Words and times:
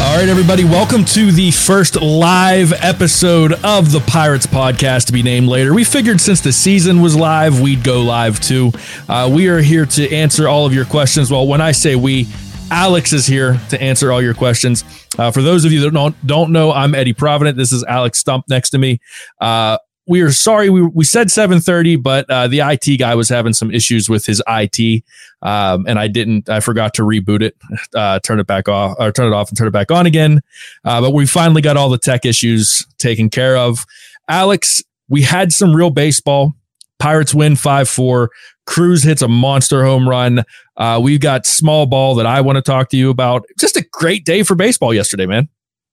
All 0.00 0.16
right, 0.16 0.28
everybody, 0.28 0.64
welcome 0.64 1.04
to 1.06 1.32
the 1.32 1.50
first 1.50 2.00
live 2.00 2.72
episode 2.72 3.52
of 3.64 3.90
the 3.90 3.98
Pirates 4.06 4.46
podcast 4.46 5.06
to 5.06 5.12
be 5.12 5.24
named 5.24 5.48
later. 5.48 5.74
We 5.74 5.82
figured 5.82 6.20
since 6.20 6.40
the 6.40 6.52
season 6.52 7.02
was 7.02 7.16
live, 7.16 7.60
we'd 7.60 7.82
go 7.82 8.02
live 8.02 8.38
too. 8.38 8.70
Uh, 9.08 9.28
we 9.32 9.48
are 9.48 9.58
here 9.58 9.84
to 9.86 10.14
answer 10.14 10.46
all 10.48 10.66
of 10.66 10.72
your 10.72 10.84
questions. 10.84 11.32
Well, 11.32 11.48
when 11.48 11.60
I 11.60 11.72
say 11.72 11.96
we, 11.96 12.28
Alex 12.70 13.12
is 13.12 13.26
here 13.26 13.60
to 13.70 13.82
answer 13.82 14.12
all 14.12 14.22
your 14.22 14.34
questions. 14.34 14.84
Uh, 15.18 15.32
for 15.32 15.42
those 15.42 15.64
of 15.64 15.72
you 15.72 15.80
that 15.80 15.90
don't 15.90 16.26
don't 16.26 16.52
know, 16.52 16.72
I'm 16.72 16.94
Eddie 16.94 17.12
Provident. 17.12 17.56
This 17.56 17.72
is 17.72 17.82
Alex 17.84 18.22
Stumpf 18.22 18.44
next 18.48 18.70
to 18.70 18.78
me. 18.78 19.00
Uh, 19.40 19.78
we 20.08 20.22
are 20.22 20.32
sorry 20.32 20.70
we, 20.70 20.82
we 20.82 21.04
said 21.04 21.28
7.30 21.28 22.02
but 22.02 22.28
uh, 22.30 22.48
the 22.48 22.60
it 22.60 22.98
guy 22.98 23.14
was 23.14 23.28
having 23.28 23.52
some 23.52 23.70
issues 23.70 24.08
with 24.08 24.26
his 24.26 24.42
it 24.48 25.04
um, 25.42 25.84
and 25.86 25.98
i 25.98 26.08
didn't 26.08 26.48
i 26.48 26.60
forgot 26.60 26.94
to 26.94 27.02
reboot 27.02 27.42
it 27.42 27.56
uh, 27.94 28.18
turn 28.20 28.40
it 28.40 28.46
back 28.46 28.68
off 28.68 28.96
or 28.98 29.12
turn 29.12 29.26
it 29.26 29.34
off 29.34 29.48
and 29.48 29.58
turn 29.58 29.68
it 29.68 29.72
back 29.72 29.90
on 29.90 30.06
again. 30.06 30.40
Uh, 30.84 31.00
but 31.00 31.12
we 31.12 31.26
finally 31.26 31.62
got 31.62 31.76
all 31.76 31.88
the 31.88 31.98
tech 31.98 32.24
issues 32.24 32.86
taken 32.98 33.30
care 33.30 33.56
of. 33.56 33.84
Alex 34.28 34.82
we 35.08 35.22
had 35.22 35.52
some 35.52 35.74
real 35.74 35.90
baseball. 35.90 36.54
Pirates 36.98 37.32
win 37.32 37.54
5-4 37.54 38.28
cruz 38.66 39.02
hits 39.02 39.22
a 39.22 39.28
monster 39.28 39.84
home 39.84 40.08
run. 40.08 40.44
Uh, 40.76 41.00
we've 41.02 41.20
got 41.20 41.46
small 41.46 41.86
ball 41.86 42.14
that 42.16 42.26
i 42.26 42.40
want 42.40 42.56
to 42.56 42.62
talk 42.62 42.88
to 42.90 42.96
you 42.96 43.10
about. 43.10 43.46
Just 43.58 43.76
a 43.76 43.86
great 43.92 44.24
day 44.24 44.42
for 44.42 44.54
baseball 44.54 44.92
yesterday 44.92 45.26
man. 45.26 45.48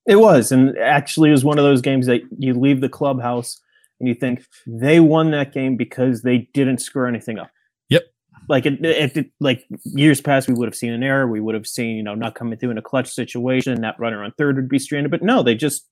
It 0.08 0.18
was 0.18 0.52
and 0.52 0.78
actually 0.78 1.30
it 1.30 1.34
was 1.34 1.46
one 1.46 1.58
of 1.58 1.64
those 1.64 1.82
games 1.82 2.06
that 2.08 2.22
you 2.38 2.54
leave 2.54 2.82
the 2.82 2.90
clubhouse 2.90 3.62
and 4.00 4.10
you 4.10 4.16
think 4.16 4.46
they 4.68 5.00
won 5.00 5.32
that 5.32 5.54
game 5.54 5.78
because 5.78 6.22
they 6.22 6.50
didn't 6.54 6.80
screw 6.80 7.08
anything 7.08 7.40
up. 7.40 7.50
Yep. 7.90 8.04
Like 8.50 8.66
it, 8.66 8.84
it, 8.86 9.18
it, 9.18 9.32
like 9.40 9.66
years 9.84 10.22
past, 10.22 10.48
we 10.48 10.54
would 10.54 10.68
have 10.68 10.76
seen 10.76 10.92
an 10.92 11.04
error. 11.04 11.28
We 11.28 11.40
would 11.40 11.56
have 11.56 11.68
seen, 11.68 11.96
you 11.96 12.04
know, 12.04 12.16
not 12.16 12.36
coming 12.36 12.58
through 12.58 12.72
in 12.72 12.78
a 12.78 12.82
clutch 12.82 13.10
situation. 13.10 13.82
That 13.82 14.00
runner 14.00 14.24
on 14.24 14.34
third 14.38 14.58
would 14.58 14.70
be 14.70 14.80
stranded. 14.80 15.12
But 15.12 15.24
no, 15.24 15.44
they 15.44 15.56
just 15.56 15.88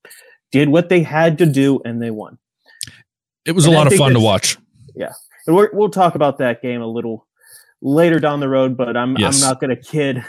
did 0.51 0.69
what 0.69 0.89
they 0.89 1.01
had 1.01 1.37
to 1.39 1.45
do 1.45 1.81
and 1.85 2.01
they 2.01 2.11
won. 2.11 2.37
It 3.45 3.53
was 3.53 3.65
and 3.65 3.73
a 3.73 3.77
lot 3.77 3.87
of 3.87 3.93
fun 3.93 4.13
to 4.13 4.19
watch. 4.19 4.57
Yeah, 4.95 5.11
and 5.47 5.55
we 5.55 5.67
will 5.73 5.89
talk 5.89 6.15
about 6.15 6.37
that 6.37 6.61
game 6.61 6.81
a 6.81 6.87
little 6.87 7.27
later 7.81 8.19
down 8.19 8.39
the 8.39 8.47
road. 8.47 8.77
But 8.77 8.95
I'm 8.95 9.17
yes. 9.17 9.41
I'm 9.41 9.49
not 9.49 9.59
going 9.59 9.75
to 9.75 9.81
kid 9.81 10.23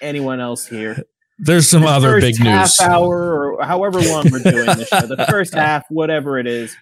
anyone 0.00 0.40
else 0.40 0.66
here. 0.66 1.02
There's 1.38 1.68
some 1.68 1.82
the 1.82 1.88
other 1.88 2.20
big 2.20 2.36
half 2.36 2.66
news. 2.66 2.80
hour 2.80 3.54
or 3.54 3.64
however 3.64 4.00
long 4.00 4.30
we're 4.30 4.40
doing 4.40 4.66
this 4.66 4.88
show. 4.88 5.06
The 5.06 5.26
first 5.30 5.54
half, 5.54 5.84
whatever 5.88 6.38
it 6.38 6.46
is, 6.46 6.76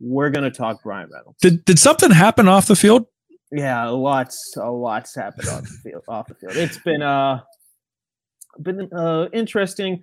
we're 0.00 0.30
going 0.30 0.50
to 0.50 0.50
talk 0.50 0.82
Bryan 0.82 1.10
Reynolds. 1.12 1.38
Did 1.40 1.64
did 1.64 1.78
something 1.78 2.10
happen 2.10 2.48
off 2.48 2.66
the 2.66 2.76
field? 2.76 3.06
Yeah, 3.52 3.88
lots, 3.88 4.56
a 4.56 4.70
lot's 4.70 5.14
happened 5.14 5.48
off 5.48 5.62
the 5.62 5.90
field. 5.90 6.02
Off 6.08 6.28
the 6.28 6.34
field, 6.34 6.56
it's 6.56 6.78
been 6.78 7.02
uh 7.02 7.40
been 8.60 8.92
uh 8.92 9.28
interesting. 9.32 10.02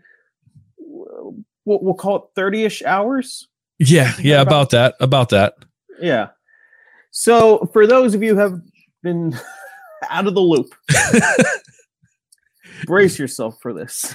We'll, 0.78 1.44
we'll 1.66 1.94
call 1.96 2.16
it 2.18 2.24
thirty 2.36 2.64
ish 2.64 2.84
hours. 2.84 3.48
Yeah, 3.80 4.14
yeah, 4.20 4.42
about, 4.42 4.48
about 4.48 4.70
that, 4.72 4.96
about 5.00 5.30
that. 5.30 5.54
Yeah. 6.00 6.28
So 7.12 7.70
for 7.74 7.88
those 7.88 8.14
of 8.14 8.24
you 8.24 8.36
who 8.36 8.42
have 8.42 8.62
been 9.02 9.38
out 10.10 10.28
of 10.28 10.34
the 10.34 10.42
loop, 10.42 10.74
brace 12.86 13.18
yourself 13.18 13.60
for 13.62 13.74
this. 13.74 14.14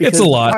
it's 0.00 0.18
a 0.18 0.24
lot. 0.24 0.54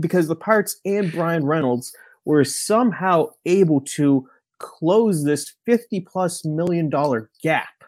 because 0.00 0.28
the 0.28 0.36
Pirates 0.36 0.80
and 0.84 1.10
Bryan 1.12 1.44
Reynolds 1.44 1.94
were 2.28 2.44
somehow 2.44 3.26
able 3.46 3.80
to 3.80 4.28
close 4.58 5.24
this 5.24 5.54
50 5.64 6.00
plus 6.00 6.44
million 6.44 6.90
dollar 6.90 7.30
gap 7.42 7.84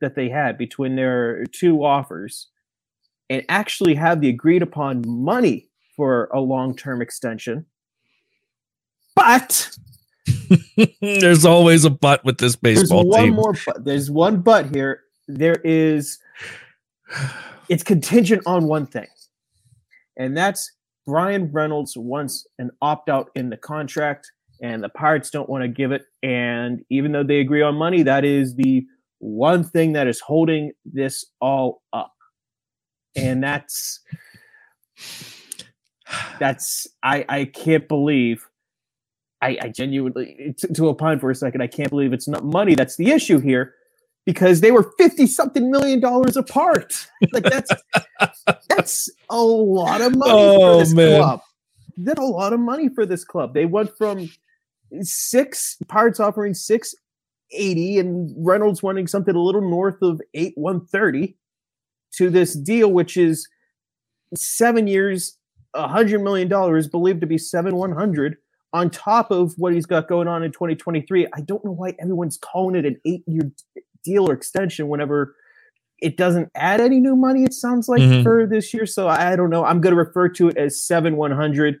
that 0.00 0.14
they 0.14 0.30
had 0.30 0.56
between 0.56 0.96
their 0.96 1.44
two 1.52 1.84
offers 1.84 2.48
and 3.28 3.44
actually 3.50 3.94
have 3.94 4.22
the 4.22 4.30
agreed 4.30 4.62
upon 4.62 5.04
money 5.06 5.68
for 5.94 6.30
a 6.32 6.40
long 6.40 6.74
term 6.74 7.02
extension. 7.02 7.66
But 9.14 9.68
there's 11.02 11.44
always 11.44 11.84
a 11.84 11.90
but 11.90 12.24
with 12.24 12.38
this 12.38 12.56
baseball 12.56 13.04
there's 13.04 13.22
team. 13.22 13.36
One 13.36 13.44
more 13.44 13.54
but. 13.66 13.84
There's 13.84 14.10
one 14.10 14.40
but 14.40 14.74
here. 14.74 15.02
There 15.26 15.60
is 15.62 16.18
it's 17.68 17.82
contingent 17.82 18.44
on 18.46 18.66
one 18.66 18.86
thing. 18.86 19.08
And 20.16 20.34
that's 20.34 20.72
Bryan 21.08 21.50
Reynolds 21.50 21.96
wants 21.96 22.46
an 22.58 22.70
opt 22.82 23.08
out 23.08 23.30
in 23.34 23.48
the 23.48 23.56
contract, 23.56 24.30
and 24.60 24.84
the 24.84 24.90
Pirates 24.90 25.30
don't 25.30 25.48
want 25.48 25.62
to 25.62 25.68
give 25.68 25.90
it. 25.90 26.02
And 26.22 26.84
even 26.90 27.12
though 27.12 27.24
they 27.24 27.40
agree 27.40 27.62
on 27.62 27.76
money, 27.76 28.02
that 28.02 28.26
is 28.26 28.56
the 28.56 28.84
one 29.18 29.64
thing 29.64 29.94
that 29.94 30.06
is 30.06 30.20
holding 30.20 30.72
this 30.84 31.24
all 31.40 31.82
up. 31.94 32.12
And 33.16 33.42
that's 33.42 34.00
that's 36.38 36.86
I 37.02 37.24
I 37.26 37.44
can't 37.46 37.88
believe 37.88 38.46
I, 39.40 39.56
I 39.62 39.68
genuinely 39.70 40.54
to, 40.58 40.74
to 40.74 40.88
opine 40.88 41.20
for 41.20 41.30
a 41.30 41.34
second, 41.34 41.62
I 41.62 41.68
can't 41.68 41.88
believe 41.88 42.12
it's 42.12 42.28
not 42.28 42.44
money 42.44 42.74
that's 42.74 42.96
the 42.96 43.12
issue 43.12 43.38
here 43.38 43.74
because 44.28 44.60
they 44.60 44.70
were 44.70 44.92
50 44.98 45.26
something 45.26 45.70
million 45.70 46.00
dollars 46.00 46.36
apart. 46.36 47.08
Like 47.32 47.44
that's 47.44 47.70
that's 48.68 49.08
a 49.30 49.40
lot 49.40 50.02
of 50.02 50.14
money 50.14 50.30
oh, 50.30 50.74
for 50.74 50.84
this 50.84 50.92
man. 50.92 51.22
club. 51.22 51.40
That's 51.96 52.20
a 52.20 52.24
lot 52.24 52.52
of 52.52 52.60
money 52.60 52.90
for 52.94 53.06
this 53.06 53.24
club. 53.24 53.54
They 53.54 53.64
went 53.64 53.96
from 53.96 54.28
six 55.00 55.78
Pirates 55.88 56.20
offering 56.20 56.52
680 56.52 57.98
and 58.00 58.34
Reynolds 58.36 58.82
wanting 58.82 59.06
something 59.06 59.34
a 59.34 59.40
little 59.40 59.62
north 59.62 60.02
of 60.02 60.20
8 60.34 60.52
130 60.56 61.34
to 62.16 62.28
this 62.28 62.54
deal 62.54 62.92
which 62.92 63.16
is 63.16 63.48
7 64.34 64.86
years, 64.86 65.38
a 65.72 65.80
100 65.80 66.20
million 66.20 66.48
dollars 66.48 66.86
believed 66.86 67.22
to 67.22 67.26
be 67.26 67.38
7 67.38 67.74
100 67.74 68.36
on 68.74 68.90
top 68.90 69.30
of 69.30 69.54
what 69.56 69.72
he's 69.72 69.86
got 69.86 70.06
going 70.06 70.28
on 70.28 70.42
in 70.42 70.52
2023. 70.52 71.28
I 71.32 71.40
don't 71.40 71.64
know 71.64 71.72
why 71.72 71.94
everyone's 71.98 72.36
calling 72.36 72.76
it 72.76 72.84
an 72.84 73.00
8 73.06 73.22
year 73.26 73.50
deal 74.04 74.28
or 74.28 74.32
extension 74.32 74.88
whenever 74.88 75.34
it 76.00 76.16
doesn't 76.16 76.50
add 76.54 76.80
any 76.80 77.00
new 77.00 77.16
money. 77.16 77.44
It 77.44 77.54
sounds 77.54 77.88
like 77.88 78.00
mm-hmm. 78.00 78.22
for 78.22 78.46
this 78.46 78.72
year. 78.72 78.86
So 78.86 79.08
I 79.08 79.36
don't 79.36 79.50
know. 79.50 79.64
I'm 79.64 79.80
going 79.80 79.94
to 79.94 79.98
refer 79.98 80.28
to 80.30 80.48
it 80.48 80.56
as 80.56 80.82
seven 80.82 81.16
one 81.16 81.32
hundred 81.32 81.76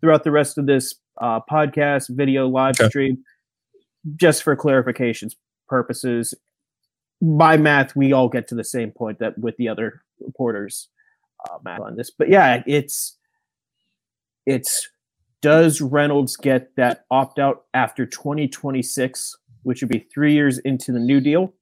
throughout 0.00 0.24
the 0.24 0.30
rest 0.30 0.58
of 0.58 0.66
this 0.66 0.94
uh, 1.20 1.40
podcast, 1.50 2.10
video, 2.10 2.46
live 2.46 2.74
okay. 2.78 2.88
stream, 2.88 3.24
just 4.16 4.42
for 4.42 4.56
clarifications 4.56 5.34
purposes. 5.68 6.34
By 7.22 7.56
math, 7.56 7.96
we 7.96 8.12
all 8.12 8.28
get 8.28 8.48
to 8.48 8.54
the 8.54 8.64
same 8.64 8.90
point 8.90 9.18
that 9.20 9.38
with 9.38 9.56
the 9.56 9.68
other 9.68 10.02
reporters 10.20 10.88
uh, 11.48 11.58
math 11.64 11.80
on 11.80 11.96
this. 11.96 12.10
But 12.10 12.28
yeah, 12.28 12.62
it's 12.66 13.16
it's 14.46 14.88
does 15.40 15.80
Reynolds 15.80 16.36
get 16.36 16.74
that 16.76 17.04
opt 17.10 17.38
out 17.38 17.64
after 17.72 18.06
2026 18.06 19.36
which 19.64 19.82
would 19.82 19.90
be 19.90 20.06
three 20.14 20.32
years 20.32 20.58
into 20.58 20.92
the 20.92 20.98
New 21.00 21.20
Deal, 21.20 21.52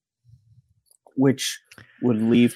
which 1.16 1.58
would 2.02 2.20
leave 2.20 2.54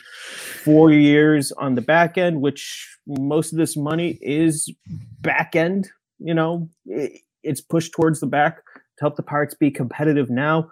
four 0.65 0.91
years 0.93 1.53
on 1.53 1.75
the 1.75 1.81
back 1.81 2.19
end, 2.19 2.41
which 2.41 2.97
most 3.07 3.53
of 3.53 3.59
this 3.59 3.77
money 3.77 4.19
is 4.21 4.73
back 5.21 5.57
end. 5.57 5.89
You 6.19 6.35
know, 6.35 6.69
it, 6.87 7.21
it's 7.43 7.61
pushed 7.61 7.93
towards 7.93 8.21
the 8.21 8.27
back 8.27 8.57
to 8.57 9.01
help 9.03 9.17
the 9.17 9.23
Pirates 9.23 9.55
be 9.55 9.71
competitive 9.71 10.31
now. 10.31 10.71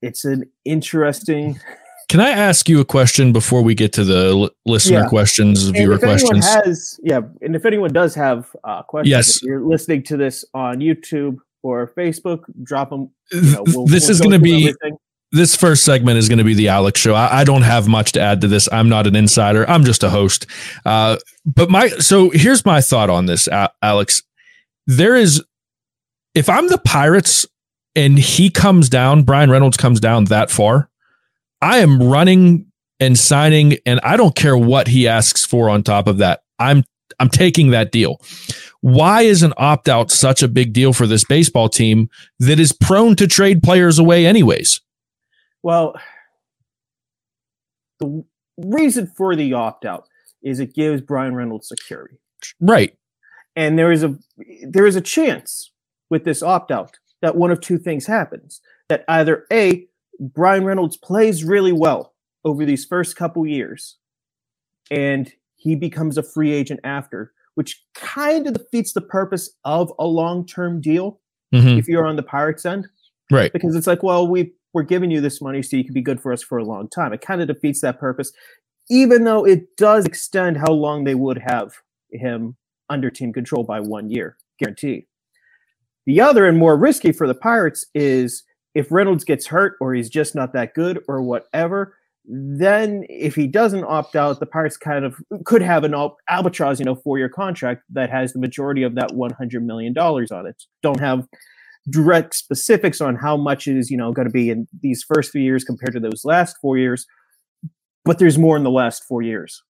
It's 0.00 0.24
an 0.24 0.44
interesting 0.64 1.58
Can 2.08 2.20
I 2.20 2.28
ask 2.30 2.68
you 2.68 2.78
a 2.78 2.84
question 2.84 3.32
before 3.32 3.62
we 3.62 3.74
get 3.74 3.94
to 3.94 4.04
the 4.04 4.26
l- 4.32 4.50
listener 4.66 4.98
Yeah. 5.00 5.06
questions, 5.08 5.64
And 5.64 5.74
viewer 5.74 5.98
questions? 5.98 6.44
has, 6.46 7.00
yeah, 7.02 7.20
and 7.40 7.56
if 7.56 7.64
anyone 7.64 7.90
does 7.90 8.14
have 8.14 8.54
uh, 8.64 8.82
questions, 8.82 9.08
Yes. 9.10 9.36
if 9.36 9.42
you're 9.44 9.62
listening 9.62 10.02
to 10.04 10.18
this 10.18 10.44
on 10.52 10.80
YouTube 10.80 11.36
or 11.62 11.92
Facebook, 11.96 12.44
drop 12.62 12.90
them. 12.90 13.10
You 13.32 13.40
know, 13.42 13.62
we'll, 13.66 13.86
this 13.86 14.04
we'll 14.04 14.10
is 14.10 14.20
go 14.20 14.28
going 14.28 14.38
to 14.38 14.42
be 14.42 14.68
everything. 14.68 14.98
this 15.30 15.56
first 15.56 15.84
segment 15.84 16.18
is 16.18 16.28
going 16.28 16.38
to 16.38 16.44
be 16.44 16.54
the 16.54 16.68
Alex 16.68 17.00
show. 17.00 17.14
I, 17.14 17.40
I 17.40 17.44
don't 17.44 17.62
have 17.62 17.88
much 17.88 18.12
to 18.12 18.20
add 18.20 18.40
to 18.42 18.48
this. 18.48 18.68
I'm 18.72 18.88
not 18.88 19.06
an 19.06 19.16
insider. 19.16 19.68
I'm 19.68 19.84
just 19.84 20.02
a 20.02 20.10
host. 20.10 20.46
Uh, 20.84 21.16
but 21.44 21.70
my 21.70 21.88
so 21.88 22.30
here's 22.30 22.64
my 22.64 22.80
thought 22.80 23.10
on 23.10 23.26
this, 23.26 23.48
Alex. 23.82 24.22
There 24.86 25.16
is, 25.16 25.42
if 26.34 26.48
I'm 26.48 26.68
the 26.68 26.78
Pirates 26.78 27.46
and 27.94 28.18
he 28.18 28.50
comes 28.50 28.88
down, 28.88 29.22
Bryan 29.22 29.50
Reynolds 29.50 29.76
comes 29.76 30.00
down 30.00 30.24
that 30.24 30.50
far, 30.50 30.90
I 31.60 31.78
am 31.78 32.02
running 32.02 32.66
and 32.98 33.18
signing, 33.18 33.78
and 33.86 34.00
I 34.02 34.16
don't 34.16 34.34
care 34.34 34.56
what 34.56 34.88
he 34.88 35.06
asks 35.08 35.44
for 35.44 35.68
on 35.68 35.82
top 35.82 36.06
of 36.06 36.18
that. 36.18 36.42
I'm 36.58 36.84
I'm 37.20 37.28
taking 37.28 37.70
that 37.70 37.92
deal. 37.92 38.20
Why 38.82 39.22
is 39.22 39.42
an 39.42 39.54
opt 39.56 39.88
out 39.88 40.10
such 40.10 40.42
a 40.42 40.48
big 40.48 40.72
deal 40.72 40.92
for 40.92 41.06
this 41.06 41.24
baseball 41.24 41.68
team 41.70 42.10
that 42.38 42.60
is 42.60 42.72
prone 42.72 43.16
to 43.16 43.26
trade 43.26 43.62
players 43.62 43.98
away 43.98 44.26
anyways? 44.26 44.80
Well, 45.62 45.94
the 48.00 48.24
reason 48.58 49.06
for 49.16 49.34
the 49.34 49.54
opt 49.54 49.84
out 49.84 50.06
is 50.42 50.60
it 50.60 50.74
gives 50.74 51.00
Bryan 51.00 51.34
Reynolds 51.34 51.68
security. 51.68 52.18
Right. 52.60 52.96
and 53.54 53.78
there 53.78 53.92
is 53.92 54.02
a 54.02 54.18
there 54.66 54.86
is 54.86 54.96
a 54.96 55.00
chance 55.00 55.70
with 56.10 56.24
this 56.24 56.42
opt 56.42 56.70
out 56.72 56.98
that 57.20 57.36
one 57.36 57.52
of 57.52 57.60
two 57.60 57.78
things 57.78 58.06
happens 58.06 58.60
that 58.88 59.04
either 59.08 59.46
a 59.52 59.86
Bryan 60.18 60.64
Reynolds 60.64 60.96
plays 60.96 61.44
really 61.44 61.72
well 61.72 62.14
over 62.44 62.64
these 62.64 62.84
first 62.84 63.14
couple 63.14 63.46
years 63.46 63.96
and 64.90 65.32
he 65.54 65.76
becomes 65.76 66.18
a 66.18 66.22
free 66.22 66.50
agent 66.52 66.80
after 66.82 67.32
which 67.54 67.82
kind 67.94 68.46
of 68.46 68.54
defeats 68.54 68.92
the 68.92 69.00
purpose 69.00 69.50
of 69.64 69.92
a 69.98 70.06
long-term 70.06 70.80
deal 70.80 71.20
Mhm. 71.54 71.78
if 71.78 71.88
you're 71.88 72.06
on 72.06 72.16
the 72.16 72.22
Pirates 72.22 72.64
end 72.64 72.88
Right. 73.30 73.52
because 73.52 73.76
it's 73.76 73.86
like, 73.86 74.02
well, 74.02 74.26
we 74.26 74.54
we're 74.74 74.82
giving 74.82 75.10
you 75.10 75.20
this 75.20 75.42
money 75.42 75.60
so 75.62 75.76
you 75.76 75.84
can 75.84 75.92
be 75.92 76.00
good 76.00 76.18
for 76.18 76.32
us 76.32 76.42
for 76.42 76.56
a 76.56 76.64
long 76.64 76.88
time. 76.88 77.12
It 77.12 77.20
kind 77.20 77.42
of 77.42 77.46
defeats 77.48 77.82
that 77.82 77.98
purpose, 78.00 78.32
even 78.88 79.24
though 79.24 79.44
it 79.44 79.76
does 79.76 80.06
extend 80.06 80.56
how 80.56 80.72
long 80.72 81.04
they 81.04 81.14
would 81.14 81.36
have 81.36 81.74
him 82.10 82.56
under 82.88 83.10
team 83.10 83.34
control 83.34 83.64
by 83.64 83.80
one 83.80 84.08
year, 84.08 84.38
guarantee. 84.58 85.08
The 86.06 86.22
other 86.22 86.46
and 86.46 86.56
more 86.56 86.74
risky 86.74 87.12
for 87.12 87.26
the 87.26 87.34
Pirates 87.34 87.84
is 87.94 88.44
if 88.74 88.90
Reynolds 88.90 89.24
gets 89.24 89.46
hurt 89.48 89.76
or 89.78 89.92
he's 89.92 90.08
just 90.08 90.34
not 90.34 90.54
that 90.54 90.72
good 90.72 91.04
or 91.06 91.20
whatever. 91.20 91.94
Then, 92.24 93.04
if 93.08 93.34
he 93.34 93.48
doesn't 93.48 93.84
opt 93.84 94.14
out, 94.14 94.38
the 94.38 94.46
Pirates 94.46 94.76
kind 94.76 95.04
of 95.04 95.16
could 95.44 95.60
have 95.60 95.82
an 95.82 95.92
al- 95.92 96.16
albatross, 96.28 96.78
you 96.78 96.84
know, 96.84 96.94
four-year 96.94 97.28
contract 97.28 97.82
that 97.90 98.10
has 98.10 98.32
the 98.32 98.38
majority 98.38 98.84
of 98.84 98.94
that 98.94 99.14
one 99.14 99.32
hundred 99.32 99.66
million 99.66 99.92
dollars 99.92 100.30
on 100.30 100.46
it. 100.46 100.62
Don't 100.82 101.00
have 101.00 101.26
direct 101.90 102.34
specifics 102.34 103.00
on 103.00 103.16
how 103.16 103.36
much 103.36 103.66
is 103.66 103.90
you 103.90 103.96
know 103.96 104.12
going 104.12 104.26
to 104.26 104.32
be 104.32 104.50
in 104.50 104.68
these 104.82 105.02
first 105.02 105.32
three 105.32 105.42
years 105.42 105.64
compared 105.64 105.92
to 105.92 106.00
those 106.00 106.24
last 106.24 106.56
four 106.60 106.78
years 106.78 107.06
but 108.04 108.18
there's 108.18 108.38
more 108.38 108.56
in 108.56 108.62
the 108.62 108.70
last 108.70 109.02
four 109.04 109.20
years 109.20 109.62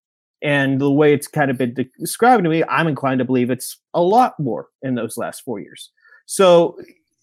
and 0.43 0.81
the 0.81 0.91
way 0.91 1.15
it's 1.15 1.27
kind 1.27 1.51
of 1.51 1.57
been 1.57 1.75
described 1.99 2.45
to 2.45 2.51
me 2.51 2.63
i'm 2.69 2.87
inclined 2.87 3.19
to 3.19 3.25
believe 3.25 3.51
it's 3.51 3.79
a 3.95 4.03
lot 4.03 4.35
more 4.39 4.69
in 4.83 4.95
those 4.95 5.17
last 5.17 5.41
four 5.41 5.59
years 5.59 5.91
so 6.27 6.77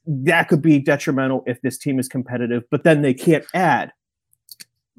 that 0.08 0.48
could 0.48 0.62
be 0.62 0.80
detrimental 0.80 1.44
if 1.46 1.62
this 1.62 1.78
team 1.78 2.00
is 2.00 2.08
competitive 2.08 2.64
but 2.72 2.84
then 2.84 3.04
they 3.04 3.14
can't 3.14 3.46
add 3.54 3.92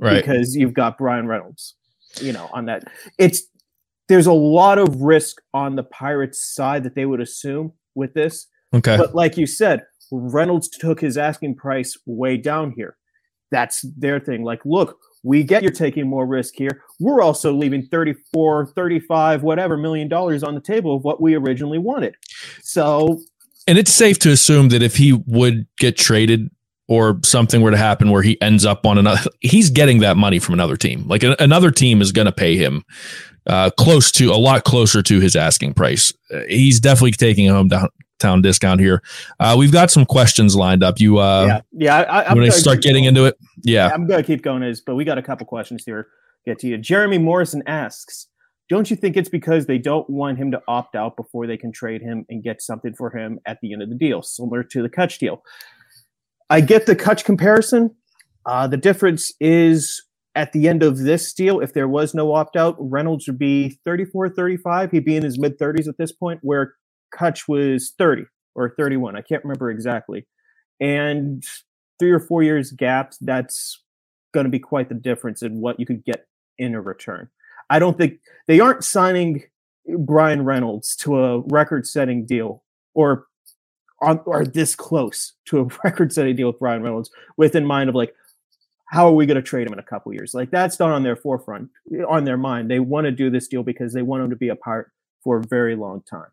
Right. 0.01 0.25
because 0.25 0.57
you've 0.57 0.75
got 0.75 0.99
Bryan 0.99 1.27
Reynolds, 1.27 1.75
you 2.21 2.33
know, 2.33 2.49
on 2.53 2.67
that. 2.67 2.85
It's 3.19 3.43
there's 4.09 4.27
a 4.27 4.33
lot 4.33 4.79
of 4.79 5.01
risk 5.01 5.41
on 5.55 5.77
the 5.77 5.85
Pirates 5.85 6.45
side 6.45 6.83
that 6.85 6.95
they 6.95 7.07
would 7.07 7.21
assume 7.21 7.73
with 7.95 8.15
this. 8.15 8.47
Okay. 8.75 8.97
But 8.97 9.15
like 9.15 9.37
you 9.37 9.47
said, 9.47 9.83
Reynolds 10.11 10.69
took 10.69 11.01
his 11.01 11.17
asking 11.17 11.57
price 11.57 11.97
way 12.07 12.37
down 12.37 12.73
here. 12.73 12.97
That's 13.51 13.83
their 13.97 14.19
thing. 14.19 14.43
Like, 14.43 14.61
look, 14.65 14.99
we 15.23 15.43
get 15.43 15.63
you're 15.63 15.73
taking 15.73 16.09
more 16.09 16.27
risk 16.27 16.55
here. 16.57 16.83
We're 16.99 17.23
also 17.23 17.53
leaving 17.53 17.87
34, 17.87 18.67
35, 18.67 19.43
whatever 19.43 19.77
million 19.77 20.09
dollars 20.09 20.43
on 20.43 20.55
the 20.55 20.61
table 20.61 20.97
of 20.97 21.05
what 21.05 21.21
we 21.21 21.35
originally 21.35 21.79
wanted. 21.79 22.17
So 22.63 23.21
and 23.67 23.79
it's 23.79 23.93
safe 23.93 24.19
to 24.21 24.31
assume 24.31 24.71
that 24.71 24.83
if 24.83 24.97
he 24.97 25.13
would 25.13 25.67
get 25.79 25.97
traded 25.97 26.51
or 26.91 27.21
something 27.25 27.61
were 27.61 27.71
to 27.71 27.77
happen 27.77 28.11
where 28.11 28.21
he 28.21 28.39
ends 28.43 28.67
up 28.67 28.85
on 28.85 28.99
another, 28.99 29.31
he's 29.39 29.71
getting 29.71 30.01
that 30.01 30.17
money 30.17 30.41
from 30.41 30.55
another 30.55 30.77
team. 30.77 31.07
Like 31.07 31.23
a, 31.23 31.37
another 31.39 31.71
team 31.71 32.03
is 32.03 32.11
going 32.11 32.27
to 32.27 32.33
pay 32.33 32.57
him 32.57 32.85
uh, 33.47 33.71
close 33.79 34.11
to 34.11 34.33
a 34.33 34.35
lot 34.35 34.65
closer 34.65 35.01
to 35.01 35.21
his 35.21 35.37
asking 35.37 35.75
price. 35.75 36.13
Uh, 36.35 36.41
he's 36.49 36.81
definitely 36.81 37.13
taking 37.13 37.49
a 37.49 37.53
hometown 37.53 38.43
discount 38.43 38.81
here. 38.81 39.03
Uh, 39.39 39.55
we've 39.57 39.71
got 39.71 39.93
some 39.93 40.05
questions 40.05 40.57
lined 40.57 40.83
up. 40.83 40.99
You, 40.99 41.19
uh, 41.19 41.47
yeah, 41.47 41.61
yeah. 41.73 41.97
I, 42.13 42.29
I'm 42.29 42.35
gonna 42.35 42.51
start 42.51 42.83
getting 42.83 43.05
going. 43.05 43.15
into 43.15 43.27
it, 43.27 43.39
yeah. 43.63 43.89
I'm 43.89 44.09
going 44.09 44.21
to 44.21 44.27
keep 44.27 44.43
going, 44.43 44.65
is 44.65 44.81
but 44.81 44.97
we 44.97 45.05
got 45.05 45.17
a 45.17 45.23
couple 45.23 45.47
questions 45.47 45.85
here. 45.87 46.09
Get 46.45 46.59
to 46.59 46.67
you. 46.67 46.77
Jeremy 46.77 47.19
Morrison 47.19 47.63
asks, 47.69 48.27
"Don't 48.69 48.91
you 48.91 48.97
think 48.97 49.17
it's 49.17 49.29
because 49.29 49.67
they 49.67 49.79
don't 49.79 50.11
want 50.11 50.39
him 50.39 50.51
to 50.51 50.61
opt 50.67 50.97
out 50.97 51.17
before 51.17 51.47
they 51.47 51.57
can 51.57 51.71
trade 51.71 52.03
him 52.03 52.25
and 52.29 52.43
get 52.43 52.61
something 52.61 52.95
for 52.95 53.17
him 53.17 53.39
at 53.47 53.59
the 53.63 53.73
end 53.73 53.81
of 53.81 53.91
the 53.91 53.95
deal, 53.95 54.23
similar 54.23 54.65
to 54.65 54.83
the 54.83 54.89
Cutch 54.89 55.19
deal?" 55.19 55.45
I 56.51 56.61
get 56.61 56.87
the 56.87 56.97
Cutch 56.97 57.25
comparison. 57.25 57.95
Uh, 58.45 58.67
the 58.67 58.77
difference 58.77 59.33
is 59.41 60.03
at 60.35 60.53
the 60.53 60.69
end 60.69 60.83
of 60.83 60.99
this 60.99 61.33
deal, 61.33 61.61
if 61.61 61.73
there 61.73 61.89
was 61.89 62.13
no 62.13 62.35
opt 62.35 62.57
out, 62.57 62.77
Reynolds 62.79 63.27
would 63.29 63.39
be 63.39 63.79
34, 63.85 64.31
35. 64.31 64.91
He'd 64.91 65.05
be 65.05 65.17
in 65.17 65.23
his 65.23 65.39
mid 65.39 65.59
30s 65.59 65.89
at 65.89 65.97
this 65.97 66.13
point, 66.13 66.41
where 66.43 66.75
Cutch 67.13 67.47
was 67.49 67.95
30 67.97 68.25
or 68.55 68.75
31. 68.77 69.17
I 69.17 69.23
can't 69.23 69.45
remember 69.45 69.71
exactly. 69.71 70.27
And 70.81 71.45
three 71.99 72.11
or 72.11 72.21
four 72.21 72.43
years 72.43 72.73
gap, 72.73 73.13
that's 73.21 73.83
going 74.33 74.45
to 74.45 74.51
be 74.51 74.59
quite 74.59 74.89
the 74.89 74.95
difference 74.95 75.43
in 75.43 75.61
what 75.61 75.79
you 75.79 75.87
could 75.87 76.05
get 76.05 76.27
in 76.59 76.75
a 76.75 76.81
return. 76.81 77.29
I 77.69 77.79
don't 77.79 77.97
think 77.97 78.21
they 78.49 78.59
aren't 78.61 78.85
signing 78.85 79.45
Bryan 79.99 80.45
Reynolds 80.45 80.97
to 80.97 81.19
a 81.19 81.41
record 81.41 81.87
setting 81.87 82.27
deal 82.27 82.65
or 82.95 83.27
on 84.01 84.21
or 84.25 84.45
this 84.45 84.75
close 84.75 85.35
to 85.47 85.61
a 85.61 85.65
record 85.85 86.13
setting 86.13 86.37
deal 86.37 86.49
with 86.49 86.59
Bryan 86.59 86.83
Reynolds 86.83 87.11
with 87.37 87.55
in 87.55 87.67
mind 87.67 87.89
of 87.89 87.95
like 87.95 88.15
how 88.91 89.07
are 89.07 89.13
we 89.13 89.25
going 89.25 89.37
to 89.37 89.43
trade 89.43 89.69
him 89.69 89.73
in 89.73 89.79
a 89.79 89.85
couple 89.85 90.13
years? 90.13 90.35
Like 90.35 90.51
that's 90.51 90.81
not 90.81 90.91
on 90.91 91.05
their 91.05 91.15
forefront, 91.15 91.71
on 92.09 92.25
their 92.25 92.37
mind. 92.37 92.69
They 92.69 92.81
want 92.81 93.05
to 93.05 93.13
do 93.13 93.31
this 93.31 93.47
deal 93.47 93.63
because 93.63 93.93
they 93.93 94.03
want 94.03 94.25
him 94.25 94.31
to 94.31 94.37
be 94.37 94.49
a 94.49 94.57
part 94.57 94.91
for 95.23 95.37
a 95.37 95.43
very 95.45 95.77
long 95.77 96.03
time. 96.03 96.27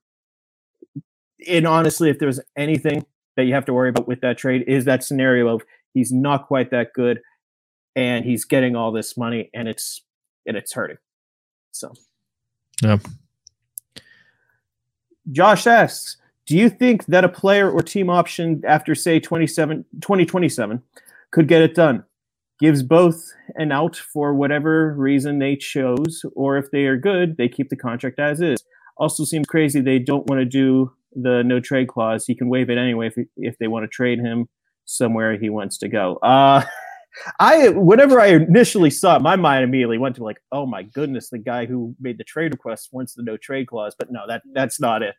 And 1.48 1.68
honestly, 1.68 2.10
if 2.10 2.18
there's 2.18 2.40
anything 2.56 3.06
that 3.36 3.44
you 3.44 3.54
have 3.54 3.66
to 3.66 3.74
worry 3.74 3.90
about 3.90 4.08
with 4.08 4.22
that 4.22 4.40
trade, 4.40 4.64
is 4.68 4.86
that 4.86 5.04
scenario 5.04 5.48
of 5.48 5.62
he's 5.94 6.12
not 6.12 6.48
quite 6.48 6.72
that 6.72 6.94
good, 6.94 7.22
and 7.96 8.26
he's 8.26 8.44
getting 8.44 8.76
all 8.76 8.92
this 8.92 9.16
money, 9.16 9.52
and 9.54 9.68
it's 9.68 10.02
and 10.48 10.58
it's 10.58 10.74
hurting. 10.74 10.98
So, 11.72 11.94
Yeah. 12.82 12.98
Josh 15.32 15.68
asks, 15.68 16.18
do 16.48 16.58
you 16.58 16.70
think 16.70 17.06
that 17.08 17.26
a 17.26 17.30
player 17.30 17.70
or 17.70 17.82
team 17.82 18.10
option 18.10 18.62
after 18.66 18.96
say 18.96 19.20
27 19.20 19.86
2027 20.02 20.82
could 21.32 21.48
get 21.48 21.62
it 21.62 21.76
done? 21.76 22.04
Gives 22.60 22.82
both 22.82 23.32
an 23.56 23.72
out 23.72 23.98
for 23.98 24.34
whatever 24.34 24.96
reason 24.96 25.38
they 25.38 25.56
chose, 25.56 26.26
or 26.36 26.58
if 26.58 26.72
they 26.72 26.86
are 26.86 26.98
good, 26.98 27.38
they 27.38 27.48
keep 27.48 27.70
the 27.70 27.76
contract 27.76 28.18
as 28.18 28.42
is. 28.42 28.64
Also 28.96 29.26
seems 29.26 29.46
crazy 29.46 29.80
they 29.80 30.00
don't 30.00 30.26
want 30.28 30.40
to 30.40 30.46
do 30.46 30.92
the 31.14 31.44
no 31.44 31.60
trade 31.60 31.90
clause. 31.90 32.26
He 32.26 32.34
can 32.34 32.50
waive 32.50 32.70
it 32.70 32.78
anyway 32.78 33.08
if 33.08 33.28
if 33.36 33.58
they 33.60 33.68
want 33.68 33.84
to 33.84 33.88
trade 33.88 34.20
him 34.20 34.48
somewhere 34.86 35.38
he 35.38 35.50
wants 35.50 35.78
to 35.80 35.90
go. 35.90 36.16
Uh 36.18 36.64
I 37.40 37.70
whenever 37.70 38.20
I 38.20 38.28
initially 38.28 38.90
saw 38.90 39.16
it, 39.16 39.22
my 39.22 39.36
mind 39.36 39.64
immediately 39.64 39.98
went 39.98 40.16
to 40.18 40.24
like, 40.24 40.38
oh 40.52 40.66
my 40.66 40.84
goodness, 40.84 41.30
the 41.30 41.38
guy 41.40 41.66
who 41.66 41.96
made 42.00 42.18
the 42.18 42.24
trade 42.24 42.54
request 42.54 42.90
wants 42.92 43.14
the 43.16 43.24
no 43.24 43.38
trade 43.38 43.68
clause. 43.68 43.96
But 43.98 44.12
no, 44.12 44.22
that 44.28 44.44
that's 44.54 44.80
not 44.80 45.02
it. 45.02 45.16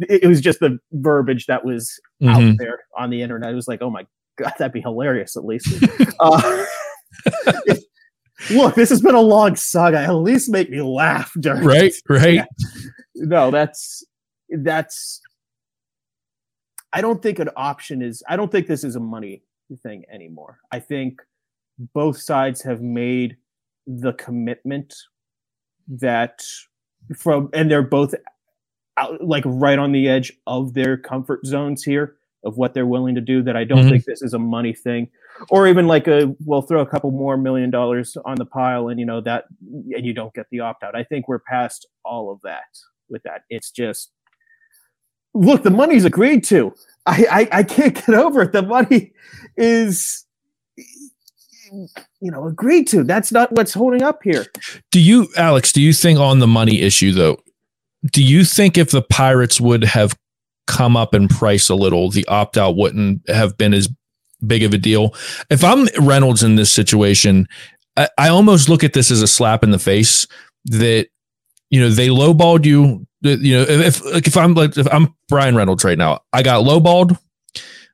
It, 0.00 0.26
was 0.26 0.40
just 0.40 0.60
the 0.60 0.78
verbiage 0.92 1.46
that 1.46 1.64
was 1.64 2.00
Mhm. 2.22 2.52
out 2.52 2.58
there 2.58 2.80
on 2.96 3.10
the 3.10 3.22
internet. 3.22 3.50
It 3.50 3.56
was 3.56 3.68
like, 3.68 3.82
oh 3.82 3.90
my 3.90 4.06
god, 4.38 4.52
that'd 4.58 4.72
be 4.72 4.80
hilarious 4.80 5.36
at 5.36 5.44
least. 5.44 5.66
uh, 6.20 6.64
look, 8.50 8.74
this 8.74 8.90
has 8.90 9.00
been 9.00 9.14
a 9.14 9.20
long 9.20 9.56
saga. 9.56 9.98
At 9.98 10.10
least 10.12 10.48
make 10.48 10.70
me 10.70 10.80
laugh 10.80 11.32
during 11.40 11.64
Right. 11.64 11.94
Right. 12.08 12.34
Yeah. 12.34 12.44
no, 13.14 13.50
that's 13.50 14.04
that's. 14.48 15.20
I 16.92 17.00
don't 17.00 17.20
think 17.20 17.40
an 17.40 17.50
option 17.56 18.00
is. 18.00 18.22
I 18.28 18.36
don't 18.36 18.50
think 18.50 18.68
this 18.68 18.84
is 18.84 18.96
a 18.96 19.00
money 19.00 19.42
thing 19.74 20.04
anymore. 20.12 20.58
I 20.70 20.78
think 20.80 21.20
both 21.92 22.18
sides 22.20 22.62
have 22.62 22.80
made 22.80 23.36
the 23.86 24.12
commitment 24.14 24.94
that 25.88 26.42
from, 27.16 27.50
and 27.52 27.70
they're 27.70 27.82
both 27.82 28.14
out, 28.96 29.22
like 29.22 29.44
right 29.46 29.78
on 29.78 29.92
the 29.92 30.08
edge 30.08 30.32
of 30.46 30.74
their 30.74 30.96
comfort 30.96 31.44
zones 31.44 31.82
here 31.82 32.16
of 32.44 32.56
what 32.56 32.74
they're 32.74 32.86
willing 32.86 33.14
to 33.14 33.20
do 33.20 33.42
that 33.42 33.56
I 33.56 33.64
don't 33.64 33.84
Mhm. 33.86 33.90
think 33.90 34.04
this 34.04 34.22
is 34.22 34.32
a 34.34 34.38
money 34.38 34.72
thing 34.72 35.08
or 35.50 35.66
even 35.66 35.86
like 35.86 36.06
a 36.06 36.34
we'll 36.44 36.62
throw 36.62 36.80
a 36.80 36.86
couple 36.86 37.10
more 37.10 37.36
million 37.36 37.70
dollars 37.70 38.16
on 38.24 38.36
the 38.36 38.46
pile 38.46 38.88
and 38.88 38.98
you 39.00 39.06
know 39.06 39.20
that 39.20 39.44
and 39.70 40.06
you 40.06 40.12
don't 40.12 40.32
get 40.32 40.46
the 40.50 40.60
opt 40.60 40.82
out. 40.84 40.94
I 40.96 41.02
think 41.02 41.28
we're 41.28 41.40
past 41.40 41.86
all 42.04 42.30
of 42.30 42.40
that 42.42 42.64
with 43.08 43.22
that. 43.24 43.42
It's 43.50 43.70
just 43.70 44.12
look, 45.34 45.62
the 45.62 45.70
money's 45.70 46.04
agreed 46.04 46.42
to. 46.44 46.72
I 47.06 47.26
I, 47.30 47.48
I 47.58 47.62
can't 47.62 47.94
get 47.94 48.10
over 48.10 48.42
it. 48.42 48.52
The 48.52 48.62
money 48.62 49.12
is 49.56 50.24
you 52.20 52.30
know 52.30 52.46
agreed 52.46 52.86
to. 52.88 53.04
That's 53.04 53.32
not 53.32 53.52
what's 53.52 53.74
holding 53.74 54.02
up 54.02 54.20
here. 54.22 54.46
Do 54.92 55.00
you, 55.00 55.28
Alex, 55.36 55.72
do 55.72 55.80
you 55.80 55.92
think 55.92 56.18
on 56.18 56.38
the 56.38 56.46
money 56.46 56.82
issue, 56.82 57.12
though, 57.12 57.38
do 58.12 58.22
you 58.22 58.44
think 58.44 58.78
if 58.78 58.90
the 58.90 59.02
Pirates 59.02 59.60
would 59.60 59.84
have 59.84 60.16
come 60.66 60.96
up 60.96 61.14
in 61.14 61.28
price 61.28 61.68
a 61.68 61.74
little, 61.74 62.10
the 62.10 62.26
opt 62.26 62.56
out 62.56 62.76
wouldn't 62.76 63.28
have 63.28 63.56
been 63.56 63.74
as 63.74 63.88
big 64.46 64.62
of 64.62 64.72
a 64.72 64.78
deal? 64.78 65.14
If 65.50 65.64
I'm 65.64 65.88
Reynolds 66.00 66.42
in 66.42 66.56
this 66.56 66.72
situation, 66.72 67.46
I, 67.96 68.08
I 68.18 68.28
almost 68.28 68.68
look 68.68 68.84
at 68.84 68.92
this 68.92 69.10
as 69.10 69.22
a 69.22 69.26
slap 69.26 69.62
in 69.62 69.70
the 69.70 69.78
face 69.78 70.26
that, 70.66 71.08
you 71.70 71.80
know, 71.80 71.90
they 71.90 72.08
lowballed 72.08 72.64
you. 72.64 73.06
You 73.26 73.58
know, 73.58 73.62
if 73.62 74.04
like 74.04 74.26
if 74.26 74.36
I'm 74.36 74.54
like 74.54 74.76
if 74.76 74.92
I'm 74.92 75.14
Bryan 75.28 75.54
Reynolds 75.54 75.84
right 75.84 75.98
now, 75.98 76.20
I 76.32 76.42
got 76.42 76.64
lowballed. 76.64 77.18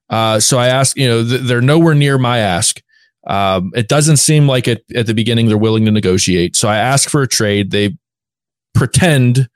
Uh, 0.09 0.39
so 0.39 0.59
I 0.59 0.69
ask, 0.69 0.97
you 0.97 1.09
know, 1.09 1.27
th- 1.27 1.41
they're 1.43 1.63
nowhere 1.63 1.95
near 1.95 2.19
my 2.19 2.39
ask. 2.39 2.83
Um, 3.27 3.73
it 3.75 3.89
doesn't 3.89 4.19
seem 4.19 4.47
like 4.47 4.69
it 4.69 4.85
at 4.95 5.07
the 5.07 5.15
beginning 5.15 5.49
they're 5.49 5.57
willing 5.57 5.85
to 5.87 5.91
negotiate. 5.91 6.57
So 6.57 6.69
I 6.69 6.77
ask 6.77 7.09
for 7.09 7.23
a 7.23 7.29
trade. 7.29 7.71
They 7.71 7.97
pretend 8.75 9.49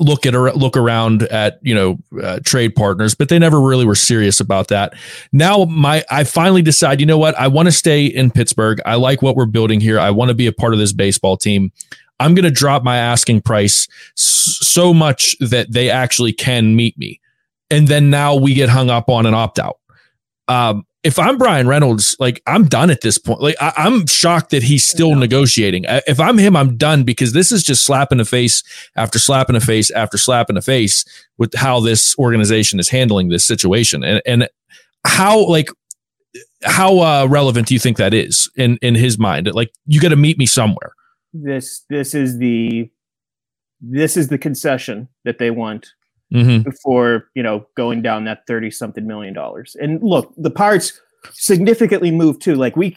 look 0.00 0.24
at 0.24 0.32
look 0.34 0.76
around 0.76 1.24
at 1.24 1.58
you 1.62 1.74
know 1.74 1.98
uh, 2.22 2.40
trade 2.44 2.74
partners, 2.74 3.14
but 3.14 3.28
they 3.28 3.38
never 3.38 3.60
really 3.60 3.84
were 3.84 3.94
serious 3.94 4.40
about 4.40 4.68
that. 4.68 4.94
Now 5.32 5.64
my 5.66 6.02
I 6.10 6.24
finally 6.24 6.62
decide, 6.62 7.00
you 7.00 7.06
know 7.06 7.18
what? 7.18 7.38
I 7.38 7.46
want 7.48 7.66
to 7.66 7.72
stay 7.72 8.06
in 8.06 8.30
Pittsburgh. 8.30 8.80
I 8.84 8.94
like 8.96 9.22
what 9.22 9.36
we're 9.36 9.46
building 9.46 9.80
here. 9.80 10.00
I 10.00 10.10
want 10.10 10.30
to 10.30 10.34
be 10.34 10.46
a 10.46 10.52
part 10.52 10.72
of 10.72 10.78
this 10.78 10.92
baseball 10.92 11.36
team. 11.36 11.70
I'm 12.20 12.34
going 12.34 12.44
to 12.44 12.50
drop 12.50 12.84
my 12.84 12.96
asking 12.98 13.40
price 13.42 13.88
so 14.14 14.94
much 14.94 15.36
that 15.40 15.72
they 15.72 15.90
actually 15.90 16.32
can 16.32 16.76
meet 16.76 16.96
me. 16.96 17.20
And 17.70 17.88
then 17.88 18.10
now 18.10 18.34
we 18.36 18.54
get 18.54 18.68
hung 18.68 18.90
up 18.90 19.08
on 19.08 19.26
an 19.26 19.34
opt 19.34 19.58
out. 19.58 19.78
Um, 20.48 20.84
if 21.02 21.18
I'm 21.18 21.38
Bryan 21.38 21.66
Reynolds, 21.66 22.14
like 22.20 22.42
I'm 22.46 22.64
done 22.66 22.90
at 22.90 23.00
this 23.00 23.16
point. 23.16 23.40
Like 23.40 23.56
I, 23.60 23.72
I'm 23.76 24.06
shocked 24.06 24.50
that 24.50 24.62
he's 24.62 24.84
still 24.84 25.14
negotiating. 25.14 25.86
I- 25.88 26.02
If 26.06 26.20
I'm 26.20 26.36
him, 26.36 26.56
I'm 26.56 26.76
done 26.76 27.04
because 27.04 27.32
this 27.32 27.50
is 27.52 27.62
just 27.62 27.84
slap 27.86 28.12
in 28.12 28.18
the 28.18 28.24
face 28.26 28.62
after 28.96 29.18
slap 29.18 29.48
in 29.48 29.54
the 29.54 29.60
face 29.60 29.90
after 29.90 30.18
slap 30.18 30.50
in 30.50 30.56
the 30.56 30.62
face 30.62 31.04
with 31.38 31.54
how 31.54 31.80
this 31.80 32.14
organization 32.18 32.78
is 32.78 32.90
handling 32.90 33.28
this 33.30 33.46
situation. 33.46 34.04
And 34.04 34.20
and 34.26 34.48
how 35.06 35.46
like 35.46 35.70
how 36.64 36.98
uh, 36.98 37.26
relevant 37.30 37.68
do 37.68 37.74
you 37.74 37.80
think 37.80 37.96
that 37.96 38.12
is 38.12 38.50
in 38.56 38.76
in 38.82 38.94
his 38.94 39.18
mind? 39.18 39.50
Like 39.54 39.70
you 39.86 40.00
got 40.00 40.10
to 40.10 40.16
meet 40.16 40.36
me 40.36 40.44
somewhere. 40.44 40.92
This 41.32 41.84
this 41.90 42.14
is 42.14 42.38
the 42.38 42.90
this 43.80 44.16
is 44.16 44.28
the 44.28 44.38
concession 44.38 45.08
that 45.24 45.38
they 45.38 45.50
want 45.50 45.92
Mm-hmm. 46.32 46.62
before 46.62 47.26
you 47.34 47.42
know 47.42 47.66
going 47.76 48.02
down 48.02 48.22
that 48.26 48.46
30 48.46 48.70
something 48.70 49.04
million 49.04 49.34
dollars 49.34 49.74
and 49.80 50.00
look 50.00 50.32
the 50.36 50.48
pirates 50.48 50.92
significantly 51.32 52.12
moved 52.12 52.40
too 52.40 52.54
like 52.54 52.76
we 52.76 52.96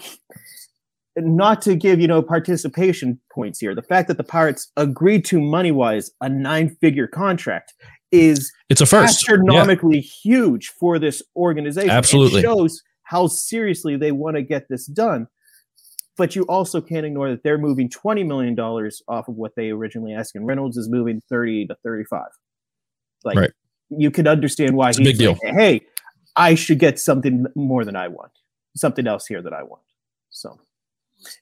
not 1.18 1.60
to 1.64 1.76
give 1.76 2.00
you 2.00 2.08
know 2.08 2.22
participation 2.22 3.20
points 3.34 3.60
here 3.60 3.74
the 3.74 3.82
fact 3.82 4.08
that 4.08 4.18
the 4.18 4.24
pirates 4.24 4.72
agreed 4.78 5.26
to 5.26 5.42
money 5.42 5.72
wise 5.72 6.12
a 6.22 6.30
nine 6.30 6.76
figure 6.80 7.08
contract 7.08 7.74
is 8.12 8.52
It's 8.70 8.82
a 8.82 8.86
first. 8.86 9.28
Yeah. 9.28 9.34
astronomically 9.34 10.00
huge 10.00 10.70
for 10.80 11.00
this 11.00 11.24
organization 11.36 11.90
Absolutely. 11.90 12.42
it 12.42 12.44
shows 12.44 12.84
how 13.02 13.26
seriously 13.26 13.96
they 13.98 14.12
want 14.12 14.36
to 14.36 14.44
get 14.44 14.68
this 14.70 14.86
done 14.86 15.28
but 16.18 16.36
you 16.36 16.44
also 16.44 16.80
can't 16.80 17.06
ignore 17.06 17.30
that 17.30 17.44
they're 17.44 17.58
moving 17.58 17.90
20 17.90 18.24
million 18.24 18.56
dollars 18.56 19.02
off 19.08 19.28
of 19.28 19.36
what 19.36 19.54
they 19.56 19.70
originally 19.72 20.14
asked 20.14 20.36
and 20.36 20.46
reynolds 20.46 20.78
is 20.78 20.90
moving 20.90 21.22
30 21.30 21.68
to 21.68 21.76
35 21.84 22.22
like 23.24 23.38
Right. 23.38 23.52
you 23.90 24.12
could 24.12 24.28
understand 24.28 24.76
why 24.76 24.90
It's 24.90 24.98
he's 24.98 25.08
big 25.08 25.18
deal. 25.18 25.38
like, 25.44 25.54
hey 25.56 25.82
i 26.36 26.56
should 26.56 26.80
get 26.80 27.00
something 27.00 27.46
more 27.56 27.84
than 27.86 27.96
i 27.96 28.08
want 28.08 28.32
something 28.76 29.08
else 29.08 29.26
here 29.28 29.42
that 29.42 29.54
i 29.54 29.64
want 29.64 29.82
so 30.30 30.60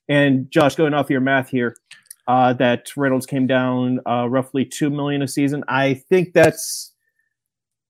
and 0.10 0.50
josh 0.52 0.76
going 0.76 0.94
off 0.94 1.10
your 1.10 1.22
math 1.22 1.50
here 1.50 1.76
uh, 2.28 2.54
that 2.54 2.88
reynolds 2.96 3.26
came 3.26 3.48
down 3.48 4.00
uh, 4.08 4.28
roughly 4.30 4.64
2 4.64 4.90
million 4.90 5.22
a 5.22 5.28
season 5.28 5.64
i 5.68 5.94
think 5.94 6.34
that's 6.34 6.94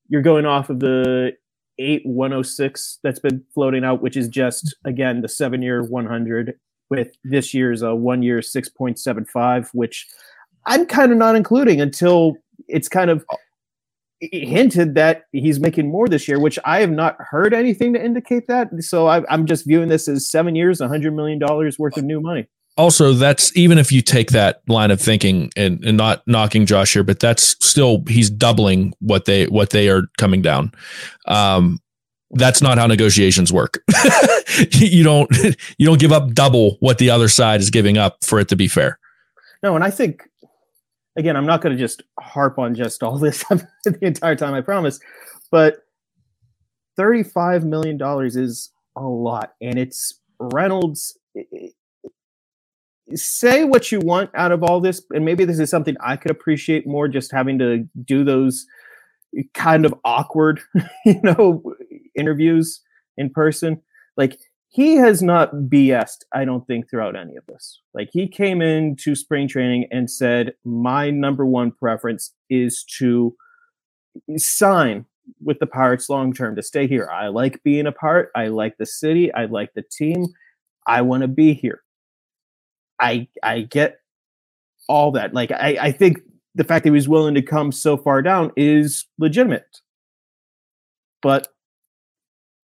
you're 0.07 0.21
going 0.21 0.45
off 0.45 0.69
of 0.69 0.79
the 0.79 1.33
8106 1.79 2.99
that's 3.03 3.19
been 3.19 3.43
floating 3.53 3.83
out 3.83 4.01
which 4.01 4.15
is 4.17 4.27
just 4.29 4.75
again 4.85 5.21
the 5.21 5.27
seven 5.27 5.61
year 5.61 5.83
100 5.83 6.53
with 6.91 7.15
this 7.23 7.53
year's 7.53 7.81
uh, 7.81 7.95
one 7.95 8.21
year 8.21 8.39
6.75 8.39 9.69
which 9.73 10.07
i'm 10.67 10.85
kind 10.85 11.11
of 11.11 11.17
not 11.17 11.35
including 11.35 11.81
until 11.81 12.35
it's 12.67 12.87
kind 12.87 13.09
of 13.09 13.25
hinted 14.19 14.93
that 14.93 15.23
he's 15.31 15.59
making 15.59 15.89
more 15.89 16.07
this 16.07 16.27
year 16.27 16.39
which 16.39 16.59
i 16.63 16.79
have 16.79 16.91
not 16.91 17.15
heard 17.17 17.55
anything 17.55 17.93
to 17.93 18.03
indicate 18.03 18.45
that 18.47 18.69
so 18.79 19.07
I, 19.07 19.23
i'm 19.33 19.47
just 19.47 19.65
viewing 19.65 19.89
this 19.89 20.07
as 20.07 20.27
seven 20.27 20.53
years 20.53 20.79
100 20.79 21.15
million 21.15 21.39
dollars 21.39 21.79
worth 21.79 21.97
of 21.97 22.03
new 22.03 22.21
money 22.21 22.47
also 22.77 23.13
that's 23.13 23.55
even 23.55 23.77
if 23.77 23.91
you 23.91 24.01
take 24.01 24.31
that 24.31 24.61
line 24.67 24.91
of 24.91 25.01
thinking 25.01 25.49
and, 25.55 25.83
and 25.83 25.97
not 25.97 26.25
knocking 26.25 26.65
Josh 26.65 26.93
here, 26.93 27.03
but 27.03 27.19
that's 27.19 27.55
still 27.65 28.03
he's 28.07 28.29
doubling 28.29 28.93
what 28.99 29.25
they 29.25 29.45
what 29.47 29.71
they 29.71 29.89
are 29.89 30.03
coming 30.17 30.41
down. 30.41 30.71
Um, 31.27 31.79
that's 32.33 32.61
not 32.61 32.77
how 32.77 32.87
negotiations 32.87 33.51
work. 33.51 33.83
you 34.71 35.03
don't 35.03 35.29
you 35.77 35.85
don't 35.85 35.99
give 35.99 36.11
up 36.11 36.33
double 36.33 36.77
what 36.79 36.97
the 36.97 37.09
other 37.09 37.27
side 37.27 37.61
is 37.61 37.69
giving 37.69 37.97
up 37.97 38.23
for 38.23 38.39
it 38.39 38.47
to 38.49 38.55
be 38.55 38.67
fair. 38.67 38.99
No, 39.63 39.75
and 39.75 39.83
I 39.83 39.91
think 39.91 40.23
again, 41.17 41.35
I'm 41.35 41.45
not 41.45 41.61
going 41.61 41.75
to 41.75 41.81
just 41.81 42.03
harp 42.19 42.57
on 42.57 42.75
just 42.75 43.03
all 43.03 43.17
this 43.17 43.43
the 43.85 43.97
entire 44.01 44.35
time. 44.35 44.53
I 44.53 44.61
promise, 44.61 44.99
but 45.51 45.77
thirty-five 46.95 47.63
million 47.63 47.97
dollars 47.97 48.35
is 48.35 48.71
a 48.95 49.03
lot, 49.03 49.53
and 49.61 49.77
it's 49.77 50.19
Reynolds. 50.39 51.17
Say 53.13 53.65
what 53.65 53.91
you 53.91 53.99
want 53.99 54.29
out 54.33 54.53
of 54.53 54.63
all 54.63 54.79
this, 54.79 55.03
and 55.11 55.25
maybe 55.25 55.43
this 55.43 55.59
is 55.59 55.69
something 55.69 55.97
I 55.99 56.15
could 56.15 56.31
appreciate 56.31 56.87
more. 56.87 57.07
Just 57.07 57.31
having 57.33 57.59
to 57.59 57.89
do 58.05 58.23
those 58.23 58.65
kind 59.53 59.85
of 59.85 59.93
awkward, 60.03 60.61
you 61.05 61.19
know, 61.23 61.63
interviews 62.15 62.81
in 63.17 63.29
person. 63.29 63.81
Like 64.17 64.39
he 64.69 64.95
has 64.95 65.21
not 65.21 65.53
BS'd, 65.53 66.25
I 66.33 66.45
don't 66.45 66.65
think, 66.65 66.89
throughout 66.89 67.15
any 67.15 67.35
of 67.35 67.45
this. 67.47 67.81
Like 67.93 68.09
he 68.11 68.27
came 68.27 68.61
into 68.61 69.15
spring 69.15 69.47
training 69.47 69.87
and 69.91 70.09
said, 70.09 70.53
My 70.63 71.09
number 71.09 71.45
one 71.45 71.71
preference 71.71 72.33
is 72.49 72.83
to 72.99 73.35
sign 74.37 75.05
with 75.43 75.59
the 75.59 75.67
Pirates 75.67 76.09
long 76.09 76.33
term 76.33 76.55
to 76.55 76.63
stay 76.63 76.87
here. 76.87 77.09
I 77.11 77.27
like 77.27 77.63
being 77.63 77.87
a 77.87 77.91
part. 77.91 78.31
I 78.35 78.47
like 78.47 78.77
the 78.77 78.85
city. 78.85 79.33
I 79.33 79.45
like 79.45 79.73
the 79.73 79.83
team. 79.83 80.27
I 80.87 81.01
want 81.01 81.21
to 81.21 81.27
be 81.27 81.53
here. 81.53 81.81
I 82.99 83.27
I 83.43 83.61
get 83.61 83.99
all 84.87 85.11
that. 85.13 85.33
Like 85.33 85.51
I, 85.51 85.77
I 85.81 85.91
think 85.91 86.19
the 86.55 86.63
fact 86.63 86.83
that 86.83 86.89
he 86.89 86.91
was 86.91 87.09
willing 87.09 87.33
to 87.35 87.41
come 87.41 87.71
so 87.71 87.97
far 87.97 88.21
down 88.21 88.51
is 88.55 89.05
legitimate. 89.17 89.81
But 91.21 91.47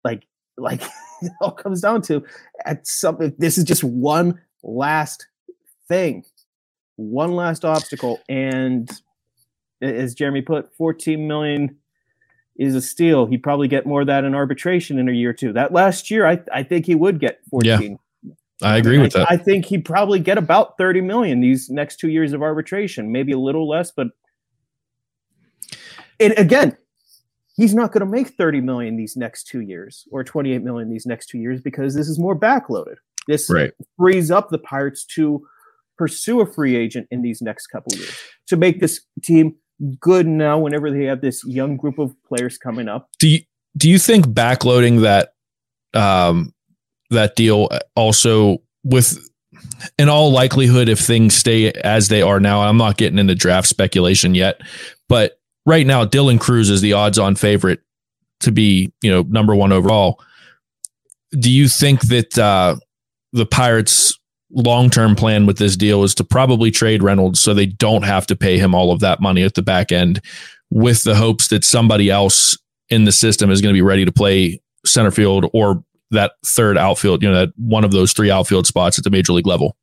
like 0.06 0.26
like 0.56 0.82
it 1.22 1.32
all 1.40 1.50
comes 1.50 1.80
down 1.80 2.00
to 2.00 2.24
at 2.64 2.86
some 2.86 3.18
this 3.38 3.58
is 3.58 3.64
just 3.64 3.84
one 3.84 4.40
last 4.62 5.26
thing 5.88 6.24
one 6.96 7.32
last 7.32 7.64
obstacle 7.64 8.20
and 8.28 8.90
as 9.82 10.14
jeremy 10.14 10.40
put 10.40 10.74
14 10.76 11.26
million 11.26 11.76
is 12.56 12.74
a 12.74 12.80
steal 12.80 13.26
he'd 13.26 13.42
probably 13.42 13.68
get 13.68 13.84
more 13.84 14.00
of 14.00 14.06
that 14.06 14.24
in 14.24 14.34
arbitration 14.34 14.98
in 14.98 15.08
a 15.08 15.12
year 15.12 15.30
or 15.30 15.34
two 15.34 15.52
that 15.52 15.72
last 15.72 16.10
year 16.10 16.26
i, 16.26 16.40
I 16.52 16.62
think 16.62 16.86
he 16.86 16.94
would 16.94 17.20
get 17.20 17.40
14 17.50 17.90
Yeah. 17.90 17.96
I 18.62 18.78
agree 18.78 18.96
with 18.96 19.14
I, 19.14 19.18
that. 19.18 19.30
I 19.30 19.36
think 19.36 19.66
he'd 19.66 19.84
probably 19.84 20.18
get 20.18 20.38
about 20.38 20.78
30 20.78 21.02
million 21.02 21.40
these 21.40 21.68
next 21.68 21.96
two 21.96 22.08
years 22.08 22.32
of 22.32 22.40
arbitration 22.42 23.12
maybe 23.12 23.32
a 23.32 23.38
little 23.38 23.68
less 23.68 23.90
but 23.90 24.08
it 26.18 26.38
again 26.38 26.74
he's 27.56 27.74
not 27.74 27.92
going 27.92 28.00
to 28.00 28.06
make 28.06 28.28
30 28.28 28.60
million 28.60 28.96
these 28.96 29.16
next 29.16 29.44
two 29.44 29.60
years 29.60 30.06
or 30.12 30.22
28 30.22 30.62
million 30.62 30.90
these 30.90 31.06
next 31.06 31.26
two 31.26 31.38
years 31.38 31.60
because 31.60 31.94
this 31.94 32.08
is 32.08 32.18
more 32.18 32.38
backloaded 32.38 32.96
this 33.26 33.50
right. 33.50 33.72
frees 33.98 34.30
up 34.30 34.50
the 34.50 34.58
pirates 34.58 35.04
to 35.04 35.44
pursue 35.98 36.40
a 36.40 36.46
free 36.46 36.76
agent 36.76 37.06
in 37.10 37.22
these 37.22 37.40
next 37.40 37.68
couple 37.68 37.92
of 37.94 37.98
years 37.98 38.16
to 38.46 38.56
make 38.56 38.80
this 38.80 39.04
team 39.22 39.54
good 40.00 40.26
now 40.26 40.58
whenever 40.58 40.90
they 40.90 41.04
have 41.04 41.20
this 41.20 41.44
young 41.46 41.76
group 41.76 41.98
of 41.98 42.14
players 42.26 42.56
coming 42.56 42.88
up 42.88 43.08
Do 43.18 43.28
you 43.28 43.40
do 43.76 43.90
you 43.90 43.98
think 43.98 44.26
backloading 44.26 45.02
that 45.02 45.32
um 45.94 46.52
that 47.10 47.36
deal 47.36 47.68
also 47.94 48.58
with 48.84 49.18
in 49.98 50.08
all 50.08 50.30
likelihood 50.30 50.88
if 50.88 50.98
things 50.98 51.34
stay 51.34 51.72
as 51.72 52.08
they 52.08 52.22
are 52.22 52.40
now 52.40 52.62
I'm 52.62 52.76
not 52.76 52.96
getting 52.96 53.18
into 53.18 53.34
draft 53.34 53.68
speculation 53.68 54.34
yet 54.34 54.60
but 55.08 55.35
right 55.66 55.86
now 55.86 56.04
Dylan 56.04 56.40
Crews 56.40 56.70
is 56.70 56.80
the 56.80 56.94
odds 56.94 57.18
on 57.18 57.34
favorite 57.34 57.80
to 58.40 58.52
be, 58.52 58.92
you 59.02 59.10
know, 59.10 59.22
number 59.22 59.54
one 59.54 59.72
overall. 59.72 60.20
Do 61.38 61.50
you 61.50 61.68
think 61.68 62.02
that 62.02 62.38
uh, 62.38 62.76
the 63.32 63.46
Pirates' 63.46 64.18
long 64.50 64.88
term 64.88 65.16
plan 65.16 65.44
with 65.44 65.58
this 65.58 65.76
deal 65.76 66.04
is 66.04 66.14
to 66.14 66.24
probably 66.24 66.70
trade 66.70 67.02
Reynolds 67.02 67.40
so 67.40 67.52
they 67.52 67.66
don't 67.66 68.04
have 68.04 68.26
to 68.28 68.36
pay 68.36 68.58
him 68.58 68.74
all 68.74 68.92
of 68.92 69.00
that 69.00 69.20
money 69.20 69.42
at 69.42 69.54
the 69.54 69.62
back 69.62 69.92
end 69.92 70.20
with 70.70 71.04
the 71.04 71.14
hopes 71.14 71.48
that 71.48 71.64
somebody 71.64 72.10
else 72.10 72.56
in 72.88 73.04
the 73.04 73.12
system 73.12 73.50
is 73.50 73.60
going 73.60 73.72
to 73.72 73.76
be 73.76 73.82
ready 73.82 74.04
to 74.04 74.12
play 74.12 74.60
center 74.84 75.10
field 75.10 75.50
or 75.52 75.82
that 76.12 76.32
third 76.44 76.78
outfield, 76.78 77.22
you 77.22 77.28
know, 77.28 77.34
that 77.34 77.52
one 77.56 77.84
of 77.84 77.90
those 77.90 78.12
three 78.12 78.30
outfield 78.30 78.66
spots 78.66 78.96
at 78.98 79.04
the 79.04 79.10
major 79.10 79.32
league 79.32 79.46
level? 79.46 79.76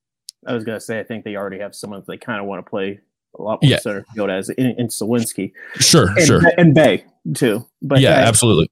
I 0.48 0.54
was 0.54 0.64
going 0.64 0.78
to 0.78 0.84
say, 0.84 1.00
I 1.00 1.04
think 1.04 1.26
they 1.26 1.36
already 1.36 1.60
have 1.60 1.76
someone 1.76 2.00
that 2.00 2.08
they 2.08 2.18
kind 2.18 2.40
of 2.40 2.46
want 2.46 2.66
to 2.66 2.70
play 2.70 3.02
a 3.38 3.42
lot 3.42 3.62
more 3.64 3.70
Yeah. 3.72 4.36
as 4.36 4.50
in, 4.50 4.76
in 4.78 4.88
Suwinski 4.88 5.52
Sure, 5.76 6.08
and, 6.18 6.26
sure. 6.26 6.42
and 6.58 6.74
Bae 6.76 7.04
too. 7.36 7.66
But 7.82 8.00
yeah, 8.02 8.12
uh, 8.12 8.28
absolutely. 8.28 8.70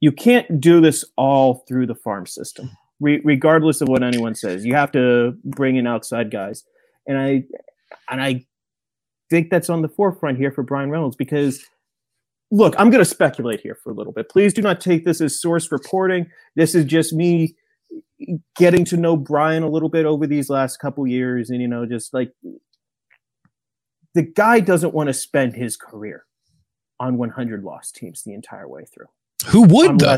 you 0.00 0.12
can't 0.12 0.60
do 0.60 0.80
this 0.80 1.04
all 1.16 1.64
through 1.68 1.86
the 1.86 1.94
farm 1.94 2.26
system, 2.26 2.70
re- 3.00 3.20
regardless 3.24 3.80
of 3.80 3.88
what 3.88 4.02
anyone 4.02 4.34
says. 4.34 4.64
You 4.64 4.74
have 4.74 4.92
to 4.92 5.36
bring 5.44 5.76
in 5.76 5.86
outside 5.86 6.30
guys, 6.30 6.64
and 7.06 7.18
I 7.18 7.44
and 8.10 8.20
I 8.22 8.44
think 9.30 9.50
that's 9.50 9.68
on 9.70 9.82
the 9.82 9.88
forefront 9.88 10.38
here 10.38 10.50
for 10.52 10.62
Bryan 10.62 10.90
Reynolds 10.90 11.16
because. 11.16 11.64
Look, 12.50 12.74
I'm 12.78 12.88
going 12.88 13.04
to 13.04 13.10
speculate 13.10 13.60
here 13.60 13.74
for 13.84 13.90
a 13.90 13.92
little 13.92 14.10
bit. 14.14 14.30
Please 14.30 14.54
do 14.54 14.62
not 14.62 14.80
take 14.80 15.04
this 15.04 15.20
as 15.20 15.38
source 15.38 15.70
reporting. 15.70 16.30
This 16.56 16.74
is 16.74 16.86
just 16.86 17.12
me 17.12 17.54
getting 18.56 18.84
to 18.86 18.96
know 18.96 19.16
Bryan 19.16 19.62
a 19.62 19.70
little 19.70 19.88
bit 19.88 20.06
over 20.06 20.26
these 20.26 20.50
last 20.50 20.78
couple 20.78 21.06
years, 21.06 21.50
and 21.50 21.60
you 21.60 21.68
know, 21.68 21.86
just 21.86 22.12
like 22.12 22.32
the 24.14 24.22
guy 24.22 24.60
doesn't 24.60 24.94
want 24.94 25.08
to 25.08 25.14
spend 25.14 25.54
his 25.54 25.76
career 25.76 26.24
on 27.00 27.16
100 27.16 27.62
lost 27.62 27.94
teams 27.94 28.24
the 28.24 28.34
entire 28.34 28.68
way 28.68 28.84
through 28.84 29.06
Who 29.46 29.62
would 29.62 30.00
though? 30.00 30.16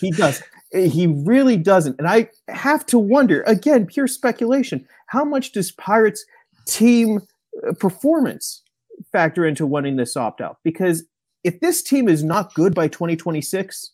he 0.00 0.10
does. 0.10 0.42
He 0.72 1.06
really 1.06 1.56
doesn't. 1.56 1.96
And 1.98 2.06
I 2.06 2.28
have 2.48 2.84
to 2.86 2.98
wonder 2.98 3.42
again, 3.42 3.86
pure 3.86 4.06
speculation. 4.06 4.86
How 5.06 5.24
much 5.24 5.52
does 5.52 5.72
Pirates 5.72 6.24
team 6.66 7.20
uh, 7.66 7.72
performance 7.74 8.62
factor 9.10 9.46
into 9.46 9.66
wanting 9.66 9.96
this 9.96 10.16
opt 10.16 10.40
out? 10.40 10.58
Because 10.64 11.04
if 11.44 11.60
this 11.60 11.82
team 11.82 12.08
is 12.08 12.22
not 12.22 12.54
good 12.54 12.74
by 12.74 12.88
2026, 12.88 13.92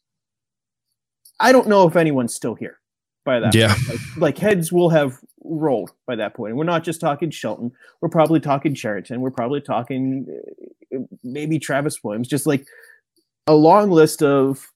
I 1.40 1.52
don't 1.52 1.68
know 1.68 1.86
if 1.86 1.94
anyone's 1.94 2.34
still 2.34 2.54
here 2.54 2.77
by 3.28 3.40
that. 3.40 3.54
Yeah. 3.54 3.74
Like, 3.88 4.16
like 4.16 4.38
heads 4.38 4.72
will 4.72 4.88
have 4.88 5.18
rolled 5.44 5.92
by 6.06 6.16
that 6.16 6.34
point. 6.34 6.50
And 6.50 6.58
we're 6.58 6.64
not 6.64 6.82
just 6.82 7.00
talking 7.00 7.30
Shelton. 7.30 7.70
We're 8.00 8.08
probably 8.08 8.40
talking 8.40 8.74
Cherington. 8.74 9.20
We're 9.20 9.30
probably 9.30 9.60
talking 9.60 10.26
uh, 10.94 11.00
maybe 11.22 11.58
Travis 11.58 12.02
Williams. 12.02 12.26
Just 12.26 12.46
like 12.46 12.66
a 13.46 13.54
long 13.54 13.90
list 13.90 14.22
of 14.22 14.72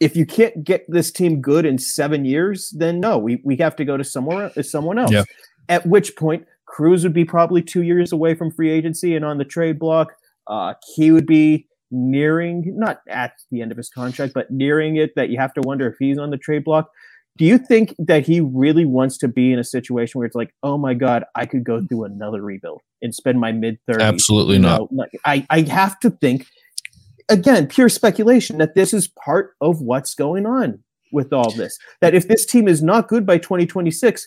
if 0.00 0.16
you 0.16 0.24
can't 0.24 0.64
get 0.64 0.90
this 0.90 1.10
team 1.10 1.42
good 1.42 1.66
in 1.66 1.78
seven 1.78 2.24
years, 2.24 2.70
then 2.70 3.00
no, 3.00 3.18
we, 3.18 3.40
we 3.44 3.56
have 3.56 3.76
to 3.76 3.84
go 3.84 3.96
to 3.96 4.04
somewhere 4.04 4.50
uh, 4.56 4.62
someone 4.62 4.98
else. 4.98 5.12
Yeah. 5.12 5.24
At 5.68 5.86
which 5.86 6.16
point, 6.16 6.46
Cruz 6.64 7.04
would 7.04 7.12
be 7.12 7.24
probably 7.24 7.62
two 7.62 7.82
years 7.82 8.12
away 8.12 8.34
from 8.34 8.50
free 8.50 8.70
agency 8.70 9.14
and 9.14 9.24
on 9.24 9.38
the 9.38 9.44
trade 9.44 9.78
block. 9.78 10.14
Uh, 10.46 10.74
he 10.96 11.12
would 11.12 11.26
be 11.26 11.66
nearing, 11.94 12.64
not 12.76 13.00
at 13.08 13.32
the 13.50 13.62
end 13.62 13.70
of 13.70 13.76
his 13.76 13.88
contract, 13.88 14.34
but 14.34 14.50
nearing 14.50 14.96
it. 14.96 15.12
That 15.16 15.30
you 15.30 15.38
have 15.38 15.54
to 15.54 15.60
wonder 15.62 15.88
if 15.88 15.94
he's 15.98 16.18
on 16.18 16.30
the 16.30 16.36
trade 16.36 16.64
block. 16.64 16.90
Do 17.36 17.44
you 17.44 17.58
think 17.58 17.94
that 17.98 18.26
he 18.26 18.40
really 18.40 18.84
wants 18.84 19.18
to 19.18 19.28
be 19.28 19.52
in 19.52 19.58
a 19.58 19.64
situation 19.64 20.18
where 20.18 20.26
it's 20.26 20.36
like, 20.36 20.54
oh 20.62 20.78
my 20.78 20.94
god, 20.94 21.24
I 21.34 21.46
could 21.46 21.64
go 21.64 21.84
through 21.84 22.04
another 22.04 22.40
rebuild 22.40 22.82
and 23.02 23.14
spend 23.14 23.40
my 23.40 23.52
mid 23.52 23.78
thirties? 23.86 24.02
Absolutely 24.02 24.58
not. 24.58 24.88
I 25.24 25.46
I 25.50 25.62
have 25.62 25.98
to 26.00 26.10
think 26.10 26.46
again, 27.28 27.66
pure 27.66 27.88
speculation 27.88 28.58
that 28.58 28.74
this 28.74 28.92
is 28.92 29.08
part 29.08 29.54
of 29.60 29.80
what's 29.80 30.14
going 30.14 30.46
on 30.46 30.82
with 31.12 31.32
all 31.32 31.50
this. 31.52 31.78
That 32.00 32.14
if 32.14 32.28
this 32.28 32.44
team 32.44 32.68
is 32.68 32.82
not 32.82 33.08
good 33.08 33.26
by 33.26 33.38
2026, 33.38 34.26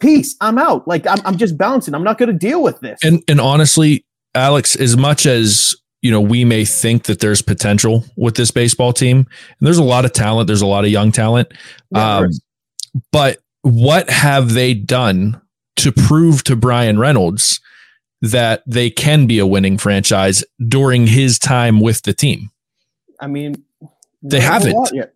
peace, 0.00 0.36
I'm 0.40 0.58
out. 0.58 0.86
Like 0.86 1.06
I'm, 1.06 1.20
I'm 1.24 1.36
just 1.36 1.56
bouncing. 1.56 1.94
I'm 1.94 2.04
not 2.04 2.18
going 2.18 2.28
to 2.28 2.38
deal 2.38 2.62
with 2.62 2.80
this. 2.80 2.98
And 3.02 3.22
and 3.28 3.40
honestly, 3.40 4.04
Alex, 4.34 4.76
as 4.76 4.96
much 4.96 5.26
as 5.26 5.74
you 6.02 6.10
know, 6.10 6.20
we 6.20 6.44
may 6.44 6.64
think 6.64 7.04
that 7.04 7.20
there's 7.20 7.40
potential 7.42 8.04
with 8.16 8.34
this 8.36 8.50
baseball 8.50 8.92
team, 8.92 9.18
and 9.18 9.26
there's 9.66 9.78
a 9.78 9.82
lot 9.84 10.04
of 10.04 10.12
talent. 10.12 10.46
There's 10.48 10.62
a 10.62 10.66
lot 10.66 10.84
of 10.84 10.90
young 10.90 11.12
talent. 11.12 11.52
Yeah, 11.92 12.18
Um, 12.18 12.30
but 13.12 13.38
what 13.62 14.10
have 14.10 14.52
they 14.52 14.74
done 14.74 15.40
to 15.76 15.92
prove 15.92 16.44
to 16.44 16.56
Bryan 16.56 16.98
Reynolds 16.98 17.60
that 18.20 18.62
they 18.66 18.90
can 18.90 19.26
be 19.26 19.38
a 19.38 19.46
winning 19.46 19.78
franchise 19.78 20.44
during 20.68 21.06
his 21.06 21.38
time 21.38 21.80
with 21.80 22.02
the 22.02 22.12
team? 22.12 22.50
I 23.20 23.28
mean, 23.28 23.62
They 24.22 24.40
not 24.40 24.66
a 24.66 24.70
whole 24.72 24.84
haven't. 24.86 25.10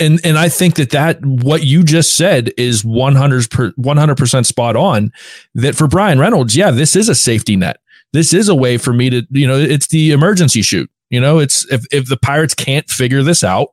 and 0.00 0.20
and 0.24 0.36
I 0.38 0.48
think 0.48 0.74
that 0.76 0.90
that 0.90 1.24
what 1.24 1.62
you 1.64 1.84
just 1.84 2.16
said 2.16 2.52
is 2.56 2.84
100 2.84 3.50
per 3.50 3.70
100% 3.72 4.46
spot 4.46 4.76
on 4.76 5.12
that 5.54 5.74
for 5.76 5.86
Bryan 5.86 6.18
Reynolds 6.18 6.56
yeah 6.56 6.70
this 6.72 6.96
is 6.96 7.08
a 7.08 7.14
safety 7.14 7.54
net 7.56 7.78
this 8.14 8.32
is 8.32 8.48
a 8.48 8.54
way 8.54 8.78
for 8.78 8.94
me 8.94 9.10
to 9.10 9.22
you 9.30 9.46
know 9.46 9.58
it's 9.58 9.88
the 9.88 10.10
emergency 10.12 10.62
chute 10.62 10.90
you 11.10 11.20
know 11.20 11.38
it's 11.40 11.70
if 11.70 11.84
if 11.92 12.08
the 12.08 12.16
pirates 12.16 12.54
can't 12.54 12.88
figure 12.88 13.22
this 13.22 13.44
out 13.44 13.68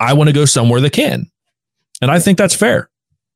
I 0.00 0.12
want 0.14 0.28
to 0.28 0.34
go 0.34 0.44
somewhere 0.46 0.80
that 0.80 0.92
can 0.92 1.30
and 2.02 2.10
I 2.10 2.18
think 2.18 2.36
that's 2.38 2.54
fair 2.56 2.90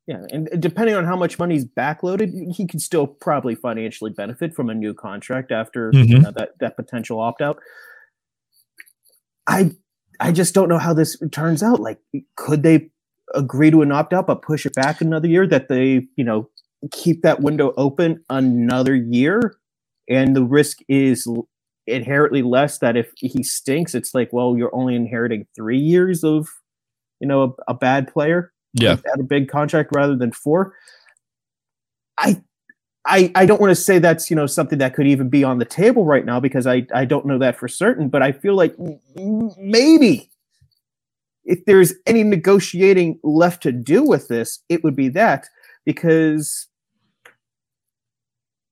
Yeah, 0.09 0.25
and 0.33 0.49
depending 0.61 0.97
on 0.97 1.05
how 1.05 1.17
much 1.17 1.39
money's 1.39 1.65
backloaded, 1.67 2.31
he 2.57 2.67
could 2.67 2.81
still 2.81 3.07
probably 3.07 3.55
financially 3.55 4.11
benefit 4.11 4.55
from 4.55 4.71
a 4.71 4.75
new 4.75 4.95
contract 4.95 5.53
after 5.53 5.91
you 5.93 6.05
Mhm. 6.17 6.23
know, 6.23 6.33
that 6.33 6.51
that 6.61 6.77
potential 6.77 7.21
opt 7.21 7.43
out. 7.43 7.59
I 9.47 9.71
I 10.21 10.33
just 10.33 10.55
don't 10.55 10.69
know 10.69 10.79
how 10.79 10.95
this 10.95 11.17
turns 11.31 11.63
out. 11.63 11.79
Like, 11.81 12.01
could 12.37 12.63
they 12.65 12.91
agree 13.35 13.71
to 13.71 13.83
an 13.83 13.93
opt 13.93 14.13
out 14.13 14.27
but 14.27 14.43
push 14.43 14.67
it 14.67 14.75
back 14.75 15.01
another 15.01 15.29
year? 15.29 15.47
That 15.47 15.69
they 15.69 16.09
you 16.17 16.25
know 16.25 16.49
keep 16.91 17.23
that 17.23 17.41
window 17.41 17.73
open 17.77 18.25
another 18.31 18.95
year, 18.97 19.55
and 20.09 20.35
the 20.35 20.45
risk 20.45 20.79
is 20.89 21.29
inherently 21.87 22.43
less 22.43 22.79
that 22.79 22.97
if 22.97 23.13
he 23.17 23.43
stinks, 23.43 23.95
it's 23.95 24.15
like, 24.15 24.33
well, 24.33 24.57
you're 24.57 24.75
only 24.75 24.95
inheriting 24.95 25.47
three 25.57 25.79
years 25.79 26.25
of 26.25 26.49
you 27.21 27.27
know 27.27 27.57
a, 27.69 27.73
a 27.73 27.75
bad 27.75 28.13
player 28.13 28.53
yeah 28.75 28.97
at 29.13 29.21
a 29.21 29.25
big 29.25 29.49
contract 29.49 29.91
rather 29.93 30.17
than 30.17 30.33
four. 30.33 30.75
I 32.19 32.43
I 33.07 33.33
I 33.35 33.47
don't 33.47 33.61
want 33.61 33.71
to 33.71 33.77
say 33.77 33.99
that's 33.99 34.31
you 34.31 34.37
know 34.37 34.47
something 34.47 34.79
that 34.79 34.95
could 34.95 35.07
even 35.07 35.29
be 35.29 35.45
on 35.45 35.59
the 35.59 35.65
table 35.65 36.05
right 36.05 36.25
now 36.25 36.41
because 36.41 36.67
I 36.67 36.87
I 36.95 37.05
don't 37.05 37.27
know 37.27 37.39
that 37.39 37.57
for 37.57 37.69
certain, 37.69 38.09
but 38.09 38.23
I 38.23 38.33
feel 38.33 38.55
like 38.55 38.75
maybe 39.17 40.31
if 41.45 41.65
there's 41.65 41.95
any 42.07 42.23
negotiating 42.23 43.19
left 43.25 43.63
to 43.63 43.73
do 43.73 44.03
with 44.03 44.29
this, 44.29 44.63
it 44.69 44.85
would 44.85 44.95
be 44.95 45.09
that 45.09 45.49
because 45.87 46.69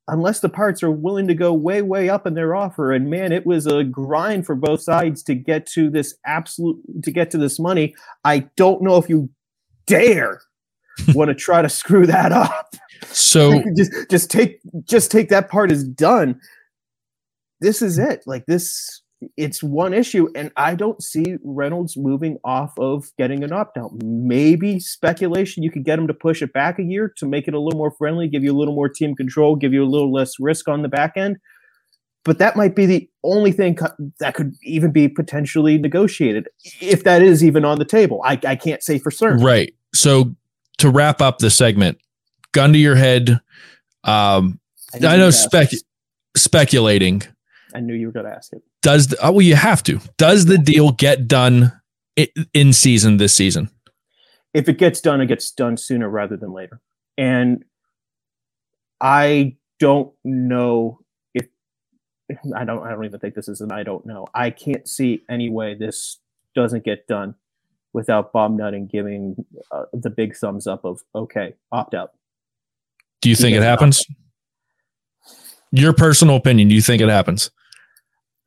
unless 0.09 0.40
the 0.40 0.49
parts 0.49 0.83
are 0.83 0.90
willing 0.90 1.27
to 1.29 1.35
go 1.35 1.53
way 1.53 1.83
way 1.83 2.09
up 2.09 2.27
in 2.27 2.35
their 2.35 2.55
offer. 2.55 2.92
And 2.92 3.11
man 3.11 3.33
it 3.33 3.47
was 3.47 3.66
a 3.66 3.85
grind 3.85 4.47
for 4.47 4.55
both 4.55 4.81
sides 4.81 5.23
to 5.25 5.35
get 5.35 5.66
to 5.69 5.90
this 5.90 6.14
absolute 6.25 6.81
to 7.03 7.11
get 7.11 7.31
to 7.33 7.38
this 7.38 7.59
money. 7.59 7.95
I 8.25 8.49
don't 8.57 8.83
know 8.83 8.97
if 8.97 9.09
you 9.09 9.31
dare 9.87 10.40
want 11.14 11.29
to 11.29 11.35
try 11.35 11.62
to 11.62 11.69
screw 11.69 12.07
that 12.07 12.33
up. 12.33 12.75
So 13.07 13.62
just 13.77 13.92
just 14.11 14.31
take 14.31 14.61
just 14.85 15.11
take 15.11 15.29
that 15.31 15.49
part 15.49 15.73
as 15.73 15.85
done. 15.85 16.40
This 17.61 17.83
is 17.83 17.99
it. 17.99 18.23
Like 18.27 18.47
this 18.47 19.03
it's 19.37 19.62
one 19.62 19.94
issue 19.94 20.29
and 20.35 20.50
i 20.57 20.74
don't 20.74 21.02
see 21.02 21.37
reynolds 21.42 21.96
moving 21.96 22.38
off 22.44 22.79
of 22.79 23.11
getting 23.16 23.42
an 23.42 23.52
opt-out. 23.52 23.90
Maybe 24.02 24.79
speculation 24.79 25.62
you 25.62 25.70
could 25.70 25.85
get 25.85 25.98
him 25.98 26.07
to 26.07 26.14
push 26.14 26.42
it 26.42 26.52
back 26.52 26.79
a 26.79 26.83
year 26.83 27.12
to 27.16 27.26
make 27.26 27.48
it 27.48 27.55
a 27.55 27.61
little 27.61 27.79
more 27.79 27.90
friendly 27.90 28.29
give 28.29 28.44
you 28.44 28.52
a 28.52 28.59
little 28.59 28.74
more 28.74 28.88
team 28.88 29.14
control 29.14 29.57
give 29.57 29.72
you 29.72 29.83
a 29.83 29.88
little 29.88 30.12
less 30.12 30.38
risk 30.38 30.68
on 30.68 30.83
the 30.83 30.88
back 30.88 31.12
end. 31.16 31.38
But 32.24 32.38
that 32.38 32.57
might 32.57 32.74
be 32.74 32.87
the 32.87 33.09
only 33.22 33.52
thing 33.52 33.76
co- 33.76 33.94
that 34.18 34.35
could 34.35 34.55
even 34.64 34.90
be 34.90 35.07
potentially 35.07 35.79
negotiated 35.79 36.48
if 36.81 37.05
that 37.05 37.22
is 37.22 37.44
even 37.44 37.64
on 37.64 37.79
the 37.79 37.85
table. 37.85 38.20
I, 38.24 38.38
I 38.44 38.57
can't 38.57 38.83
say 38.83 38.98
for 38.98 39.12
certain. 39.12 39.44
Right. 39.44 39.74
So 39.94 40.35
to 40.79 40.90
wrap 40.90 41.20
up 41.20 41.38
the 41.38 41.50
segment 41.50 41.98
gun 42.52 42.72
to 42.72 42.79
your 42.79 42.96
head 42.96 43.40
um 44.05 44.61
knew 44.98 45.09
I 45.09 45.16
know 45.16 45.31
spec 45.31 45.70
speculating. 46.37 47.22
I 47.74 47.81
knew 47.81 47.94
you 47.94 48.07
were 48.07 48.12
going 48.12 48.26
to 48.26 48.33
ask 48.33 48.52
it 48.52 48.62
does 48.87 49.09
the, 49.09 49.16
oh, 49.22 49.33
well 49.33 49.42
you 49.42 49.57
have 49.57 49.83
to 49.83 50.01
does 50.16 50.46
the 50.46 50.59
deal 50.59 50.92
get 50.92 51.29
done 51.29 51.72
in 52.55 52.72
season 52.72 53.18
this 53.18 53.35
season 53.35 53.68
if 54.57 54.70
it 54.70 54.79
gets 54.79 55.03
done, 55.03 55.20
it 55.20 55.27
gets 55.27 55.51
done 55.51 55.77
sooner 55.77 56.09
rather 56.09 56.35
than 56.35 56.51
later. 56.51 56.81
And 57.18 57.62
I 59.03 59.57
don't 59.79 60.14
know 60.25 61.01
if 61.35 61.46
I 62.57 62.64
don't 62.64 62.83
I 62.83 62.90
don't 62.92 63.05
even 63.05 63.20
think 63.20 63.35
this 63.35 63.49
is 63.49 63.61
an 63.61 63.70
I 63.70 63.83
don't 63.83 64.07
know. 64.07 64.27
I 64.35 64.49
can't 64.49 64.88
see 64.88 65.20
any 65.29 65.51
way 65.51 65.75
this 65.75 66.20
doesn't 66.55 66.85
get 66.85 67.07
done 67.07 67.35
without 67.92 68.33
Bob 68.33 68.57
Nutting 68.57 68.87
giving 68.87 69.44
uh, 69.70 69.85
the 69.92 70.09
big 70.09 70.35
thumbs 70.35 70.66
up 70.66 70.87
of 70.87 71.03
okay, 71.14 71.55
opt 71.70 71.92
out. 71.92 72.12
do 73.20 73.29
you 73.29 73.37
think 73.37 73.55
it 73.55 73.62
happens 73.62 74.07
your 75.70 75.92
personal 75.92 76.37
opinion 76.37 76.68
do 76.68 76.75
you 76.75 76.81
think 76.81 77.03
it 77.03 77.09
happens 77.09 77.51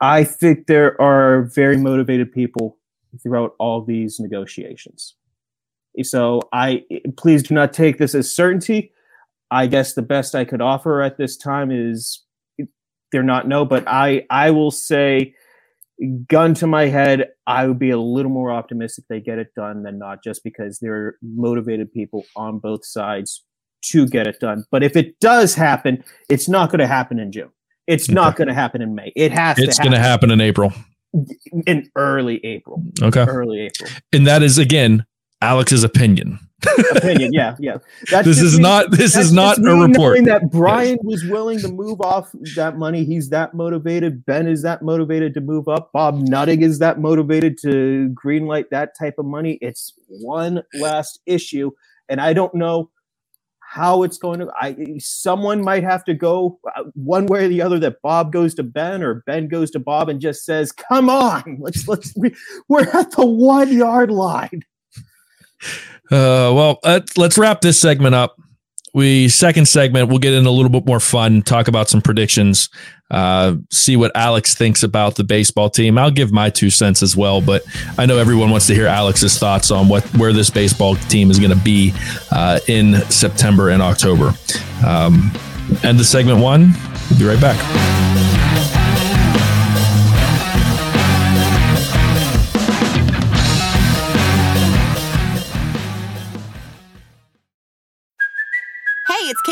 I 0.01 0.23
think 0.23 0.67
there 0.67 0.99
are 1.01 1.43
very 1.53 1.77
motivated 1.77 2.31
people 2.31 2.77
throughout 3.21 3.55
all 3.59 3.83
these 3.83 4.19
negotiations. 4.19 5.15
So 6.03 6.41
I 6.53 6.83
please 7.17 7.43
do 7.43 7.53
not 7.53 7.73
take 7.73 7.97
this 7.97 8.15
as 8.15 8.33
certainty. 8.33 8.91
I 9.51 9.67
guess 9.67 9.93
the 9.93 10.01
best 10.01 10.35
I 10.35 10.45
could 10.45 10.61
offer 10.61 11.01
at 11.01 11.17
this 11.17 11.35
time 11.35 11.71
is 11.71 12.23
they're 13.11 13.23
not 13.23 13.47
no, 13.47 13.65
but 13.65 13.83
I 13.87 14.25
I 14.29 14.51
will 14.51 14.71
say 14.71 15.33
gun 16.27 16.53
to 16.55 16.67
my 16.67 16.85
head, 16.87 17.29
I 17.47 17.67
would 17.67 17.79
be 17.79 17.89
a 17.89 17.99
little 17.99 18.31
more 18.31 18.51
optimistic 18.51 19.05
they 19.09 19.19
get 19.19 19.39
it 19.39 19.53
done 19.55 19.83
than 19.83 19.97
not, 19.97 20.23
just 20.23 20.43
because 20.43 20.79
there 20.79 20.93
are 20.93 21.17
motivated 21.21 21.91
people 21.91 22.23
on 22.35 22.59
both 22.59 22.85
sides 22.85 23.43
to 23.81 24.07
get 24.07 24.27
it 24.27 24.39
done. 24.39 24.65
But 24.71 24.83
if 24.83 24.95
it 24.95 25.19
does 25.19 25.55
happen, 25.55 26.03
it's 26.29 26.47
not 26.47 26.69
going 26.69 26.79
to 26.79 26.87
happen 26.87 27.19
in 27.19 27.31
June. 27.31 27.51
It's 27.89 28.07
okay. 28.07 28.13
not 28.13 28.35
going 28.35 28.47
to 28.47 28.53
happen 28.53 28.81
in 28.81 28.93
May. 28.93 29.11
It 29.15 29.31
has 29.31 29.57
it's 29.57 29.79
going 29.79 29.91
to 29.91 29.99
happen 29.99 30.31
in 30.31 30.39
April. 30.39 30.71
In 31.65 31.89
early 31.95 32.39
April. 32.45 32.83
Okay. 33.01 33.25
Early 33.25 33.61
April. 33.61 33.89
And 34.13 34.27
that 34.27 34.43
is 34.43 34.57
again 34.57 35.05
Alex's 35.41 35.83
opinion 35.83 36.39
opinion. 36.91 37.33
Yeah, 37.33 37.55
yeah. 37.59 37.77
That's 38.11 38.27
this 38.27 38.41
is 38.41 38.57
me, 38.57 38.63
not 38.63 38.91
this 38.91 39.15
is 39.15 39.31
not 39.31 39.57
a 39.57 39.75
report. 39.75 40.23
That 40.25 40.51
Bryan 40.51 40.97
yes. 40.97 41.03
was 41.03 41.25
willing 41.25 41.59
to 41.59 41.69
move 41.69 42.01
off 42.01 42.29
that 42.55 42.77
money. 42.77 43.05
He's 43.05 43.29
that 43.29 43.53
motivated. 43.53 44.25
Ben 44.25 44.47
is 44.47 44.61
that 44.63 44.81
motivated 44.81 45.33
to 45.35 45.41
move 45.41 45.67
up. 45.67 45.91
Bob 45.93 46.15
Nutting 46.15 46.61
is 46.61 46.79
that 46.79 46.99
motivated 46.99 47.57
to 47.63 48.13
greenlight 48.13 48.69
that 48.69 48.97
type 48.97 49.15
of 49.17 49.25
money. 49.25 49.57
It's 49.61 49.93
one 50.07 50.63
last 50.73 51.19
issue, 51.25 51.71
and 52.07 52.21
I 52.21 52.33
don't 52.33 52.53
know 52.53 52.89
how 53.71 54.03
it's 54.03 54.17
going 54.17 54.39
to. 54.39 54.49
I 54.59 54.97
someone 54.99 55.61
might 55.63 55.83
have 55.83 56.03
to 56.05 56.15
go 56.15 56.59
uh, 56.75 56.83
one 56.95 57.27
way 57.27 57.45
or 57.45 57.49
the 57.49 57.61
other. 57.61 57.79
That 57.79 58.01
Bob 58.01 58.31
goes 58.33 58.55
to 58.55 58.63
Ben 58.63 59.03
or 59.03 59.23
Ben 59.27 59.47
goes 59.47 59.71
to 59.71 59.79
Bob 59.79 60.09
and 60.09 60.19
just 60.21 60.45
says, 60.45 60.71
"Come 60.71 61.09
on, 61.09 61.57
let's 61.61 61.87
let's 61.87 62.13
we, 62.17 62.35
we're 62.69 62.87
at 62.89 63.11
the 63.11 63.25
one 63.25 63.71
yard 63.75 64.11
line." 64.11 64.63
Uh, 66.11 66.51
well, 66.55 66.79
let's, 66.83 67.17
let's 67.17 67.37
wrap 67.37 67.61
this 67.61 67.79
segment 67.81 68.15
up. 68.15 68.37
We 68.93 69.29
second 69.29 69.67
segment, 69.67 70.09
we'll 70.09 70.19
get 70.19 70.33
in 70.33 70.45
a 70.45 70.51
little 70.51 70.69
bit 70.69 70.85
more 70.85 70.99
fun, 70.99 71.41
talk 71.41 71.67
about 71.67 71.89
some 71.89 72.01
predictions, 72.01 72.69
uh, 73.11 73.55
see 73.71 73.95
what 73.95 74.11
Alex 74.15 74.55
thinks 74.55 74.83
about 74.83 75.15
the 75.15 75.23
baseball 75.23 75.69
team. 75.69 75.97
I'll 75.97 76.11
give 76.11 76.31
my 76.31 76.49
two 76.49 76.69
cents 76.69 77.03
as 77.03 77.15
well, 77.15 77.41
but 77.41 77.63
I 77.97 78.05
know 78.05 78.17
everyone 78.17 78.49
wants 78.49 78.67
to 78.67 78.75
hear 78.75 78.87
Alex's 78.87 79.37
thoughts 79.37 79.71
on 79.71 79.87
what 79.87 80.03
where 80.17 80.33
this 80.33 80.49
baseball 80.49 80.95
team 80.95 81.31
is 81.31 81.39
going 81.39 81.55
to 81.55 81.63
be 81.63 81.93
uh, 82.31 82.59
in 82.67 82.95
September 83.09 83.69
and 83.69 83.81
October. 83.81 84.33
Um, 84.85 85.31
end 85.83 85.99
the 85.99 86.03
segment 86.03 86.39
one. 86.39 86.73
We'll 87.09 87.19
be 87.19 87.25
right 87.25 87.41
back. 87.41 88.28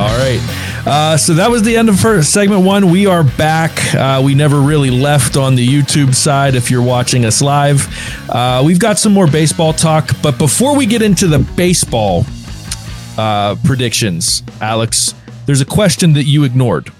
All 0.00 0.16
right. 0.16 0.40
Uh, 0.86 1.16
so 1.18 1.34
that 1.34 1.50
was 1.50 1.62
the 1.62 1.76
end 1.76 1.90
of 1.90 2.00
first 2.00 2.32
segment 2.32 2.64
one. 2.64 2.90
We 2.90 3.04
are 3.04 3.22
back. 3.22 3.94
Uh, 3.94 4.22
we 4.24 4.34
never 4.34 4.58
really 4.58 4.90
left 4.90 5.36
on 5.36 5.56
the 5.56 5.68
YouTube 5.68 6.14
side 6.14 6.54
if 6.54 6.70
you're 6.70 6.82
watching 6.82 7.26
us 7.26 7.42
live. 7.42 7.86
Uh, 8.30 8.62
we've 8.64 8.78
got 8.78 8.98
some 8.98 9.12
more 9.12 9.26
baseball 9.26 9.74
talk, 9.74 10.08
but 10.22 10.38
before 10.38 10.74
we 10.74 10.86
get 10.86 11.02
into 11.02 11.26
the 11.26 11.40
baseball 11.54 12.24
uh, 13.18 13.56
predictions, 13.62 14.42
Alex, 14.62 15.14
there's 15.44 15.60
a 15.60 15.66
question 15.66 16.14
that 16.14 16.24
you 16.24 16.44
ignored 16.44 16.90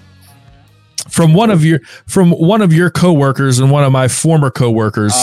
from 1.09 1.33
one 1.33 1.51
of 1.51 1.65
your 1.65 1.81
from 2.07 2.33
one 2.33 2.61
of 2.61 2.71
your 2.71 2.91
coworkers 2.91 3.61
and 3.61 3.71
one 3.71 3.83
of 3.83 3.93
my 3.93 4.09
former 4.09 4.51
coworkers. 4.51 5.15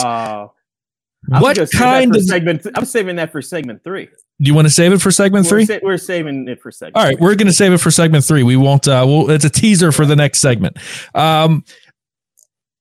Uh, 1.31 1.39
what 1.39 1.57
kind 1.71 2.15
of 2.15 2.23
segment? 2.23 2.65
I'm 2.75 2.85
saving 2.85 3.17
that 3.17 3.31
for 3.31 3.41
segment 3.41 3.83
three. 3.83 4.05
Do 4.39 4.47
you 4.47 4.53
want 4.53 4.67
to 4.67 4.73
save 4.73 4.93
it 4.93 5.01
for 5.01 5.11
segment 5.11 5.45
we're 5.45 5.49
three? 5.49 5.65
Sa- 5.65 5.79
we're 5.81 5.97
saving 5.97 6.47
it 6.47 6.61
for 6.61 6.71
segment. 6.71 6.95
All 6.95 7.03
right, 7.03 7.19
we 7.19 7.25
we're 7.25 7.35
going 7.35 7.47
to 7.47 7.53
save 7.53 7.73
it 7.73 7.79
for 7.79 7.91
segment 7.91 8.23
three. 8.23 8.43
We 8.43 8.55
won't. 8.55 8.87
Uh, 8.87 9.03
we'll, 9.07 9.29
it's 9.31 9.45
a 9.45 9.49
teaser 9.49 9.91
for 9.91 10.05
the 10.05 10.15
next 10.15 10.39
segment. 10.39 10.77
Um, 11.15 11.63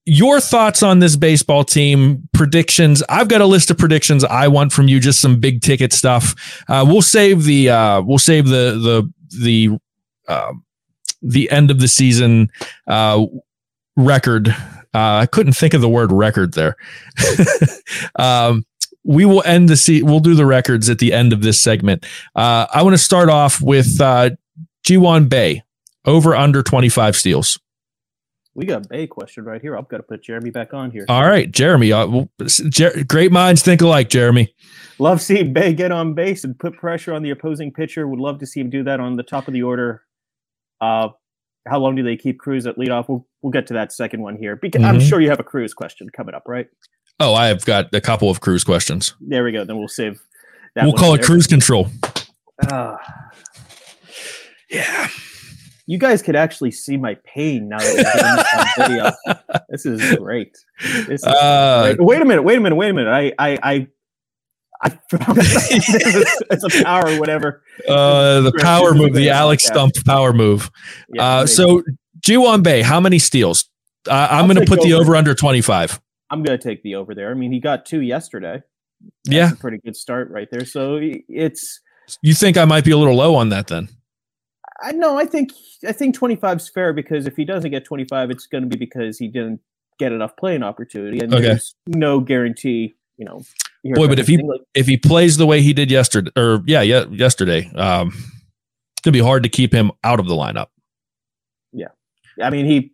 your 0.04 0.38
thoughts 0.40 0.82
on 0.82 1.00
this 1.00 1.16
baseball 1.16 1.64
team 1.64 2.28
predictions? 2.32 3.02
I've 3.09 3.28
got 3.28 3.40
a 3.40 3.46
list 3.46 3.70
of 3.70 3.78
predictions 3.78 4.22
I 4.22 4.46
want 4.48 4.72
from 4.72 4.87
you. 4.87 5.00
Just 5.00 5.20
some 5.20 5.40
big 5.40 5.62
ticket 5.62 5.92
stuff. 5.92 6.35
Uh, 6.68 6.85
we'll 6.87 7.02
save 7.02 7.44
the. 7.44 7.70
Uh, 7.70 8.02
we'll 8.02 8.18
save 8.18 8.46
the 8.46 9.11
the 9.32 9.38
the 9.40 9.78
uh, 10.28 10.52
the 11.22 11.50
end 11.50 11.70
of 11.70 11.80
the 11.80 11.88
season 11.88 12.50
uh, 12.87 13.24
record. 13.96 14.54
Uh, 14.96 15.18
I 15.18 15.26
couldn't 15.26 15.52
think 15.52 15.74
of 15.74 15.82
the 15.82 15.90
word 15.90 16.11
record 16.11 16.54
there. 16.54 16.74
um, 18.18 18.64
we 19.04 19.26
will 19.26 19.42
end 19.44 19.68
the 19.68 19.76
se- 19.76 20.00
we'll 20.00 20.20
do 20.20 20.35
the 20.35 20.46
records 20.46 20.88
at 20.88 21.00
the 21.00 21.12
end 21.12 21.35
of 21.35 21.42
this 21.42 21.62
segment. 21.62 22.06
Uh, 22.35 22.66
I 22.72 22.82
want 22.82 22.94
to 22.94 22.98
start 22.98 23.28
off 23.28 23.61
with 23.61 24.00
uh, 24.00 24.30
Bae 24.88 25.62
over 26.06 26.35
under 26.35 26.62
25 26.62 27.14
steals. 27.14 27.61
We 28.54 28.64
got 28.64 28.87
a 28.87 28.88
Bae 28.88 29.06
question 29.06 29.44
right 29.44 29.61
here. 29.61 29.76
I've 29.76 29.87
got 29.88 29.98
to 29.98 30.02
put 30.02 30.22
Jeremy 30.22 30.48
back 30.48 30.72
on 30.72 30.90
here. 30.90 31.04
All 31.11 31.26
right, 31.26 31.52
Jeremy. 31.52 31.92
Uh, 31.92 32.06
well, 32.06 32.30
Jer- 32.46 33.04
great 33.04 33.30
minds 33.30 33.61
think 33.61 33.82
alike, 33.82 34.09
Jeremy. 34.09 34.54
Love 34.98 35.20
seeing 35.20 35.52
Bae 35.52 35.72
get 35.72 35.92
on 35.92 36.14
base 36.14 36.42
and 36.42 36.59
put 36.59 36.72
pressure 36.72 37.12
on 37.12 37.22
the 37.22 37.28
opposing 37.28 37.70
pitcher. 37.70 38.09
Would 38.09 38.18
love 38.18 38.38
to 38.38 38.46
see 38.46 38.61
him 38.61 38.70
do 38.70 38.82
that 38.85 38.98
on 38.98 39.16
the 39.16 39.22
top 39.22 39.46
of 39.46 39.52
the 39.52 39.62
order. 39.62 40.04
Uh, 40.80 41.09
how 41.66 41.79
long 41.79 41.94
do 41.94 42.02
they 42.02 42.16
keep 42.16 42.38
Cruz 42.38 42.66
at 42.66 42.76
leadoff? 42.76 43.09
We'll, 43.09 43.26
we'll 43.42 43.52
get 43.52 43.66
to 43.68 43.74
that 43.74 43.92
second 43.92 44.22
one 44.22 44.37
here 44.37 44.57
because 44.57 44.83
mm-hmm. 44.83 44.96
I'm 44.96 45.00
sure 45.00 45.20
you 45.20 45.31
have 45.31 45.40
a 45.40 45.44
Cruz 45.44 45.74
question 45.74 46.09
coming 46.11 46.35
up, 46.35 46.44
right? 46.46 46.68
Oh, 47.18 47.35
I've 47.35 47.64
got 47.64 47.92
a 47.94 48.00
couple 48.00 48.31
of 48.31 48.40
Cruz 48.40 48.64
questions. 48.64 49.14
There 49.20 49.44
we 49.44 49.52
go. 49.52 49.64
Then 49.64 49.79
we'll 49.79 49.88
save. 49.88 50.20
we'll 50.76 50.92
call 50.92 51.14
it 51.14 51.22
cruise 51.22 51.46
control. 51.46 51.88
Uh, 52.70 52.96
yeah. 54.70 55.09
You 55.87 55.98
guys 55.98 56.20
could 56.20 56.37
actually 56.37 56.72
see 56.72 56.96
my 56.96 57.16
pain 57.24 57.68
now 57.68 57.79
that 57.79 58.74
this 58.76 58.88
video. 58.88 59.12
This 59.68 59.85
is 59.87 60.16
great. 60.16 60.57
This 60.81 61.20
is 61.20 61.24
uh, 61.24 61.94
great. 61.94 62.00
Wait 62.00 62.22
a 62.22 62.24
minute. 62.24 62.42
Wait 62.42 62.59
a 62.59 62.61
minute. 62.61 62.76
Wait 62.76 62.90
a 62.90 62.92
minute. 62.92 63.11
I, 63.11 63.33
I, 63.38 63.59
I, 63.62 63.88
I 64.83 64.91
found 64.91 65.39
it 65.41 66.29
as 66.51 66.65
a 66.65 66.83
power, 66.85 67.19
whatever. 67.19 67.62
Uh, 67.89 68.41
the 68.43 68.53
power 68.61 68.95
move, 68.95 69.15
the 69.15 69.31
Alex 69.31 69.69
Stumpf 69.69 70.05
power 70.05 70.33
move. 70.33 70.71
Yeah, 71.12 71.25
Uh, 71.25 71.47
so 71.47 71.83
Ji 72.21 72.35
Hwan 72.35 72.62
Bae, 72.62 72.83
how 72.83 73.01
many 73.01 73.19
steals? 73.19 73.69
Uh, 74.09 74.29
I'm 74.31 74.47
going 74.47 74.59
to 74.59 74.67
put 74.67 74.83
the 74.83 74.93
over. 74.95 75.03
over 75.05 75.17
under 75.17 75.35
25. 75.35 76.01
I'm 76.31 76.43
going 76.43 76.59
to 76.59 76.62
take 76.62 76.83
the 76.83 76.95
over 76.97 77.15
there. 77.15 77.31
I 77.31 77.35
mean, 77.35 77.53
he 77.53 77.61
got 77.61 77.87
two 77.87 78.01
yesterday. 78.03 78.62
That's 79.25 79.35
Yeah. 79.37 79.53
a 79.53 79.57
pretty 79.57 79.79
good 79.79 79.97
start 79.97 80.31
right 80.31 80.49
there. 80.51 80.65
So 80.65 80.99
it's 81.01 81.81
You 82.23 82.35
think 82.35 82.57
I 82.57 82.65
might 82.65 82.85
be 82.85 82.91
a 82.93 82.97
little 82.99 83.15
low 83.17 83.35
on 83.35 83.49
that 83.51 83.67
then? 83.69 83.89
I 84.83 84.93
know. 84.93 85.19
I 85.19 85.25
think 85.25 85.53
I 85.89 85.93
think 85.93 86.15
25 86.15 86.59
is 86.59 86.69
fair 86.69 86.93
because 86.93 87.27
if 87.27 87.35
he 87.37 87.45
doesn't 87.45 87.71
get 87.71 87.85
25, 87.85 88.31
it's 88.31 88.47
going 88.47 88.62
to 88.62 88.69
be 88.69 88.77
because 88.79 89.19
he 89.19 89.27
didn't 89.29 89.61
get 89.99 90.12
enough 90.12 90.37
playing 90.37 90.62
opportunity, 90.62 91.19
and 91.21 91.33
Okay. 91.33 91.43
there's 91.47 91.75
no 91.87 92.21
guarantee. 92.21 92.95
You 93.18 93.24
know, 93.24 93.42
Boy, 93.94 94.09
but 94.09 94.18
if 94.18 94.26
he. 94.26 94.37
Like, 94.38 94.61
if 94.74 94.87
he 94.87 94.96
plays 94.96 95.37
the 95.37 95.46
way 95.46 95.62
he 95.62 95.72
did 95.72 95.90
yesterday, 95.90 96.31
or 96.37 96.62
yeah, 96.66 96.83
yeah, 96.83 97.05
yesterday, 97.11 97.70
um, 97.76 98.09
it's 98.09 99.00
gonna 99.02 99.12
be 99.12 99.20
hard 99.20 99.42
to 99.44 99.48
keep 99.48 99.72
him 99.72 99.90
out 100.05 100.20
of 100.20 100.26
the 100.26 100.35
lineup. 100.35 100.66
Yeah, 101.72 101.88
I 102.42 102.50
mean, 102.50 102.66
he, 102.66 102.92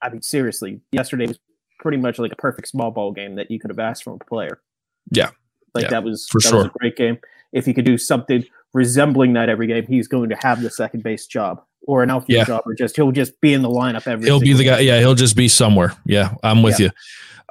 I 0.00 0.08
mean, 0.08 0.22
seriously, 0.22 0.80
yesterday 0.92 1.26
was 1.26 1.38
pretty 1.78 1.98
much 1.98 2.18
like 2.18 2.32
a 2.32 2.36
perfect 2.36 2.68
small 2.68 2.90
ball 2.90 3.12
game 3.12 3.34
that 3.36 3.50
you 3.50 3.58
could 3.58 3.70
have 3.70 3.78
asked 3.78 4.04
from 4.04 4.14
a 4.14 4.24
player. 4.24 4.60
Yeah. 5.10 5.30
like 5.74 5.84
Yeah, 5.84 5.90
that 5.90 6.04
was 6.04 6.28
for 6.28 6.40
that 6.40 6.48
sure. 6.48 6.58
was 6.58 6.66
a 6.66 6.78
great 6.78 6.96
game. 6.96 7.18
If 7.52 7.66
he 7.66 7.72
could 7.74 7.84
do 7.86 7.98
something 7.98 8.44
resembling 8.74 9.32
that 9.32 9.48
every 9.48 9.66
game, 9.66 9.86
he's 9.86 10.06
going 10.06 10.28
to 10.28 10.36
have 10.36 10.62
the 10.62 10.70
second 10.70 11.02
base 11.02 11.26
job 11.26 11.62
or 11.86 12.02
an 12.02 12.10
outfield 12.10 12.36
Yeah. 12.38 12.44
job, 12.44 12.62
or 12.66 12.74
just 12.74 12.96
he'll 12.96 13.10
just 13.12 13.40
be 13.40 13.52
in 13.54 13.62
the 13.62 13.68
lineup 13.68 14.06
every. 14.06 14.26
He'll 14.26 14.40
be 14.40 14.52
the 14.52 14.64
guy. 14.64 14.76
game. 14.78 14.86
Yeah, 14.88 14.98
he'll 15.00 15.14
just 15.14 15.34
be 15.36 15.48
somewhere. 15.48 15.94
Yeah, 16.04 16.34
I'm 16.42 16.62
with 16.62 16.78
you. 16.78 16.90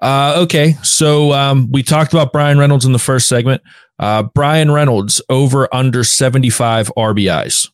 Uh, 0.01 0.35
okay, 0.43 0.73
so 0.83 1.33
um, 1.33 1.69
we 1.71 1.83
talked 1.83 2.13
about 2.13 2.31
Bryan 2.31 2.57
Reynolds 2.57 2.85
in 2.85 2.91
the 2.93 2.99
first 2.99 3.27
segment. 3.27 3.61
Uh, 3.99 4.23
Bryan 4.23 4.71
Reynolds 4.71 5.21
over 5.29 5.67
under 5.73 6.03
75 6.03 6.91
RBIs. 6.97 7.69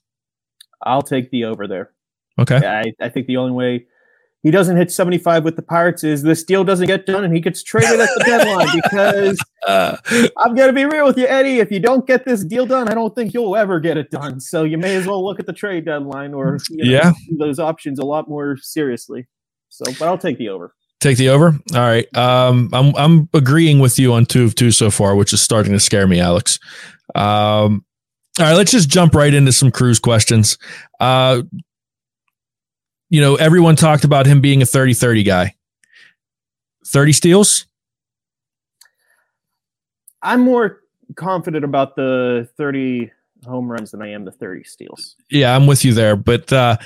I'll 0.84 1.04
take 1.04 1.30
the 1.32 1.46
over 1.46 1.68
there. 1.68 1.92
Okay. 2.40 2.58
I, 2.58 2.84
I 3.00 3.10
think 3.10 3.28
the 3.28 3.38
only 3.38 3.52
way 3.54 3.86
he 4.44 4.52
doesn't 4.52 4.76
hit 4.78 4.92
75 4.92 5.44
with 5.44 5.56
the 5.56 5.62
Pirates 5.64 6.04
is 6.04 6.22
this 6.22 6.44
deal 6.44 6.64
doesn't 6.64 6.86
get 6.88 7.06
done 7.08 7.24
and 7.24 7.34
he 7.34 7.40
gets 7.42 7.64
traded 7.64 8.00
at 8.00 8.10
the 8.18 8.24
deadline 8.26 8.68
because 8.84 9.40
Uh, 9.66 9.98
I'm 10.38 10.54
going 10.54 10.68
to 10.68 10.74
be 10.74 10.86
real 10.86 11.06
with 11.06 11.18
you, 11.18 11.26
Eddie. 11.28 11.60
If 11.60 11.72
you 11.72 11.80
don't 11.80 12.06
get 12.06 12.26
this 12.26 12.44
deal 12.44 12.66
done, 12.68 12.88
I 12.88 12.94
don't 12.94 13.16
think 13.16 13.34
you'll 13.34 13.56
ever 13.56 13.80
get 13.80 13.98
it 13.98 14.12
done. 14.12 14.40
So 14.40 14.64
you 14.64 14.78
may 14.78 14.96
as 14.96 15.08
well 15.08 15.24
look 15.26 15.40
at 15.40 15.48
the 15.48 15.54
trade 15.54 15.86
deadline 15.86 16.34
or 16.36 16.58
you 16.70 16.84
know, 16.86 16.92
Yeah. 16.92 17.14
those 17.40 17.58
options 17.60 17.98
a 17.98 18.06
lot 18.06 18.30
more 18.30 18.58
seriously. 18.58 19.28
So, 19.70 19.86
but 19.98 20.08
I'll 20.08 20.18
take 20.20 20.38
the 20.38 20.50
over. 20.50 20.76
Take 21.02 21.18
the 21.18 21.30
over. 21.30 21.48
All 21.74 21.80
right. 21.80 22.16
Um, 22.18 22.70
I'm 22.74 22.96
I'm 22.96 23.30
agreeing 23.34 23.80
with 23.80 24.00
you 24.00 24.14
on 24.14 24.26
two 24.26 24.46
of 24.46 24.56
two 24.56 24.72
so 24.72 24.90
far, 24.90 25.16
which 25.16 25.34
is 25.34 25.42
starting 25.42 25.74
to 25.74 25.80
scare 25.80 26.08
me, 26.08 26.20
Alex. 26.20 26.58
Um, 27.14 27.86
all 28.40 28.46
right, 28.46 28.54
let's 28.54 28.72
just 28.72 28.90
jump 28.90 29.16
right 29.16 29.34
into 29.34 29.52
some 29.52 29.72
Cruz 29.72 30.00
questions. 30.00 30.58
Uh, 31.00 31.44
you 33.10 33.22
know, 33.22 33.36
everyone 33.36 33.76
talked 33.76 34.04
about 34.04 34.26
him 34.26 34.42
being 34.42 34.62
a 34.62 34.66
30-30 34.66 35.26
guy. 35.26 35.56
30 36.88 37.14
steals? 37.14 37.66
I'm 40.22 40.42
more 40.42 40.82
confident 41.16 41.64
about 41.64 41.96
the 41.96 42.50
30 42.58 43.12
home 43.46 43.72
runs 43.72 43.92
than 43.92 44.02
I 44.02 44.12
am 44.12 44.26
the 44.26 44.32
30 44.32 44.64
steals. 44.64 45.16
Yeah, 45.30 45.56
I'm 45.56 45.68
with 45.68 45.86
you 45.86 45.94
there. 45.94 46.16
But 46.16 46.52
uh, 46.52 46.78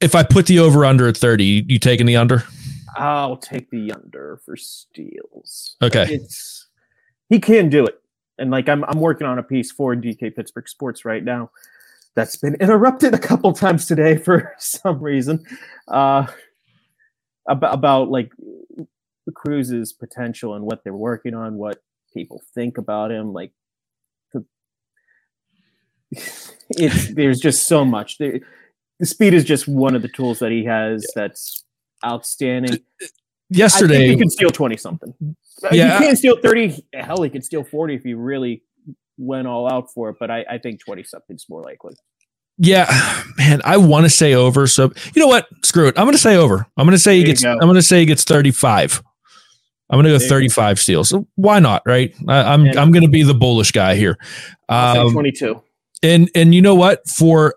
if 0.00 0.14
I 0.14 0.22
put 0.22 0.46
the 0.46 0.60
over 0.60 0.84
under 0.84 1.08
at 1.08 1.16
30, 1.16 1.64
you 1.68 1.78
taking 1.78 2.06
the 2.06 2.16
under? 2.16 2.44
I'll 2.96 3.36
take 3.36 3.70
the 3.70 3.92
under 3.92 4.40
for 4.44 4.56
steals. 4.56 5.76
Okay. 5.82 6.06
It's 6.10 6.68
he 7.28 7.38
can 7.40 7.68
do 7.68 7.84
it. 7.84 8.00
And 8.38 8.50
like 8.50 8.68
I'm 8.68 8.84
I'm 8.84 9.00
working 9.00 9.26
on 9.26 9.38
a 9.38 9.42
piece 9.42 9.70
for 9.70 9.94
DK 9.94 10.34
Pittsburgh 10.34 10.68
Sports 10.68 11.04
right 11.04 11.22
now 11.22 11.50
that's 12.14 12.36
been 12.36 12.54
interrupted 12.56 13.14
a 13.14 13.18
couple 13.18 13.52
times 13.52 13.86
today 13.86 14.16
for 14.16 14.52
some 14.58 15.00
reason. 15.02 15.44
Uh 15.88 16.26
about 17.48 17.74
about 17.74 18.10
like 18.10 18.30
the 19.26 19.32
Cruz's 19.32 19.92
potential 19.92 20.54
and 20.54 20.64
what 20.64 20.82
they're 20.84 20.94
working 20.94 21.34
on, 21.34 21.54
what 21.54 21.82
people 22.12 22.42
think 22.54 22.78
about 22.78 23.10
him, 23.10 23.32
like 23.32 23.52
the, 24.32 24.44
it's 26.70 27.14
there's 27.14 27.40
just 27.40 27.64
so 27.66 27.84
much. 27.84 28.18
There, 28.18 28.40
the 29.00 29.06
speed 29.06 29.34
is 29.34 29.44
just 29.44 29.66
one 29.66 29.96
of 29.96 30.02
the 30.02 30.08
tools 30.08 30.38
that 30.40 30.52
he 30.52 30.64
has 30.64 31.04
that's 31.14 31.64
outstanding. 32.04 32.78
Yesterday, 33.50 34.08
he 34.08 34.16
can 34.16 34.30
steal 34.30 34.50
20 34.50 34.76
something. 34.76 35.14
Yeah. 35.70 35.98
He 35.98 36.04
can't 36.06 36.18
steal 36.18 36.36
30. 36.42 36.84
Hell, 36.94 37.22
he 37.22 37.30
could 37.30 37.44
steal 37.44 37.64
40 37.64 37.94
if 37.96 38.02
he 38.02 38.14
really 38.14 38.62
went 39.18 39.46
all 39.46 39.70
out 39.70 39.92
for 39.92 40.08
it, 40.10 40.16
but 40.18 40.30
I, 40.30 40.44
I 40.50 40.58
think 40.58 40.80
20 40.80 41.02
something's 41.04 41.46
more 41.48 41.62
likely. 41.62 41.94
Yeah, 42.58 42.86
man, 43.38 43.60
I 43.64 43.76
want 43.78 44.04
to 44.04 44.10
say 44.10 44.34
over. 44.34 44.66
So 44.66 44.92
you 45.14 45.20
know 45.20 45.26
what? 45.26 45.46
Screw 45.64 45.88
it. 45.88 45.98
I'm 45.98 46.04
going 46.04 46.12
to 46.12 46.18
say 46.18 46.36
over. 46.36 46.66
I'm 46.76 46.86
going 46.86 46.92
to 46.92 46.98
say 46.98 47.16
he 47.16 47.20
There 47.22 47.28
you 47.28 47.32
gets. 47.34 47.42
go. 47.42 47.52
I'm 47.52 47.58
going 47.60 47.74
to 47.74 47.82
say 47.82 48.00
he 48.00 48.06
gets 48.06 48.24
35. 48.24 49.02
I'm 49.90 49.96
going 49.96 50.04
to 50.04 50.10
go 50.10 50.18
There 50.18 50.40
you 50.40 50.48
go. 50.48 50.54
35 50.54 50.78
steals. 50.80 51.08
So 51.10 51.26
why 51.34 51.58
not? 51.60 51.82
Right? 51.86 52.14
I, 52.28 52.52
I'm 52.54 52.64
Yeah. 52.66 52.80
I'm 52.80 52.90
going 52.92 53.04
to 53.04 53.10
be 53.10 53.22
the 53.22 53.34
bullish 53.34 53.72
guy 53.72 53.94
here. 53.96 54.16
Um, 54.68 55.12
22. 55.12 55.62
and 56.02 56.30
and 56.34 56.54
you 56.54 56.62
know 56.62 56.74
what? 56.74 57.06
For 57.08 57.54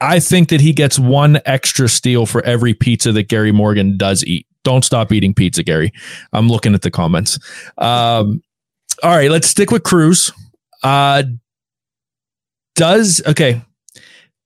I 0.00 0.18
think 0.20 0.48
that 0.48 0.60
he 0.60 0.72
gets 0.72 0.98
one 0.98 1.40
extra 1.44 1.88
steal 1.88 2.26
for 2.26 2.42
every 2.44 2.74
pizza 2.74 3.12
that 3.12 3.28
Gary 3.28 3.52
Morgan 3.52 3.96
does 3.96 4.24
eat. 4.24 4.46
Don't 4.64 4.84
stop 4.84 5.12
eating 5.12 5.34
pizza, 5.34 5.62
Gary. 5.62 5.92
I'm 6.32 6.48
looking 6.48 6.74
at 6.74 6.82
the 6.82 6.90
comments. 6.90 7.38
Um, 7.78 8.42
all 9.02 9.16
right, 9.16 9.30
let's 9.30 9.48
stick 9.48 9.70
with 9.70 9.82
Cruz. 9.82 10.32
Uh, 10.82 11.24
does 12.74 13.22
okay? 13.26 13.62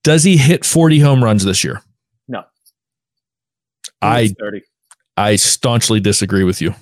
Does 0.03 0.25
he 0.25 0.37
hit 0.37 0.65
40 0.65 0.99
home 1.01 1.23
runs 1.23 1.45
this 1.45 1.65
year? 1.65 1.83
No. 2.29 2.45
I 4.03 4.29
30. 4.39 4.63
I 5.17 5.37
staunchly 5.37 6.01
disagree 6.01 6.45
with 6.45 6.61
you. 6.61 6.75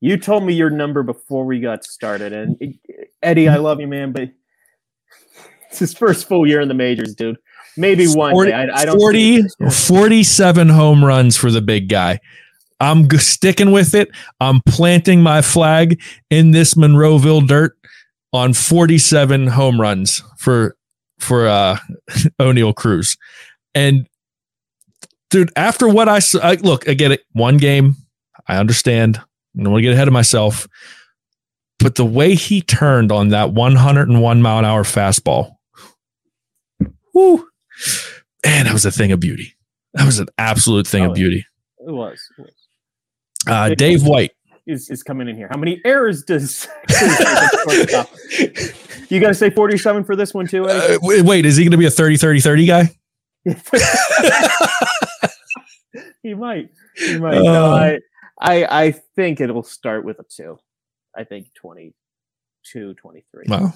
You 0.00 0.16
told 0.16 0.44
me 0.44 0.52
your 0.52 0.70
number 0.70 1.02
before 1.02 1.44
we 1.44 1.60
got 1.60 1.84
started, 1.84 2.32
and 2.32 2.78
Eddie, 3.22 3.48
I 3.48 3.56
love 3.56 3.80
you, 3.80 3.86
man, 3.86 4.12
but 4.12 4.30
it's 5.70 5.78
his 5.78 5.94
first 5.94 6.28
full 6.28 6.46
year 6.46 6.60
in 6.60 6.68
the 6.68 6.74
majors, 6.74 7.14
dude. 7.14 7.38
Maybe 7.76 8.06
one 8.06 8.32
40, 8.32 8.50
day. 8.50 8.56
I, 8.56 8.80
I 8.80 8.84
don't 8.84 8.98
40 8.98 9.42
47 9.70 10.68
home 10.68 11.04
runs 11.04 11.36
for 11.36 11.50
the 11.50 11.60
big 11.60 11.88
guy. 11.88 12.20
I'm 12.80 13.08
g- 13.08 13.18
sticking 13.18 13.70
with 13.72 13.94
it. 13.94 14.08
I'm 14.40 14.60
planting 14.66 15.22
my 15.22 15.42
flag 15.42 16.00
in 16.30 16.50
this 16.50 16.74
Monroeville 16.74 17.46
dirt 17.46 17.76
on 18.32 18.52
47 18.52 19.46
home 19.48 19.80
runs 19.80 20.22
for 20.38 20.76
for 21.18 21.46
uh 21.48 21.78
Oneil 22.40 22.74
Cruz. 22.74 23.16
And 23.74 24.06
dude, 25.30 25.50
after 25.56 25.88
what 25.88 26.08
I, 26.08 26.16
s- 26.16 26.34
I 26.34 26.54
look, 26.54 26.88
I 26.88 26.94
get 26.94 27.12
it. 27.12 27.22
One 27.32 27.56
game, 27.56 27.96
I 28.46 28.56
understand. 28.56 29.18
I 29.18 29.62
don't 29.62 29.72
want 29.72 29.78
to 29.82 29.82
get 29.88 29.94
ahead 29.94 30.08
of 30.08 30.12
myself. 30.14 30.66
But 31.78 31.94
the 31.96 32.04
way 32.06 32.34
he 32.34 32.60
turned 32.62 33.12
on 33.12 33.28
that 33.28 33.52
101 33.52 34.42
mile 34.42 34.58
an 34.58 34.64
hour 34.64 34.82
fastball, 34.82 35.56
whoo, 37.14 37.46
man, 38.44 38.64
that 38.66 38.72
was 38.72 38.84
a 38.86 38.90
thing 38.90 39.12
of 39.12 39.20
beauty. 39.20 39.54
That 39.94 40.04
was 40.06 40.18
an 40.18 40.28
absolute 40.38 40.86
thing 40.86 41.04
Oh, 41.04 41.08
of 41.10 41.14
beauty. 41.14 41.44
It 41.78 41.90
was. 41.92 42.20
It 42.38 42.42
was. 42.42 42.54
Uh, 43.46 43.68
Dave 43.74 44.04
White. 44.04 44.32
Is, 44.66 44.90
is 44.90 45.02
coming 45.04 45.28
in 45.28 45.36
here. 45.36 45.46
How 45.50 45.56
many 45.58 45.80
errors 45.84 46.24
does 46.24 46.66
you 49.08 49.20
got 49.20 49.28
to 49.28 49.34
say 49.34 49.48
47 49.48 50.02
for 50.02 50.16
this 50.16 50.34
one 50.34 50.48
too, 50.48 50.66
Uh, 50.68 50.98
wait, 51.02 51.46
is 51.46 51.56
he 51.56 51.62
going 51.62 51.70
to 51.70 51.76
be 51.78 51.86
a 51.86 51.90
30 51.90 52.16
30 52.16 52.40
30 52.40 52.66
guy? 52.66 52.90
he 56.22 56.34
might. 56.34 56.70
He 56.96 57.16
might. 57.18 57.42
No, 57.42 57.66
Oh. 57.66 57.72
I, 57.74 58.00
I 58.40 58.64
I 58.86 58.90
think 59.14 59.40
it'll 59.40 59.62
start 59.62 60.04
with 60.04 60.18
a 60.18 60.24
two. 60.28 60.58
I 61.16 61.22
think 61.24 61.46
22, 61.54 62.94
23. 62.94 63.44
Wow. 63.48 63.72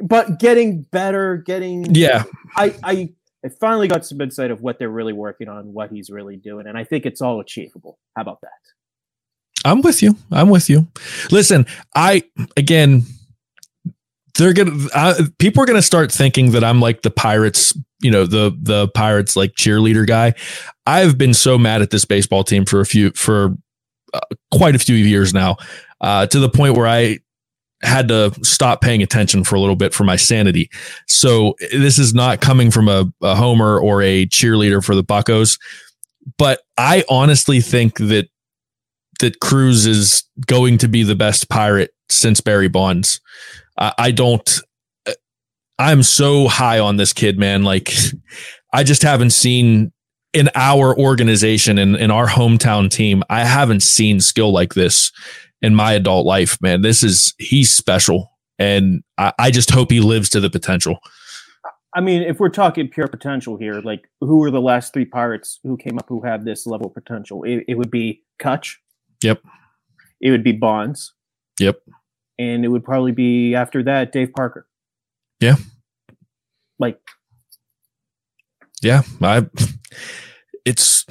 But 0.00 0.38
getting 0.38 0.82
better, 0.82 1.36
getting 1.36 1.94
Yeah. 1.94 2.24
I 2.56 2.74
I 2.82 3.08
I 3.44 3.48
finally 3.60 3.88
got 3.88 4.04
some 4.04 4.20
insight 4.20 4.50
of 4.50 4.60
what 4.60 4.78
they're 4.78 4.90
really 4.90 5.12
working 5.12 5.48
on, 5.48 5.72
what 5.72 5.90
he's 5.90 6.10
really 6.10 6.36
doing, 6.36 6.66
and 6.66 6.76
I 6.76 6.84
think 6.84 7.06
it's 7.06 7.20
all 7.20 7.40
achievable. 7.40 7.98
How 8.16 8.22
about 8.22 8.40
that? 8.42 8.50
I'm 9.64 9.80
with 9.82 10.02
you. 10.02 10.16
I'm 10.30 10.50
with 10.50 10.68
you. 10.70 10.88
Listen, 11.30 11.66
I 11.94 12.24
again, 12.56 13.04
they're 14.36 14.52
gonna 14.52 14.76
uh, 14.94 15.22
people 15.38 15.62
are 15.62 15.66
gonna 15.66 15.82
start 15.82 16.12
thinking 16.12 16.52
that 16.52 16.64
I'm 16.64 16.80
like 16.80 17.02
the 17.02 17.10
Pirates, 17.10 17.76
you 18.00 18.10
know, 18.10 18.26
the 18.26 18.56
the 18.60 18.88
Pirates 18.88 19.36
like 19.36 19.52
cheerleader 19.52 20.06
guy. 20.06 20.34
I've 20.86 21.18
been 21.18 21.34
so 21.34 21.58
mad 21.58 21.82
at 21.82 21.90
this 21.90 22.04
baseball 22.04 22.44
team 22.44 22.64
for 22.64 22.80
a 22.80 22.86
few 22.86 23.10
for 23.10 23.56
uh, 24.14 24.20
quite 24.52 24.74
a 24.74 24.78
few 24.78 24.96
years 24.96 25.34
now, 25.34 25.56
uh, 26.00 26.26
to 26.26 26.38
the 26.38 26.48
point 26.48 26.76
where 26.76 26.86
I 26.86 27.18
had 27.82 28.08
to 28.08 28.32
stop 28.42 28.80
paying 28.80 29.02
attention 29.02 29.44
for 29.44 29.54
a 29.54 29.60
little 29.60 29.76
bit 29.76 29.94
for 29.94 30.04
my 30.04 30.16
sanity. 30.16 30.68
So 31.06 31.54
this 31.72 31.98
is 31.98 32.12
not 32.12 32.40
coming 32.40 32.70
from 32.70 32.88
a, 32.88 33.04
a 33.22 33.34
homer 33.34 33.78
or 33.78 34.02
a 34.02 34.26
cheerleader 34.26 34.84
for 34.84 34.94
the 34.94 35.02
Buckos, 35.02 35.58
but 36.38 36.60
I 36.76 37.04
honestly 37.08 37.60
think 37.60 37.98
that 37.98 38.28
that 39.20 39.40
Cruz 39.40 39.86
is 39.86 40.22
going 40.46 40.78
to 40.78 40.88
be 40.88 41.02
the 41.02 41.16
best 41.16 41.48
pirate 41.48 41.92
since 42.08 42.40
Barry 42.40 42.68
Bonds. 42.68 43.20
I, 43.76 43.92
I 43.98 44.10
don't. 44.10 44.60
Uh, 45.06 45.12
I'm 45.78 46.02
so 46.02 46.48
high 46.48 46.78
on 46.78 46.96
this 46.96 47.12
kid, 47.12 47.38
man. 47.38 47.62
Like, 47.62 47.92
I 48.72 48.84
just 48.84 49.02
haven't 49.02 49.30
seen 49.30 49.92
in 50.32 50.50
our 50.54 50.96
organization 50.96 51.78
and 51.78 51.96
in, 51.96 52.02
in 52.04 52.10
our 52.10 52.28
hometown 52.28 52.90
team. 52.90 53.22
I 53.30 53.44
haven't 53.44 53.82
seen 53.82 54.20
skill 54.20 54.52
like 54.52 54.74
this 54.74 55.10
in 55.62 55.74
my 55.74 55.92
adult 55.92 56.26
life, 56.26 56.60
man. 56.60 56.82
This 56.82 57.02
is 57.02 57.34
he's 57.38 57.72
special, 57.72 58.30
and 58.58 59.02
I, 59.16 59.32
I 59.38 59.50
just 59.50 59.70
hope 59.70 59.90
he 59.90 60.00
lives 60.00 60.28
to 60.30 60.40
the 60.40 60.50
potential. 60.50 60.98
I 61.94 62.00
mean, 62.00 62.22
if 62.22 62.38
we're 62.38 62.50
talking 62.50 62.88
pure 62.88 63.08
potential 63.08 63.56
here, 63.56 63.80
like 63.80 64.08
who 64.20 64.42
are 64.44 64.50
the 64.50 64.60
last 64.60 64.92
three 64.92 65.04
pirates 65.04 65.58
who 65.62 65.76
came 65.76 65.98
up 65.98 66.06
who 66.08 66.22
have 66.22 66.44
this 66.44 66.66
level 66.66 66.88
of 66.88 66.94
potential? 66.94 67.44
It, 67.44 67.64
it 67.66 67.76
would 67.76 67.90
be 67.90 68.22
Cutch. 68.38 68.80
Yep. 69.22 69.42
It 70.20 70.30
would 70.30 70.44
be 70.44 70.52
Bonds. 70.52 71.14
Yep. 71.58 71.80
And 72.38 72.64
it 72.64 72.68
would 72.68 72.84
probably 72.84 73.12
be 73.12 73.54
after 73.54 73.82
that 73.84 74.12
Dave 74.12 74.32
Parker. 74.32 74.68
Yeah. 75.40 75.56
Like. 76.78 77.00
Yeah, 78.80 79.02
I. 79.20 79.46
It's 80.64 81.04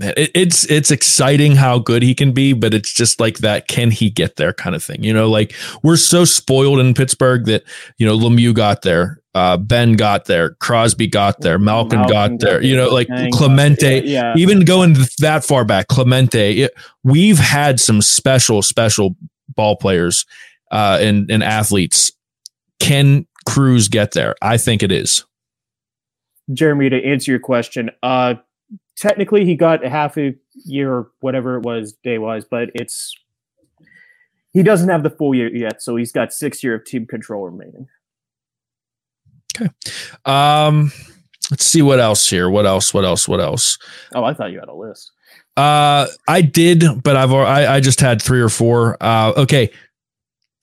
it, 0.00 0.30
it's 0.34 0.64
it's 0.70 0.90
exciting 0.90 1.56
how 1.56 1.78
good 1.78 2.02
he 2.02 2.14
can 2.14 2.32
be, 2.32 2.52
but 2.52 2.74
it's 2.74 2.92
just 2.92 3.20
like 3.20 3.38
that. 3.38 3.68
Can 3.68 3.90
he 3.90 4.10
get 4.10 4.36
there? 4.36 4.52
Kind 4.52 4.74
of 4.74 4.82
thing. 4.82 5.02
You 5.02 5.12
know, 5.12 5.28
like 5.28 5.54
we're 5.82 5.96
so 5.96 6.24
spoiled 6.24 6.80
in 6.80 6.94
Pittsburgh 6.94 7.44
that 7.46 7.64
you 7.98 8.06
know 8.06 8.16
Lemieux 8.16 8.54
got 8.54 8.82
there, 8.82 9.20
uh, 9.34 9.56
Ben 9.56 9.94
got 9.94 10.24
there, 10.24 10.54
Crosby 10.54 11.06
got 11.06 11.40
there, 11.40 11.58
Malkin, 11.58 12.00
Malkin 12.00 12.12
got 12.12 12.40
there. 12.40 12.62
You 12.62 12.76
know, 12.76 12.88
like 12.88 13.08
Clemente. 13.32 14.00
there. 14.00 14.04
Yeah. 14.04 14.34
Even 14.36 14.64
going 14.64 14.96
that 15.18 15.44
far 15.44 15.64
back, 15.64 15.88
Clemente. 15.88 16.62
It, 16.62 16.72
we've 17.04 17.38
had 17.38 17.78
some 17.78 18.02
special, 18.02 18.62
special 18.62 19.16
ball 19.54 19.76
players 19.76 20.26
uh, 20.70 20.98
and 21.00 21.30
and 21.30 21.42
athletes. 21.42 22.12
Can 22.80 23.26
Cruz 23.46 23.88
get 23.88 24.12
there? 24.12 24.34
I 24.42 24.56
think 24.56 24.82
it 24.82 24.90
is. 24.90 25.24
Jeremy, 26.52 26.88
to 26.88 27.04
answer 27.04 27.30
your 27.30 27.40
question, 27.40 27.90
uh, 28.02 28.34
technically 29.00 29.44
he 29.44 29.56
got 29.56 29.84
a 29.84 29.88
half 29.88 30.16
a 30.18 30.34
year 30.64 30.92
or 30.92 31.10
whatever 31.20 31.56
it 31.56 31.62
was 31.62 31.94
day 32.04 32.18
wise, 32.18 32.44
but 32.44 32.70
it's 32.74 33.14
he 34.52 34.62
doesn't 34.62 34.88
have 34.88 35.02
the 35.02 35.10
full 35.10 35.34
year 35.34 35.54
yet, 35.54 35.82
so 35.82 35.96
he's 35.96 36.12
got 36.12 36.32
six 36.32 36.62
year 36.62 36.74
of 36.74 36.84
team 36.84 37.06
control 37.06 37.44
remaining. 37.44 37.88
Okay. 39.56 39.70
Um, 40.26 40.92
let's 41.50 41.64
see 41.64 41.82
what 41.82 41.98
else 41.98 42.28
here. 42.28 42.50
What 42.50 42.66
else? 42.66 42.92
What 42.92 43.04
else? 43.04 43.26
What 43.26 43.40
else? 43.40 43.78
Oh, 44.14 44.24
I 44.24 44.34
thought 44.34 44.52
you 44.52 44.60
had 44.60 44.68
a 44.68 44.74
list. 44.74 45.12
Uh, 45.56 46.06
I 46.28 46.42
did, 46.42 47.02
but 47.02 47.16
I've 47.16 47.32
I, 47.32 47.76
I 47.76 47.80
just 47.80 48.00
had 48.00 48.22
three 48.22 48.40
or 48.40 48.48
four. 48.48 48.96
Uh, 49.02 49.32
okay. 49.36 49.70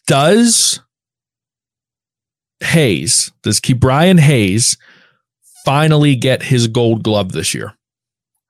Does 0.06 0.80
Hayes 2.62 3.32
does 3.44 3.60
Ke'Bryan 3.60 4.20
Hayes 4.20 4.78
finally 5.66 6.16
get 6.16 6.44
his 6.44 6.68
Gold 6.68 7.04
Glove 7.04 7.32
this 7.34 7.54
year? 7.54 7.74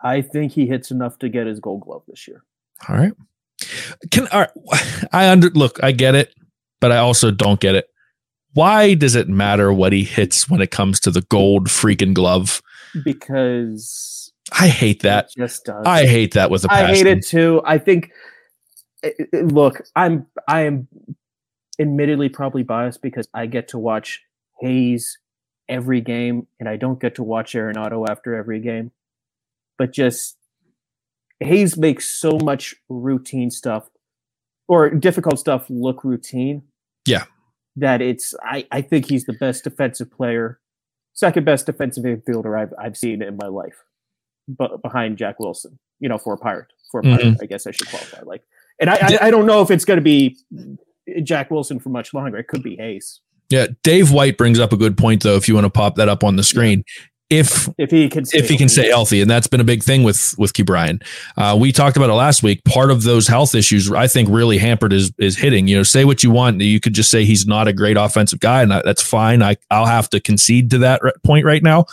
I 0.01 0.21
think 0.21 0.51
he 0.51 0.67
hits 0.67 0.91
enough 0.91 1.17
to 1.19 1.29
get 1.29 1.47
his 1.47 1.59
Gold 1.59 1.81
Glove 1.81 2.03
this 2.07 2.27
year. 2.27 2.43
All 2.87 2.95
right. 2.95 3.13
Can 4.11 4.27
all 4.27 4.41
right, 4.41 4.49
I 5.11 5.29
under 5.29 5.49
look? 5.49 5.83
I 5.83 5.91
get 5.91 6.13
it, 6.15 6.33
but 6.79 6.91
I 6.91 6.97
also 6.97 7.31
don't 7.31 7.59
get 7.59 7.73
it. 7.75 7.87
Why 8.53 8.93
does 8.93 9.15
it 9.15 9.27
matter 9.27 9.73
what 9.73 9.93
he 9.93 10.03
hits 10.03 10.49
when 10.49 10.61
it 10.61 10.71
comes 10.71 10.99
to 11.01 11.11
the 11.11 11.21
gold 11.21 11.67
freaking 11.67 12.13
glove? 12.13 12.61
Because 13.03 14.31
I 14.59 14.67
hate 14.67 15.01
that. 15.01 15.29
just 15.35 15.65
does. 15.65 15.85
I 15.85 16.05
hate 16.05 16.33
that 16.35 16.49
with 16.51 16.63
a 16.65 16.67
passion. 16.67 16.85
I 16.89 16.95
hate 16.95 17.07
it 17.07 17.25
too. 17.25 17.61
I 17.65 17.77
think. 17.79 18.11
i- 19.03 19.13
i- 19.33 19.37
Look, 19.41 19.81
I'm 19.95 20.27
I 20.47 20.61
am 20.61 20.87
admittedly 21.79 22.29
probably 22.29 22.63
biased 22.63 23.01
because 23.01 23.27
I 23.33 23.45
get 23.47 23.67
to 23.69 23.77
watch 23.79 24.21
Hayes 24.61 25.17
every 25.69 26.01
game, 26.01 26.47
and 26.59 26.69
I 26.69 26.77
don't 26.77 26.99
get 26.99 27.15
to 27.15 27.23
watch 27.23 27.53
Arenado 27.53 28.07
after 28.09 28.35
every 28.35 28.59
game. 28.59 28.91
But 29.77 29.93
just 29.93 30.37
Hayes 31.39 31.77
makes 31.77 32.05
so 32.09 32.37
much 32.43 32.75
routine 32.89 33.51
stuff 33.51 33.89
or 34.67 34.89
difficult 34.89 35.39
stuff 35.39 35.65
look 35.69 36.03
routine. 36.03 36.63
Yeah. 37.05 37.25
That 37.75 38.01
it's 38.01 38.33
I, 38.41 38.65
I 38.71 38.81
think 38.81 39.07
he's 39.07 39.25
the 39.25 39.33
best 39.33 39.63
defensive 39.63 40.11
player, 40.11 40.59
second 41.13 41.45
best 41.45 41.67
defensive 41.67 42.03
infielder 42.03 42.59
I've 42.59 42.73
I've 42.79 42.97
seen 42.97 43.21
in 43.21 43.37
my 43.37 43.47
life. 43.47 43.83
But 44.47 44.81
behind 44.81 45.17
Jack 45.17 45.39
Wilson, 45.39 45.77
you 45.99 46.09
know, 46.09 46.17
for 46.17 46.33
a 46.33 46.37
pirate. 46.37 46.71
For 46.89 47.01
a 47.01 47.03
pirate, 47.03 47.21
mm-hmm. 47.21 47.43
I 47.43 47.45
guess 47.45 47.67
I 47.67 47.71
should 47.71 47.89
qualify. 47.89 48.21
Like 48.23 48.43
and 48.79 48.89
I, 48.89 48.95
I, 48.95 49.17
I 49.27 49.31
don't 49.31 49.45
know 49.45 49.61
if 49.61 49.69
it's 49.69 49.85
gonna 49.85 50.01
be 50.01 50.37
Jack 51.21 51.51
Wilson 51.51 51.79
for 51.79 51.89
much 51.89 52.13
longer. 52.13 52.37
It 52.37 52.47
could 52.47 52.63
be 52.63 52.75
Hayes. 52.77 53.21
Yeah, 53.49 53.67
Dave 53.83 54.11
White 54.11 54.37
brings 54.37 54.59
up 54.59 54.73
a 54.73 54.77
good 54.77 54.97
point 54.97 55.23
though. 55.23 55.35
If 55.35 55.47
you 55.47 55.53
want 55.53 55.65
to 55.65 55.69
pop 55.69 55.95
that 55.95 56.09
up 56.09 56.23
on 56.23 56.35
the 56.35 56.43
screen, 56.43 56.83
if 57.29 57.69
If 57.77 57.91
he 57.91 58.07
can 58.09 58.23
stay 58.25 58.37
if 58.39 58.49
he 58.49 58.55
can 58.55 58.67
healthy. 58.67 58.81
stay 58.81 58.87
healthy, 58.89 59.21
and 59.21 59.29
that's 59.29 59.47
been 59.47 59.59
a 59.59 59.65
big 59.65 59.83
thing 59.83 60.03
with 60.03 60.33
with 60.37 60.53
Ke'Bryan. 60.53 61.03
Uh, 61.35 61.57
we 61.59 61.71
talked 61.71 61.97
about 61.97 62.09
it 62.09 62.13
last 62.13 62.41
week. 62.43 62.63
Part 62.63 62.89
of 62.91 63.03
those 63.03 63.27
health 63.27 63.53
issues, 63.55 63.91
I 63.91 64.07
think, 64.07 64.29
really 64.29 64.57
hampered 64.57 64.91
his 64.93 65.11
is 65.19 65.37
hitting. 65.37 65.67
You 65.67 65.77
know, 65.77 65.83
say 65.83 66.05
what 66.05 66.23
you 66.23 66.31
want, 66.31 66.61
you 66.61 66.79
could 66.79 66.93
just 66.93 67.11
say 67.11 67.25
he's 67.25 67.45
not 67.45 67.67
a 67.67 67.73
great 67.73 67.97
offensive 67.97 68.39
guy, 68.39 68.61
and 68.61 68.71
that- 68.71 68.85
that's 68.85 69.01
fine. 69.01 69.43
I 69.43 69.57
I'll 69.69 69.85
have 69.85 70.09
to 70.11 70.19
concede 70.21 70.71
to 70.71 70.77
that 70.79 71.01
point 71.25 71.45
right 71.45 71.61
now. 71.63 71.85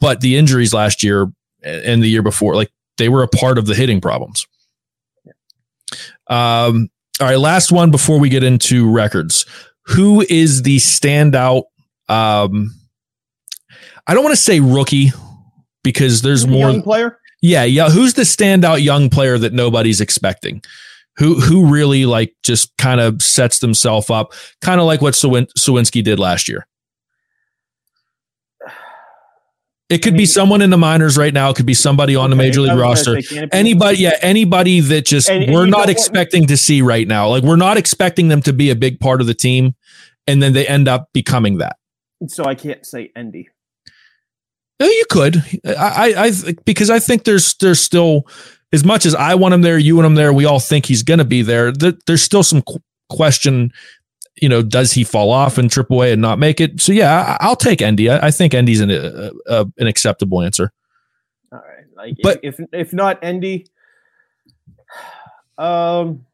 But 0.00 0.20
the 0.22 0.36
injuries 0.36 0.72
last 0.72 1.02
year 1.02 1.30
and 1.62 2.02
the 2.02 2.08
year 2.08 2.22
before, 2.22 2.54
like 2.54 2.70
they 2.96 3.10
were 3.10 3.22
a 3.22 3.28
part 3.28 3.58
of 3.58 3.66
the 3.66 3.74
hitting 3.74 4.00
problems. 4.00 4.46
Um. 6.28 6.88
All 7.20 7.26
right, 7.26 7.38
last 7.38 7.70
one 7.70 7.90
before 7.90 8.18
we 8.18 8.30
get 8.30 8.42
into 8.42 8.90
records. 8.90 9.44
Who 9.88 10.22
is 10.30 10.62
the 10.62 10.78
standout? 10.78 11.64
Um, 12.08 12.74
I 14.10 14.14
don't 14.14 14.24
want 14.24 14.34
to 14.34 14.42
say 14.42 14.58
rookie 14.58 15.12
because 15.84 16.20
there's 16.20 16.42
a 16.42 16.48
more. 16.48 16.68
young 16.68 16.82
player. 16.82 17.16
Yeah, 17.42 17.62
yeah. 17.62 17.90
Who's 17.90 18.14
the 18.14 18.22
standout 18.22 18.82
young 18.82 19.08
player 19.08 19.38
that 19.38 19.52
nobody's 19.52 20.00
expecting? 20.00 20.62
Who 21.18 21.38
who 21.40 21.66
really 21.66 22.06
like 22.06 22.34
just 22.42 22.76
kind 22.76 23.00
of 23.00 23.22
sets 23.22 23.60
themselves 23.60 24.10
up, 24.10 24.32
kind 24.62 24.80
of 24.80 24.86
like 24.86 25.00
what 25.00 25.14
Sawin- 25.14 25.46
Suwinski 25.56 26.02
did 26.02 26.18
last 26.18 26.48
year. 26.48 26.66
It 29.88 29.98
could 29.98 30.16
be 30.16 30.26
someone 30.26 30.60
in 30.60 30.70
the 30.70 30.76
minors 30.78 31.16
right 31.16 31.32
now. 31.32 31.50
It 31.50 31.56
could 31.56 31.66
be 31.66 31.74
somebody 31.74 32.16
on 32.16 32.30
the 32.30 32.36
Okay, 32.36 32.46
major 32.46 32.60
league 32.62 32.76
roster. 32.76 33.20
say, 33.22 33.34
can 33.36 33.44
it 33.44 33.50
be- 33.52 33.56
Anybody, 33.58 33.98
yeah, 33.98 34.18
anybody 34.22 34.80
that 34.80 35.06
just 35.06 35.28
And- 35.30 35.44
and 35.44 35.52
we're 35.52 35.66
know 35.66 35.78
not 35.78 35.88
expecting 35.88 36.46
to 36.48 36.56
see 36.56 36.82
right 36.82 37.06
now. 37.06 37.28
Like 37.28 37.44
we're 37.44 37.54
not 37.56 37.76
expecting 37.76 38.26
them 38.26 38.42
to 38.42 38.52
be 38.52 38.70
a 38.70 38.76
big 38.76 38.98
part 38.98 39.20
of 39.20 39.28
the 39.28 39.34
team, 39.34 39.76
and 40.26 40.42
then 40.42 40.52
they 40.52 40.66
end 40.66 40.88
up 40.88 41.08
becoming 41.12 41.58
that. 41.58 41.76
So 42.26 42.44
I 42.44 42.56
can't 42.56 42.84
say 42.84 43.10
Endy. 43.14 43.48
You 44.80 45.04
could, 45.10 45.36
I, 45.66 46.12
I, 46.16 46.26
I 46.26 46.32
because 46.64 46.88
I 46.90 46.98
think 46.98 47.24
there's 47.24 47.54
there's 47.54 47.80
still 47.80 48.26
as 48.72 48.84
much 48.84 49.04
as 49.04 49.14
I 49.14 49.34
want 49.34 49.52
him 49.54 49.60
there, 49.62 49.76
you 49.78 49.94
want 49.96 50.06
him 50.06 50.14
there. 50.14 50.32
We 50.32 50.44
all 50.46 50.60
think 50.60 50.86
he's 50.86 51.02
going 51.02 51.18
to 51.18 51.24
be 51.24 51.42
there. 51.42 51.70
There- 51.72 51.98
There's 52.06 52.22
still 52.22 52.42
some 52.42 52.62
qu- 52.62 52.80
question. 53.10 53.72
You 54.40 54.48
know, 54.48 54.62
does 54.62 54.92
he 54.92 55.04
fall 55.04 55.32
off 55.32 55.58
in 55.58 55.66
AAA 55.68 56.12
and 56.14 56.22
not 56.22 56.38
make 56.38 56.60
it? 56.62 56.80
So 56.80 56.92
yeah, 56.92 57.36
I, 57.40 57.44
I'll 57.46 57.56
take 57.56 57.82
Endy. 57.82 58.08
I, 58.08 58.28
I 58.28 58.30
think 58.30 58.54
Endy's 58.54 58.80
an 58.80 58.90
uh, 58.90 59.30
uh, 59.46 59.64
an 59.76 59.86
acceptable 59.86 60.40
answer. 60.40 60.72
All 61.52 61.58
right. 61.58 61.84
Like 61.94 62.16
But- 62.22 62.40
if 62.42 62.58
if, 62.58 62.66
if 62.72 62.92
not 62.94 63.18
Endy, 63.22 63.66
um 65.58 66.24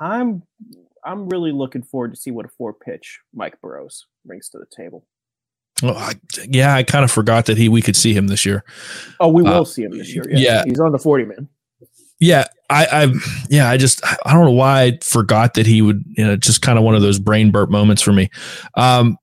I'm 0.00 0.42
I'm 1.04 1.28
really 1.28 1.52
looking 1.52 1.82
forward 1.82 2.14
to 2.14 2.20
see 2.20 2.30
what 2.30 2.46
a 2.46 2.48
four 2.48 2.72
pitch 2.74 3.20
Mike 3.34 3.60
Burrows 3.60 4.06
brings 4.24 4.48
to 4.50 4.58
the 4.58 4.66
table. 4.74 5.06
Well, 5.82 5.96
I, 5.96 6.12
yeah, 6.46 6.74
I 6.74 6.82
kind 6.82 7.04
of 7.04 7.10
forgot 7.10 7.46
that 7.46 7.56
he 7.56 7.68
we 7.68 7.80
could 7.82 7.96
see 7.96 8.12
him 8.12 8.26
this 8.26 8.44
year. 8.44 8.64
Oh, 9.18 9.28
we 9.28 9.42
will 9.42 9.62
Uh, 9.62 9.64
see 9.64 9.82
him 9.84 9.96
this 9.96 10.14
year. 10.14 10.24
yeah. 10.28 10.62
He's 10.66 10.80
on 10.80 10.92
the 10.92 10.98
40 10.98 11.24
man. 11.24 11.48
Yeah, 12.18 12.44
I, 12.68 12.84
I, 12.92 13.12
yeah, 13.48 13.70
I 13.70 13.78
just, 13.78 14.04
I 14.04 14.34
don't 14.34 14.44
know 14.44 14.50
why 14.50 14.82
I 14.82 14.98
forgot 15.02 15.54
that 15.54 15.66
he 15.66 15.80
would, 15.80 16.04
you 16.06 16.26
know, 16.26 16.36
just 16.36 16.60
kind 16.60 16.76
of 16.78 16.84
one 16.84 16.94
of 16.94 17.00
those 17.00 17.18
brain 17.18 17.50
burp 17.50 17.70
moments 17.70 18.02
for 18.02 18.12
me. 18.12 18.28
Um, 18.74 19.16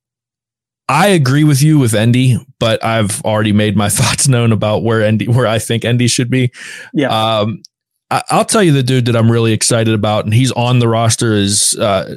I 0.89 1.07
agree 1.09 1.43
with 1.43 1.61
you 1.61 1.77
with 1.77 1.93
Endy, 1.93 2.37
but 2.59 2.83
I've 2.83 3.21
already 3.23 3.51
made 3.51 3.75
my 3.77 3.89
thoughts 3.89 4.27
known 4.27 4.51
about 4.51 4.83
where 4.83 5.03
Endy, 5.03 5.27
where 5.27 5.45
I 5.45 5.59
think 5.59 5.85
Endy 5.85 6.07
should 6.07 6.31
be. 6.31 6.51
Yeah. 6.91 7.09
Um, 7.09 7.61
I'll 8.09 8.45
tell 8.45 8.63
you 8.63 8.71
the 8.71 8.83
dude 8.83 9.05
that 9.05 9.15
I'm 9.15 9.31
really 9.31 9.53
excited 9.53 9.93
about, 9.93 10.25
and 10.25 10.33
he's 10.33 10.51
on 10.53 10.79
the 10.79 10.87
roster 10.87 11.33
is, 11.33 11.77
uh, 11.77 12.15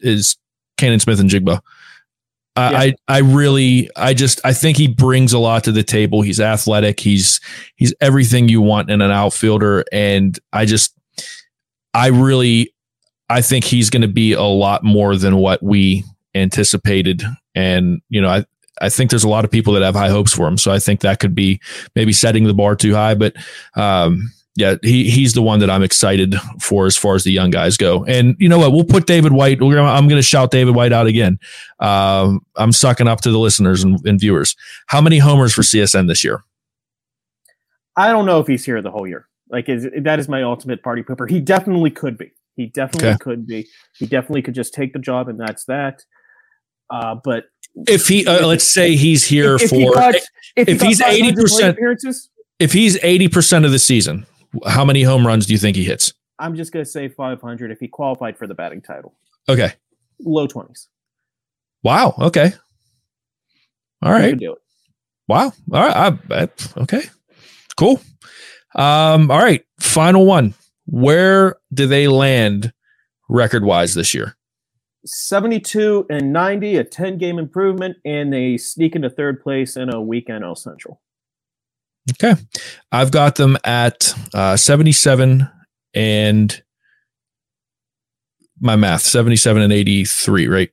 is 0.00 0.36
Canaan 0.78 1.00
Smith-Njigba. 1.00 1.60
I, 2.54 2.70
Yeah. 2.70 2.78
I 2.78 2.94
I 3.08 3.18
really 3.20 3.88
I 3.96 4.12
just 4.12 4.40
I 4.44 4.52
think 4.52 4.76
he 4.76 4.86
brings 4.86 5.32
a 5.32 5.38
lot 5.38 5.64
to 5.64 5.72
the 5.72 5.82
table. 5.82 6.20
He's 6.20 6.38
athletic. 6.38 7.00
He's 7.00 7.40
he's 7.76 7.94
everything 8.00 8.48
you 8.48 8.60
want 8.60 8.90
in 8.90 9.00
an 9.00 9.10
outfielder, 9.10 9.84
and 9.90 10.38
I 10.52 10.66
just 10.66 10.94
I 11.94 12.08
really 12.08 12.74
I 13.30 13.40
think 13.40 13.64
he's 13.64 13.88
going 13.88 14.02
to 14.02 14.08
be 14.08 14.34
a 14.34 14.42
lot 14.42 14.84
more 14.84 15.16
than 15.16 15.36
what 15.36 15.62
we 15.62 16.04
anticipated. 16.34 17.22
And 17.54 18.02
you 18.10 18.20
know, 18.20 18.28
I 18.28 18.44
I 18.82 18.90
think 18.90 19.08
there's 19.08 19.24
a 19.24 19.28
lot 19.28 19.46
of 19.46 19.50
people 19.50 19.72
that 19.72 19.82
have 19.82 19.94
high 19.94 20.10
hopes 20.10 20.34
for 20.34 20.46
him. 20.46 20.58
So 20.58 20.72
I 20.72 20.78
think 20.78 21.00
that 21.00 21.20
could 21.20 21.34
be 21.34 21.58
maybe 21.96 22.12
setting 22.12 22.44
the 22.44 22.54
bar 22.54 22.76
too 22.76 22.94
high. 22.94 23.14
But 23.14 23.34
um, 23.76 24.30
yeah, 24.54 24.74
he 24.82 25.08
he's 25.08 25.32
the 25.32 25.40
one 25.40 25.60
that 25.60 25.70
I'm 25.70 25.82
excited 25.82 26.34
for 26.60 26.86
as 26.86 26.96
far 26.96 27.14
as 27.14 27.24
the 27.24 27.32
young 27.32 27.50
guys 27.50 27.78
go. 27.78 28.04
And 28.04 28.36
you 28.38 28.48
know 28.48 28.58
what? 28.58 28.72
We'll 28.72 28.84
put 28.84 29.06
David 29.06 29.32
White. 29.32 29.58
Gonna, 29.58 29.82
I'm 29.82 30.08
going 30.08 30.18
to 30.18 30.22
shout 30.22 30.50
David 30.50 30.74
White 30.74 30.92
out 30.92 31.06
again. 31.06 31.38
Um, 31.80 32.44
I'm 32.56 32.72
sucking 32.72 33.08
up 33.08 33.22
to 33.22 33.30
the 33.30 33.38
listeners 33.38 33.82
and, 33.82 33.98
and, 34.06 34.20
viewers. 34.20 34.54
How 34.88 35.00
many 35.00 35.18
homers 35.18 35.54
for 35.54 35.62
CSN 35.62 36.06
this 36.06 36.22
year? 36.22 36.42
I 37.96 38.12
don't 38.12 38.26
know 38.26 38.40
if 38.40 38.46
he's 38.46 38.64
here 38.64 38.82
the 38.82 38.90
whole 38.90 39.06
year. 39.06 39.26
Like 39.48 39.68
is, 39.70 39.88
that 39.98 40.18
is 40.18 40.28
my 40.28 40.42
ultimate 40.42 40.82
party 40.82 41.02
pooper. 41.02 41.28
He 41.28 41.40
definitely 41.40 41.90
could 41.90 42.18
be. 42.18 42.32
He 42.54 42.66
definitely 42.66 43.08
okay. 43.10 43.18
could 43.18 43.46
be. 43.46 43.68
He 43.98 44.06
definitely 44.06 44.42
could 44.42 44.54
just 44.54 44.74
take 44.74 44.92
the 44.92 44.98
job, 44.98 45.28
and 45.28 45.40
that's 45.40 45.64
that. 45.64 46.04
Uh, 46.90 47.16
but 47.24 47.44
if 47.88 48.06
he, 48.08 48.26
uh, 48.26 48.46
let's 48.46 48.68
say 48.68 48.96
he's 48.96 49.24
here 49.24 49.54
if, 49.54 49.70
for, 49.70 49.76
if, 49.76 49.80
he 49.80 49.90
got, 49.94 50.14
if, 50.14 50.68
if 50.68 50.80
he's 50.82 51.00
eighty 51.00 51.32
percent, 51.32 51.76
appearances, 51.76 52.28
if 52.58 52.72
he's 52.74 53.02
eighty 53.02 53.28
percent 53.28 53.64
of 53.64 53.72
the 53.72 53.78
season, 53.78 54.26
how 54.66 54.84
many 54.84 55.02
home 55.02 55.26
runs 55.26 55.46
do 55.46 55.52
you 55.52 55.58
think 55.58 55.76
he 55.76 55.84
hits? 55.84 56.12
I'm 56.38 56.56
just 56.56 56.72
going 56.72 56.84
to 56.84 56.90
say 56.90 57.08
500 57.08 57.70
if 57.70 57.78
he 57.78 57.88
qualified 57.88 58.36
for 58.36 58.46
the 58.46 58.54
batting 58.54 58.82
title. 58.82 59.14
Okay. 59.48 59.72
Low 60.20 60.46
20s. 60.46 60.88
Wow. 61.82 62.14
Okay. 62.18 62.52
All 64.02 64.12
right. 64.12 64.36
do 64.36 64.52
it. 64.52 64.58
Wow. 65.28 65.52
All 65.72 65.86
right. 65.86 65.96
I, 66.30 66.42
I, 66.42 66.48
okay. 66.78 67.02
Cool. 67.76 68.00
Um, 68.74 69.30
all 69.30 69.38
right. 69.38 69.64
Final 69.80 70.26
one. 70.26 70.54
Where 70.86 71.56
do 71.72 71.86
they 71.86 72.08
land 72.08 72.72
record 73.28 73.64
wise 73.64 73.94
this 73.94 74.14
year? 74.14 74.36
72 75.04 76.06
and 76.10 76.32
90, 76.32 76.76
a 76.76 76.84
10 76.84 77.18
game 77.18 77.38
improvement, 77.38 77.96
and 78.04 78.32
they 78.32 78.56
sneak 78.56 78.94
into 78.94 79.10
third 79.10 79.42
place 79.42 79.76
in 79.76 79.92
a 79.92 80.00
week 80.00 80.28
NL 80.28 80.56
Central. 80.56 81.00
Okay. 82.10 82.40
I've 82.90 83.10
got 83.10 83.36
them 83.36 83.56
at 83.64 84.14
uh, 84.34 84.56
77 84.56 85.48
and 85.94 86.62
my 88.60 88.76
math 88.76 89.02
77 89.02 89.62
and 89.62 89.72
83, 89.72 90.48
right? 90.48 90.70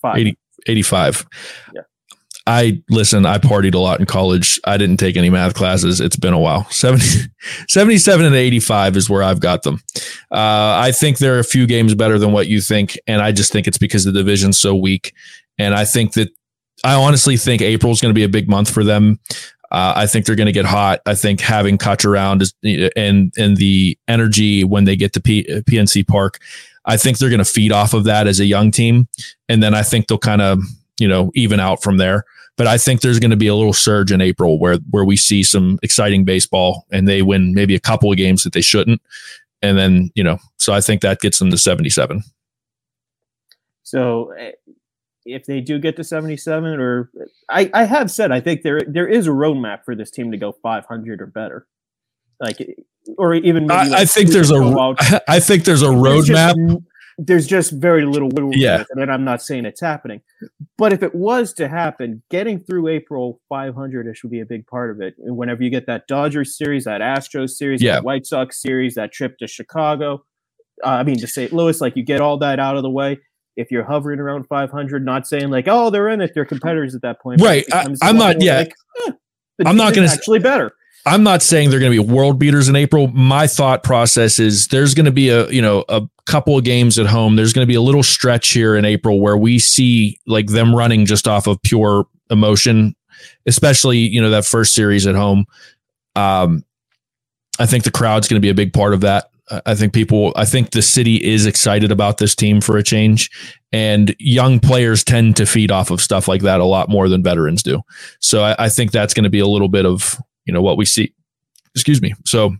Five. 0.00 0.18
80, 0.18 0.38
85. 0.66 1.26
Yeah. 1.74 1.82
I 2.44 2.82
listen, 2.90 3.24
I 3.24 3.38
partied 3.38 3.74
a 3.74 3.78
lot 3.78 4.00
in 4.00 4.06
college. 4.06 4.60
I 4.64 4.76
didn't 4.76 4.96
take 4.96 5.16
any 5.16 5.30
math 5.30 5.54
classes. 5.54 6.00
It's 6.00 6.16
been 6.16 6.32
a 6.32 6.38
while. 6.40 6.68
70, 6.70 7.04
77 7.68 8.26
and 8.26 8.34
85 8.34 8.96
is 8.96 9.08
where 9.08 9.22
I've 9.22 9.38
got 9.38 9.62
them. 9.62 9.80
Uh, 10.30 10.74
I 10.80 10.90
think 10.92 11.18
they're 11.18 11.38
a 11.38 11.44
few 11.44 11.68
games 11.68 11.94
better 11.94 12.18
than 12.18 12.32
what 12.32 12.48
you 12.48 12.60
think. 12.60 12.98
And 13.06 13.22
I 13.22 13.30
just 13.30 13.52
think 13.52 13.68
it's 13.68 13.78
because 13.78 14.04
the 14.04 14.12
division's 14.12 14.58
so 14.58 14.74
weak. 14.74 15.12
And 15.58 15.74
I 15.74 15.84
think 15.84 16.14
that 16.14 16.30
I 16.84 16.94
honestly 16.94 17.36
think 17.36 17.62
April 17.62 17.92
is 17.92 18.00
going 18.00 18.12
to 18.12 18.18
be 18.18 18.24
a 18.24 18.28
big 18.28 18.48
month 18.48 18.70
for 18.72 18.82
them. 18.82 19.20
Uh, 19.72 19.94
I 19.96 20.06
think 20.06 20.26
they're 20.26 20.36
going 20.36 20.46
to 20.46 20.52
get 20.52 20.66
hot. 20.66 21.00
I 21.06 21.14
think 21.14 21.40
having 21.40 21.78
Cutch 21.78 22.04
around 22.04 22.42
is 22.42 22.54
and 22.94 23.32
and 23.38 23.56
the 23.56 23.98
energy 24.06 24.64
when 24.64 24.84
they 24.84 24.96
get 24.96 25.14
to 25.14 25.20
P, 25.20 25.44
PNC 25.44 26.06
Park, 26.06 26.38
I 26.84 26.98
think 26.98 27.16
they're 27.16 27.30
going 27.30 27.38
to 27.38 27.44
feed 27.44 27.72
off 27.72 27.94
of 27.94 28.04
that 28.04 28.26
as 28.26 28.38
a 28.38 28.44
young 28.44 28.70
team, 28.70 29.08
and 29.48 29.62
then 29.62 29.74
I 29.74 29.82
think 29.82 30.08
they'll 30.08 30.18
kind 30.18 30.42
of 30.42 30.60
you 31.00 31.08
know 31.08 31.32
even 31.34 31.58
out 31.58 31.82
from 31.82 31.96
there. 31.96 32.24
But 32.58 32.66
I 32.66 32.76
think 32.76 33.00
there's 33.00 33.18
going 33.18 33.30
to 33.30 33.36
be 33.36 33.46
a 33.46 33.54
little 33.54 33.72
surge 33.72 34.12
in 34.12 34.20
April 34.20 34.58
where 34.58 34.76
where 34.90 35.06
we 35.06 35.16
see 35.16 35.42
some 35.42 35.78
exciting 35.82 36.26
baseball 36.26 36.86
and 36.92 37.08
they 37.08 37.22
win 37.22 37.54
maybe 37.54 37.74
a 37.74 37.80
couple 37.80 38.10
of 38.10 38.18
games 38.18 38.42
that 38.44 38.52
they 38.52 38.60
shouldn't, 38.60 39.00
and 39.62 39.78
then 39.78 40.10
you 40.14 40.22
know 40.22 40.38
so 40.58 40.74
I 40.74 40.82
think 40.82 41.00
that 41.00 41.20
gets 41.20 41.38
them 41.38 41.50
to 41.50 41.56
77. 41.56 42.22
So 43.84 44.32
eh, 44.32 44.52
if 45.24 45.46
they 45.46 45.60
do 45.60 45.78
get 45.78 45.96
to 45.96 46.04
77 46.04 46.80
or 46.80 47.10
I, 47.50 47.70
I 47.72 47.84
have 47.84 48.10
said 48.10 48.32
I 48.32 48.40
think 48.40 48.62
there 48.62 48.80
there 48.86 49.06
is 49.06 49.26
a 49.26 49.30
roadmap 49.30 49.84
for 49.84 49.94
this 49.94 50.10
team 50.10 50.30
to 50.32 50.38
go 50.38 50.52
500 50.62 51.22
or 51.22 51.26
better. 51.26 51.66
Like 52.40 52.58
or 53.18 53.34
even 53.34 53.70
I, 53.70 53.84
like 53.84 53.92
I, 54.00 54.04
think 54.04 54.30
there's 54.30 54.50
a 54.50 54.94
I 55.28 55.40
think 55.40 55.64
there's 55.64 55.82
a 55.82 55.86
roadmap. 55.86 56.54
There's, 56.56 56.82
there's 57.18 57.46
just 57.46 57.72
very 57.72 58.06
little 58.06 58.28
wiggle 58.28 58.54
yeah. 58.54 58.84
and 58.90 59.12
I'm 59.12 59.24
not 59.24 59.42
saying 59.42 59.66
it's 59.66 59.80
happening. 59.80 60.22
But 60.78 60.92
if 60.92 61.02
it 61.02 61.14
was 61.14 61.52
to 61.54 61.68
happen, 61.68 62.22
getting 62.30 62.58
through 62.58 62.88
April 62.88 63.40
500ish 63.52 64.22
would 64.22 64.32
be 64.32 64.40
a 64.40 64.46
big 64.46 64.66
part 64.66 64.90
of 64.90 65.00
it. 65.00 65.14
And 65.18 65.36
whenever 65.36 65.62
you 65.62 65.68
get 65.68 65.86
that 65.86 66.06
Dodgers 66.08 66.56
series, 66.56 66.84
that 66.84 67.02
Astros 67.02 67.50
series, 67.50 67.82
yeah. 67.82 67.96
that 67.96 68.04
White 68.04 68.26
Sox 68.26 68.60
series, 68.60 68.94
that 68.94 69.12
trip 69.12 69.36
to 69.38 69.46
Chicago, 69.46 70.24
uh, 70.82 70.88
I 70.88 71.02
mean 71.02 71.18
to 71.18 71.26
St. 71.26 71.52
Louis, 71.52 71.80
like 71.80 71.96
you 71.96 72.02
get 72.02 72.20
all 72.22 72.38
that 72.38 72.58
out 72.58 72.76
of 72.76 72.82
the 72.82 72.90
way 72.90 73.18
if 73.56 73.70
you're 73.70 73.84
hovering 73.84 74.18
around 74.18 74.46
500, 74.46 75.04
not 75.04 75.26
saying 75.26 75.50
like, 75.50 75.66
oh, 75.68 75.90
they're 75.90 76.08
in 76.08 76.20
it, 76.20 76.32
they're 76.34 76.44
competitors 76.44 76.94
at 76.94 77.02
that 77.02 77.20
point. 77.20 77.40
Right. 77.40 77.64
I, 77.72 77.86
am 78.02 78.16
not. 78.16 78.40
Yeah. 78.40 78.58
Like, 78.58 78.74
eh, 79.06 79.12
I'm 79.66 79.76
not 79.76 79.94
going 79.94 80.08
to 80.08 80.12
actually 80.12 80.38
better. 80.38 80.72
I'm 81.04 81.24
not 81.24 81.42
saying 81.42 81.70
they're 81.70 81.80
going 81.80 81.92
to 81.92 82.02
be 82.02 82.12
world 82.12 82.38
beaters 82.38 82.68
in 82.68 82.76
April. 82.76 83.08
My 83.08 83.46
thought 83.46 83.82
process 83.82 84.38
is 84.38 84.68
there's 84.68 84.94
going 84.94 85.06
to 85.06 85.12
be 85.12 85.30
a 85.30 85.48
you 85.50 85.60
know 85.60 85.84
a 85.88 86.02
couple 86.26 86.56
of 86.56 86.64
games 86.64 86.98
at 86.98 87.06
home. 87.06 87.34
There's 87.34 87.52
going 87.52 87.66
to 87.66 87.70
be 87.70 87.74
a 87.74 87.80
little 87.80 88.04
stretch 88.04 88.50
here 88.50 88.76
in 88.76 88.84
April 88.84 89.20
where 89.20 89.36
we 89.36 89.58
see 89.58 90.18
like 90.26 90.46
them 90.46 90.74
running 90.74 91.04
just 91.04 91.26
off 91.26 91.48
of 91.48 91.60
pure 91.62 92.06
emotion, 92.30 92.94
especially 93.46 93.98
you 93.98 94.22
know 94.22 94.30
that 94.30 94.44
first 94.44 94.74
series 94.74 95.06
at 95.06 95.16
home. 95.16 95.44
Um, 96.14 96.64
I 97.58 97.66
think 97.66 97.84
the 97.84 97.90
crowd's 97.90 98.28
going 98.28 98.40
to 98.40 98.44
be 98.44 98.50
a 98.50 98.54
big 98.54 98.72
part 98.72 98.94
of 98.94 99.00
that. 99.00 99.30
I 99.66 99.74
think 99.74 99.92
people, 99.92 100.32
I 100.36 100.44
think 100.44 100.70
the 100.70 100.82
city 100.82 101.16
is 101.16 101.46
excited 101.46 101.92
about 101.92 102.18
this 102.18 102.34
team 102.34 102.60
for 102.60 102.76
a 102.76 102.82
change, 102.82 103.30
and 103.72 104.14
young 104.18 104.60
players 104.60 105.04
tend 105.04 105.36
to 105.36 105.46
feed 105.46 105.70
off 105.70 105.90
of 105.90 106.00
stuff 106.00 106.28
like 106.28 106.42
that 106.42 106.60
a 106.60 106.64
lot 106.64 106.88
more 106.88 107.08
than 107.08 107.22
veterans 107.22 107.62
do. 107.62 107.82
So 108.20 108.42
I, 108.42 108.56
I 108.58 108.68
think 108.68 108.92
that's 108.92 109.14
going 109.14 109.24
to 109.24 109.30
be 109.30 109.40
a 109.40 109.46
little 109.46 109.68
bit 109.68 109.86
of 109.86 110.18
you 110.44 110.52
know 110.52 110.62
what 110.62 110.76
we 110.76 110.84
see. 110.84 111.14
Excuse 111.74 112.02
me. 112.02 112.14
So 112.26 112.54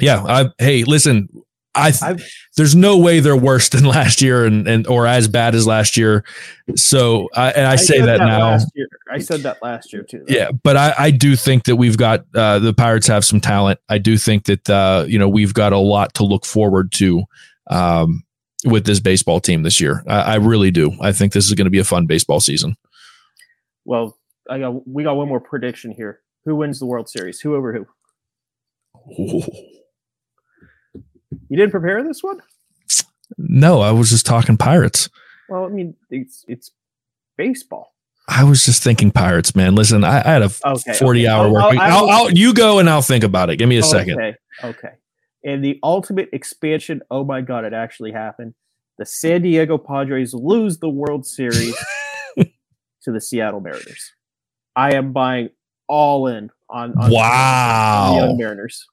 yeah, 0.00 0.22
I 0.24 0.50
hey, 0.58 0.84
listen, 0.84 1.28
I 1.74 1.92
I've, 2.02 2.24
there's 2.56 2.74
no 2.74 2.98
way 2.98 3.20
they're 3.20 3.36
worse 3.36 3.68
than 3.68 3.84
last 3.86 4.20
year 4.20 4.44
and, 4.44 4.66
and 4.66 4.86
or 4.86 5.06
as 5.06 5.28
bad 5.28 5.54
as 5.54 5.66
last 5.66 5.96
year. 5.96 6.24
So 6.74 7.28
I 7.34 7.50
and 7.50 7.66
I, 7.66 7.72
I 7.72 7.76
say 7.76 8.00
that, 8.00 8.18
that, 8.18 8.24
now. 8.24 8.58
I 9.10 9.18
said 9.18 9.40
that 9.40 9.62
last 9.62 9.92
year 9.92 10.02
too. 10.02 10.24
Though. 10.26 10.34
Yeah, 10.34 10.50
but 10.50 10.76
I, 10.76 10.94
I 10.98 11.10
do 11.10 11.36
think 11.36 11.64
that 11.64 11.76
we've 11.76 11.96
got 11.96 12.24
uh, 12.34 12.58
the 12.58 12.72
Pirates 12.72 13.06
have 13.06 13.24
some 13.24 13.40
talent. 13.40 13.80
I 13.88 13.98
do 13.98 14.18
think 14.18 14.44
that 14.44 14.68
uh, 14.68 15.04
you 15.06 15.18
know 15.18 15.28
we've 15.28 15.54
got 15.54 15.72
a 15.72 15.78
lot 15.78 16.14
to 16.14 16.24
look 16.24 16.44
forward 16.44 16.92
to 16.92 17.22
um, 17.68 18.24
with 18.64 18.84
this 18.84 19.00
baseball 19.00 19.40
team 19.40 19.62
this 19.62 19.80
year. 19.80 20.04
I, 20.06 20.20
I 20.20 20.34
really 20.36 20.70
do. 20.70 20.92
I 21.00 21.12
think 21.12 21.32
this 21.32 21.46
is 21.46 21.54
going 21.54 21.66
to 21.66 21.70
be 21.70 21.78
a 21.78 21.84
fun 21.84 22.06
baseball 22.06 22.40
season. 22.40 22.76
Well, 23.84 24.16
I 24.48 24.58
got 24.58 24.86
we 24.88 25.04
got 25.04 25.16
one 25.16 25.28
more 25.28 25.40
prediction 25.40 25.92
here. 25.92 26.20
Who 26.44 26.56
wins 26.56 26.80
the 26.80 26.86
World 26.86 27.08
Series? 27.08 27.40
Who 27.40 27.54
over 27.54 27.72
who? 27.72 27.86
Ooh. 29.22 29.42
You 31.48 31.56
didn't 31.56 31.70
prepare 31.70 32.02
this 32.02 32.22
one? 32.22 32.40
No, 33.38 33.80
I 33.80 33.92
was 33.92 34.10
just 34.10 34.26
talking 34.26 34.56
Pirates. 34.56 35.08
Well, 35.48 35.64
I 35.64 35.68
mean, 35.68 35.94
it's 36.10 36.44
it's 36.48 36.70
baseball. 37.36 37.94
I 38.28 38.44
was 38.44 38.64
just 38.64 38.82
thinking 38.82 39.10
Pirates, 39.10 39.56
man. 39.56 39.74
Listen, 39.74 40.04
I, 40.04 40.20
I 40.20 40.32
had 40.32 40.42
a 40.42 40.50
okay, 40.64 40.92
forty-hour 40.94 41.46
okay. 41.46 41.52
work 41.52 41.70
week. 41.72 41.80
I'll, 41.80 42.08
I'll, 42.08 42.10
I'll, 42.10 42.30
you 42.30 42.54
go 42.54 42.78
and 42.78 42.88
I'll 42.88 43.02
think 43.02 43.24
about 43.24 43.50
it. 43.50 43.56
Give 43.56 43.68
me 43.68 43.76
a 43.76 43.80
okay, 43.80 43.88
second. 43.88 44.20
Okay, 44.20 44.36
okay. 44.64 44.90
And 45.44 45.64
the 45.64 45.78
ultimate 45.82 46.28
expansion. 46.32 47.02
Oh 47.10 47.24
my 47.24 47.40
God, 47.40 47.64
it 47.64 47.72
actually 47.72 48.12
happened. 48.12 48.54
The 48.98 49.06
San 49.06 49.42
Diego 49.42 49.78
Padres 49.78 50.34
lose 50.34 50.78
the 50.78 50.90
World 50.90 51.26
Series 51.26 51.74
to 52.36 53.12
the 53.12 53.20
Seattle 53.20 53.60
Mariners. 53.60 54.12
I 54.76 54.94
am 54.94 55.12
buying 55.12 55.50
all 55.88 56.26
in 56.26 56.50
on, 56.68 56.96
on 56.98 57.10
wow 57.10 58.28
the 58.28 58.36
Mariners. 58.36 58.86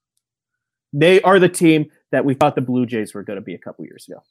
They 0.93 1.21
are 1.21 1.39
the 1.39 1.49
team 1.49 1.91
that 2.11 2.25
we 2.25 2.33
thought 2.33 2.55
the 2.55 2.61
Blue 2.61 2.85
Jays 2.85 3.13
were 3.13 3.23
going 3.23 3.37
to 3.37 3.41
be 3.41 3.53
a 3.53 3.59
couple 3.59 3.85
years 3.85 4.05
ago. 4.07 4.21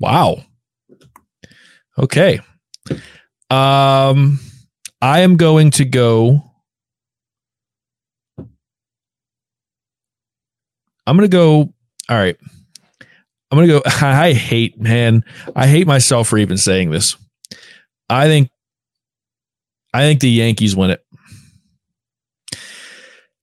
Wow. 0.00 0.44
Okay. 1.98 2.40
Um, 3.50 4.40
I 5.00 5.20
am 5.20 5.36
going 5.36 5.70
to 5.72 5.84
go. 5.84 6.42
I'm 11.06 11.16
going 11.16 11.28
to 11.28 11.36
go. 11.36 11.72
All 12.08 12.16
right. 12.16 12.36
I'm 13.50 13.58
going 13.58 13.68
to 13.68 13.74
go. 13.74 13.82
I 14.06 14.32
hate, 14.32 14.80
man. 14.80 15.24
I 15.54 15.66
hate 15.66 15.86
myself 15.86 16.28
for 16.28 16.38
even 16.38 16.56
saying 16.56 16.90
this. 16.90 17.16
I 18.08 18.26
think, 18.26 18.50
I 19.92 20.02
think 20.02 20.20
the 20.20 20.30
Yankees 20.30 20.74
win 20.76 20.90
it. 20.90 21.04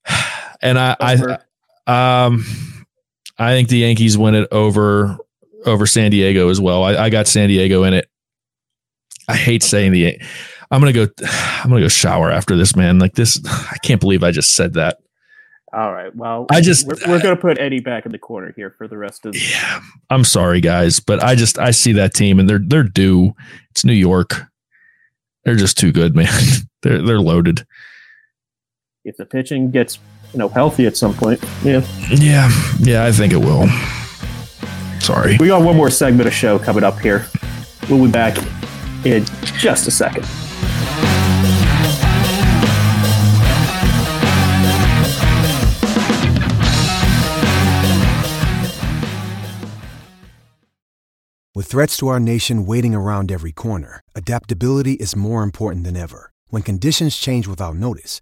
And 0.64 0.78
I, 0.78 0.96
I, 1.00 1.40
um, 1.92 2.46
I 3.38 3.52
think 3.54 3.70
the 3.70 3.80
Yankees 3.80 4.18
win 4.18 4.36
it 4.36 4.48
over 4.52 5.18
over 5.66 5.86
San 5.86 6.12
Diego 6.12 6.50
as 6.50 6.60
well. 6.60 6.84
I, 6.84 6.96
I 6.96 7.10
got 7.10 7.28
San 7.28 7.50
Diego 7.50 7.84
in 7.84 7.94
it. 7.94 8.10
I 9.28 9.36
hate 9.36 9.64
saying 9.64 9.92
the. 9.92 10.20
I'm 10.70 10.80
gonna 10.80 10.94
go. 10.94 11.08
I'm 11.24 11.70
gonna 11.70 11.82
go 11.82 11.88
shower 11.88 12.32
after 12.32 12.56
this, 12.56 12.76
man. 12.76 13.00
Like 13.00 13.14
this, 13.14 13.40
I 13.46 13.78
can't 13.84 14.00
believe 14.00 14.24
I 14.24 14.32
just 14.32 14.54
said 14.54 14.74
that. 14.74 14.98
All 15.74 15.94
right. 15.94 16.14
Well, 16.14 16.48
I 16.50 16.60
just 16.60 16.86
we're, 16.86 16.96
we're 17.08 17.22
going 17.22 17.36
to 17.36 17.42
put 17.42 17.58
Eddie 17.58 17.80
back 17.80 18.06
in 18.06 18.12
the 18.12 18.20
corner 18.20 18.52
here 18.58 18.76
for 18.78 18.90
the 18.90 18.98
rest 18.98 19.26
of. 19.26 19.32
The- 19.34 19.40
yeah, 19.40 19.82
I'm 20.10 20.26
sorry, 20.26 20.60
guys, 20.60 21.00
but 21.00 21.24
I 21.24 21.36
just 21.36 21.58
I 21.58 21.72
see 21.72 21.94
that 21.94 22.14
team 22.14 22.40
and 22.40 22.50
they're 22.50 22.60
they're 22.60 22.84
due. 22.84 23.34
It's 23.70 23.86
New 23.86 23.94
York. 23.94 24.42
They're 25.46 25.56
just 25.56 25.78
too 25.78 25.94
good, 25.94 26.14
man. 26.14 26.28
they're 26.82 27.02
they're 27.02 27.22
loaded. 27.22 27.66
If 29.06 29.16
the 29.18 29.26
pitching 29.26 29.72
gets 29.72 29.98
you 30.34 30.40
know 30.40 30.50
healthy 30.50 30.86
at 30.86 30.98
some 30.98 31.14
point, 31.14 31.44
yeah. 31.64 31.86
Yeah, 32.10 32.52
yeah, 32.80 33.06
I 33.06 33.12
think 33.12 33.34
it 33.34 33.38
will. 33.38 33.68
Sorry. 35.00 35.38
We 35.40 35.48
got 35.48 35.64
one 35.64 35.76
more 35.76 35.90
segment 35.90 36.28
of 36.28 36.34
show 36.34 36.60
coming 36.60 36.84
up 36.84 37.00
here. 37.00 37.26
We'll 37.90 38.06
be 38.06 38.12
back 38.12 38.38
in 39.06 39.26
just 39.58 39.88
a 39.88 39.92
second. 39.92 40.26
With 51.54 51.68
threats 51.68 51.98
to 51.98 52.08
our 52.08 52.20
nation 52.20 52.66
waiting 52.66 52.96
around 52.96 53.32
every 53.32 53.52
corner, 53.52 54.00
adaptability 54.16 54.94
is 54.94 55.16
more 55.16 55.44
important 55.44 55.84
than 55.84 55.98
ever. 55.98 56.32
When 56.48 56.64
conditions 56.64 57.18
change 57.18 57.46
without 57.46 57.76
notice, 57.76 58.22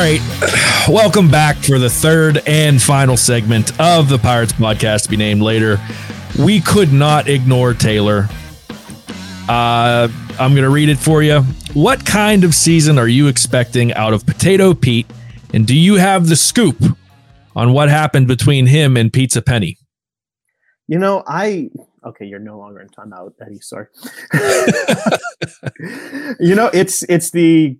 right. 0.00 0.20
Welcome 0.88 1.28
back 1.28 1.58
for 1.58 1.78
the 1.78 1.90
third 1.90 2.42
and 2.46 2.80
final 2.80 3.18
segment 3.18 3.78
of 3.78 4.08
the 4.08 4.16
Pirates 4.16 4.54
podcast 4.54 5.02
to 5.02 5.10
be 5.10 5.18
named 5.18 5.42
later. 5.42 5.78
We 6.38 6.60
could 6.60 6.90
not 6.90 7.28
ignore 7.28 7.74
Taylor. 7.74 8.26
Uh, 9.46 10.08
I'm 10.38 10.52
going 10.52 10.62
to 10.62 10.70
read 10.70 10.88
it 10.88 10.96
for 10.96 11.22
you. 11.22 11.42
What 11.74 12.06
kind 12.06 12.44
of 12.44 12.54
season 12.54 12.98
are 12.98 13.08
you 13.08 13.28
expecting 13.28 13.92
out 13.92 14.14
of 14.14 14.24
Potato 14.24 14.72
Pete? 14.72 15.06
And 15.52 15.66
do 15.66 15.76
you 15.76 15.96
have 15.96 16.28
the 16.28 16.36
scoop 16.36 16.82
on 17.54 17.74
what 17.74 17.90
happened 17.90 18.26
between 18.26 18.68
him 18.68 18.96
and 18.96 19.12
Pizza 19.12 19.42
Penny? 19.42 19.76
You 20.88 20.98
know, 20.98 21.22
I 21.26 21.68
okay, 22.06 22.24
you're 22.24 22.38
no 22.38 22.58
longer 22.58 22.80
in 22.80 22.88
timeout, 22.88 23.34
Eddie. 23.44 23.60
Sorry. 23.60 23.88
you 26.40 26.54
know, 26.54 26.70
it's 26.72 27.02
it's 27.02 27.32
the 27.32 27.76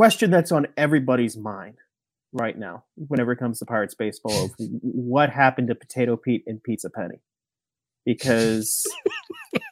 question 0.00 0.30
that's 0.30 0.50
on 0.50 0.66
everybody's 0.78 1.36
mind 1.36 1.76
right 2.32 2.58
now 2.58 2.82
whenever 2.96 3.32
it 3.32 3.36
comes 3.36 3.58
to 3.58 3.66
Pirates 3.66 3.94
baseball 3.94 4.46
of 4.46 4.50
what 4.80 5.28
happened 5.28 5.68
to 5.68 5.74
Potato 5.74 6.16
Pete 6.16 6.42
and 6.46 6.62
Pizza 6.62 6.88
Penny. 6.88 7.20
Because 8.06 8.86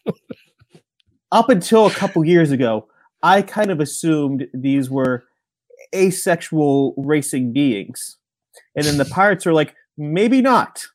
up 1.33 1.49
until 1.49 1.87
a 1.87 1.91
couple 1.91 2.23
years 2.27 2.51
ago, 2.51 2.89
I 3.23 3.41
kind 3.41 3.71
of 3.71 3.81
assumed 3.81 4.49
these 4.53 4.91
were 4.91 5.25
asexual 5.95 6.93
racing 6.99 7.55
beings. 7.55 8.19
And 8.77 8.85
then 8.85 8.99
the 8.99 9.07
Pirates 9.07 9.47
are 9.47 9.55
like, 9.55 9.75
maybe 9.97 10.43
not. 10.43 10.89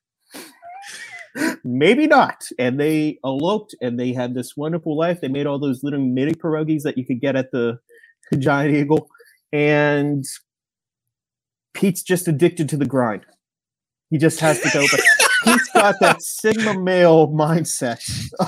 maybe 1.63 2.05
not. 2.05 2.45
And 2.59 2.79
they 2.79 3.17
eloped 3.25 3.73
and 3.81 3.99
they 3.99 4.13
had 4.13 4.35
this 4.35 4.55
wonderful 4.55 4.95
life. 4.95 5.21
They 5.21 5.27
made 5.27 5.47
all 5.47 5.57
those 5.57 5.81
little 5.81 6.05
mini 6.05 6.35
pierogies 6.35 6.83
that 6.83 6.99
you 6.99 7.03
could 7.03 7.19
get 7.19 7.35
at 7.35 7.49
the 7.49 7.79
Giant 8.37 8.75
Eagle 8.75 9.09
and 9.53 10.25
Pete's 11.73 12.01
just 12.01 12.27
addicted 12.27 12.67
to 12.69 12.77
the 12.77 12.85
grind. 12.85 13.25
He 14.09 14.17
just 14.17 14.39
has 14.41 14.59
to 14.61 14.69
go. 14.73 14.85
Pete's 15.45 15.69
got 15.69 15.95
that 16.01 16.21
Sigma 16.21 16.77
male 16.77 17.27
mindset 17.29 18.01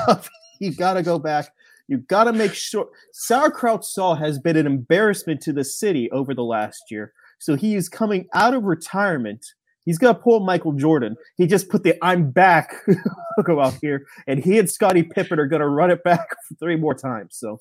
of 0.08 0.30
you 0.60 0.74
got 0.74 0.96
to 0.96 1.04
go 1.04 1.20
back. 1.20 1.50
You 1.88 2.00
got 2.00 2.26
to 2.26 2.34
make 2.34 2.54
sure. 2.54 2.90
Sauerkraut 3.14 3.86
Saul 3.86 4.16
has 4.16 4.40
been 4.40 4.58
an 4.58 4.66
embarrassment 4.66 5.42
to 5.42 5.54
the 5.54 5.64
city 5.64 6.10
over 6.12 6.34
the 6.34 6.44
last 6.44 6.84
year. 6.90 7.14
So 7.40 7.56
he 7.56 7.76
is 7.76 7.88
coming 7.88 8.28
out 8.34 8.54
of 8.54 8.64
retirement. 8.64 9.46
He's 9.86 10.00
to 10.00 10.20
pull 10.20 10.40
Michael 10.40 10.74
Jordan. 10.74 11.16
He 11.38 11.46
just 11.46 11.70
put 11.70 11.84
the 11.84 11.96
I'm 12.04 12.32
back 12.32 12.74
logo 13.38 13.60
out 13.60 13.76
here. 13.82 14.08
And 14.26 14.44
he 14.44 14.58
and 14.58 14.70
Scottie 14.70 15.04
Pippen 15.04 15.40
are 15.40 15.46
going 15.46 15.62
to 15.62 15.68
run 15.68 15.92
it 15.92 16.04
back 16.04 16.28
three 16.60 16.76
more 16.76 16.96
times. 16.96 17.38
So 17.38 17.60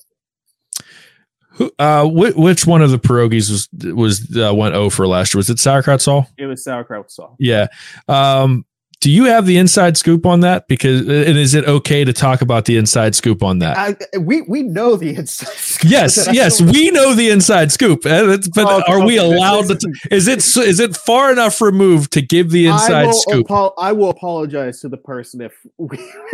who, 1.55 1.71
uh, 1.79 2.05
which, 2.05 2.35
which 2.35 2.67
one 2.67 2.81
of 2.81 2.91
the 2.91 2.99
pierogies 2.99 3.49
was 3.49 3.69
was 3.93 4.37
uh, 4.37 4.53
went 4.53 4.75
O 4.75 4.89
for 4.89 5.07
last 5.07 5.33
year? 5.33 5.39
Was 5.39 5.49
it 5.49 5.59
sauerkraut 5.59 6.01
Saul? 6.01 6.27
It 6.37 6.45
was 6.45 6.63
sauerkraut 6.63 7.11
Saul. 7.11 7.35
Yeah. 7.39 7.67
Um, 8.07 8.65
do 9.05 9.11
you 9.11 9.25
have 9.25 9.45
the 9.45 9.57
inside 9.57 9.97
scoop 9.97 10.25
on 10.25 10.39
that? 10.39 10.67
Because 10.67 11.01
and 11.01 11.37
is 11.37 11.53
it 11.53 11.63
okay 11.65 12.03
to 12.03 12.11
talk 12.11 12.41
about 12.41 12.65
the 12.65 12.75
inside 12.75 13.13
scoop 13.13 13.43
on 13.43 13.59
that? 13.59 13.77
I, 13.77 14.17
we 14.17 14.41
we 14.41 14.63
know 14.63 14.95
the 14.95 15.15
inside. 15.15 15.49
Scoop, 15.55 15.91
yes, 15.91 16.27
yes, 16.33 16.59
we 16.59 16.89
know 16.89 17.13
the 17.13 17.29
inside 17.29 17.71
scoop. 17.71 18.03
Uh, 18.03 18.37
but 18.55 18.65
oh, 18.65 18.81
are 18.87 18.97
okay, 18.97 19.05
we 19.05 19.17
allowed 19.17 19.67
to? 19.67 19.93
Is 20.09 20.27
it 20.27 20.39
is 20.39 20.79
it 20.79 20.97
far 20.97 21.31
enough 21.31 21.61
removed 21.61 22.13
to 22.13 22.23
give 22.23 22.49
the 22.49 22.65
inside 22.65 23.09
I 23.09 23.11
scoop? 23.11 23.51
Apo- 23.51 23.75
I 23.77 23.91
will 23.91 24.09
apologize 24.09 24.79
to 24.81 24.89
the 24.89 24.97
person 24.97 25.41
if 25.41 25.53
we. 25.77 25.99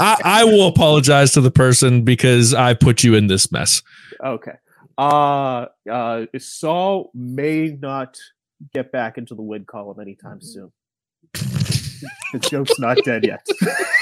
I, 0.00 0.16
I 0.24 0.44
will 0.44 0.66
apologize 0.66 1.32
to 1.32 1.42
the 1.42 1.50
person 1.50 2.04
because 2.04 2.54
I 2.54 2.72
put 2.72 3.04
you 3.04 3.16
in 3.16 3.26
this 3.26 3.52
mess. 3.52 3.82
Okay. 4.24 4.54
Uh, 4.96 5.66
uh, 5.90 6.24
Saul 6.38 7.10
may 7.12 7.76
not 7.78 8.16
get 8.72 8.90
back 8.92 9.18
into 9.18 9.34
the 9.34 9.42
win 9.42 9.66
column 9.66 10.00
anytime 10.00 10.40
soon 10.40 10.72
the 12.32 12.38
joke's 12.38 12.78
not 12.78 12.98
dead 13.04 13.24
yet. 13.24 13.40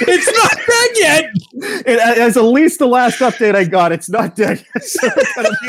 it's 0.00 0.26
not 0.26 0.56
dead 0.66 0.90
yet. 0.96 1.84
It, 1.86 1.98
as 1.98 2.36
at 2.36 2.44
least 2.44 2.78
the 2.78 2.86
last 2.86 3.18
update 3.20 3.54
I 3.54 3.64
got, 3.64 3.92
it's 3.92 4.08
not 4.08 4.36
dead 4.36 4.64
yet. 4.74 4.82
So 4.90 5.08
gonna 5.36 5.50
be, 5.62 5.68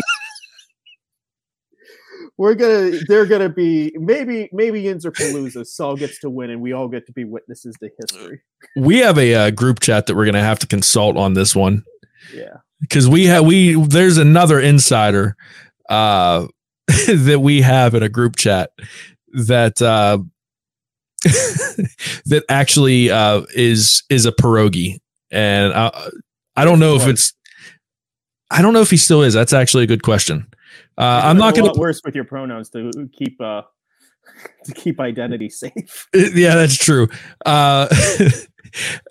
we're 2.38 2.55
gonna, 2.55 2.99
they're 3.07 3.25
gonna 3.25 3.49
be 3.49 3.91
maybe, 3.95 4.49
maybe 4.51 4.82
Palooza. 4.84 5.65
Saul 5.65 5.95
gets 5.95 6.19
to 6.19 6.29
win, 6.29 6.49
and 6.49 6.61
we 6.61 6.73
all 6.73 6.88
get 6.88 7.05
to 7.05 7.11
be 7.11 7.23
witnesses 7.23 7.75
to 7.82 7.89
history. 7.99 8.41
We 8.75 8.99
have 8.99 9.17
a 9.17 9.36
uh, 9.36 9.51
group 9.51 9.79
chat 9.79 10.07
that 10.07 10.15
we're 10.15 10.25
gonna 10.25 10.41
have 10.41 10.59
to 10.59 10.67
consult 10.67 11.17
on 11.17 11.34
this 11.34 11.55
one. 11.55 11.84
Yeah, 12.34 12.57
because 12.79 13.07
we 13.07 13.25
have 13.25 13.45
we 13.45 13.75
there's 13.86 14.17
another 14.17 14.59
insider 14.59 15.36
uh, 15.89 16.47
that 16.88 17.41
we 17.41 17.61
have 17.61 17.93
in 17.93 18.03
a 18.03 18.09
group 18.09 18.36
chat 18.38 18.71
that 19.34 19.82
uh, 19.82 20.19
that 22.25 22.43
actually 22.49 23.09
uh, 23.09 23.43
is 23.55 24.03
is 24.09 24.25
a 24.25 24.32
pierogi, 24.32 24.99
and 25.32 25.73
I, 25.73 26.09
I 26.55 26.65
don't 26.65 26.79
know 26.79 26.95
if 26.95 27.07
it's 27.07 27.34
I 28.51 28.61
don't 28.61 28.73
know 28.73 28.82
if 28.82 28.91
he 28.91 28.97
still 28.97 29.21
is. 29.23 29.34
That's 29.34 29.53
actually 29.53 29.86
a 29.86 29.88
good 29.88 30.03
question. 30.03 30.47
Uh, 30.97 31.21
I'm 31.23 31.38
not 31.38 31.55
going 31.55 31.71
to 31.71 31.79
worse 31.79 32.01
with 32.03 32.15
your 32.15 32.25
pronouns 32.25 32.69
to 32.71 32.91
keep 33.17 33.39
uh, 33.41 33.61
to 34.65 34.73
keep 34.73 34.99
identity 34.99 35.49
safe. 35.49 36.07
Yeah, 36.13 36.55
that's 36.55 36.77
true. 36.77 37.07
Uh, 37.45 37.88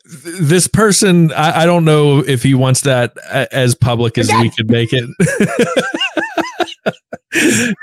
this 0.05 0.69
person, 0.69 1.33
I, 1.33 1.63
I, 1.63 1.67
don't 1.67 1.85
know 1.85 2.21
if 2.21 2.43
he 2.43 2.55
wants 2.55 2.83
that 2.83 3.17
as 3.53 3.75
public 3.75 4.17
as 4.17 4.31
we 4.31 4.51
could 4.51 4.71
make 4.71 4.91
it. 4.93 5.09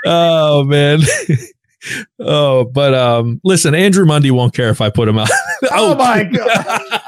oh 0.06 0.64
man 0.64 1.00
oh, 2.20 2.64
but 2.64 2.94
um, 2.94 3.40
listen, 3.44 3.74
Andrew 3.74 4.04
Mundy 4.06 4.30
won't 4.30 4.54
care 4.54 4.70
if 4.70 4.80
I 4.80 4.90
put 4.90 5.08
him 5.08 5.18
out. 5.18 5.30
oh, 5.64 5.68
oh 5.72 5.94
my 5.94 6.24
god. 6.24 7.00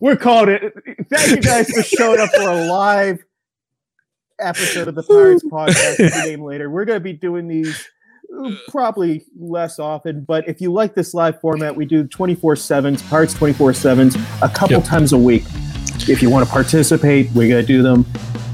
We're 0.00 0.16
calling 0.16 0.50
it. 0.50 0.72
Thank 1.10 1.30
you 1.30 1.42
guys 1.42 1.70
for 1.70 1.82
showing 1.82 2.20
up 2.20 2.30
for 2.30 2.42
a 2.42 2.66
live 2.66 3.24
episode 4.40 4.88
of 4.88 4.94
the 4.94 5.02
Pirates 5.02 5.44
podcast. 5.44 6.26
name 6.26 6.42
later. 6.44 6.70
We're 6.70 6.84
going 6.84 6.96
to 6.96 7.04
be 7.04 7.12
doing 7.12 7.46
these 7.46 7.88
probably 8.68 9.24
less 9.38 9.78
often, 9.78 10.24
but 10.24 10.48
if 10.48 10.60
you 10.60 10.72
like 10.72 10.94
this 10.94 11.14
live 11.14 11.40
format, 11.40 11.76
we 11.76 11.84
do 11.84 12.04
24 12.04 12.54
7s, 12.54 13.08
Pirates 13.08 13.34
24 13.34 13.72
7s, 13.72 14.42
a 14.42 14.48
couple 14.48 14.76
yep. 14.76 14.84
times 14.84 15.12
a 15.12 15.18
week. 15.18 15.44
If 16.08 16.20
you 16.22 16.30
want 16.30 16.46
to 16.46 16.52
participate, 16.52 17.30
we're 17.32 17.48
going 17.48 17.62
to 17.62 17.66
do 17.66 17.82
them 17.82 18.04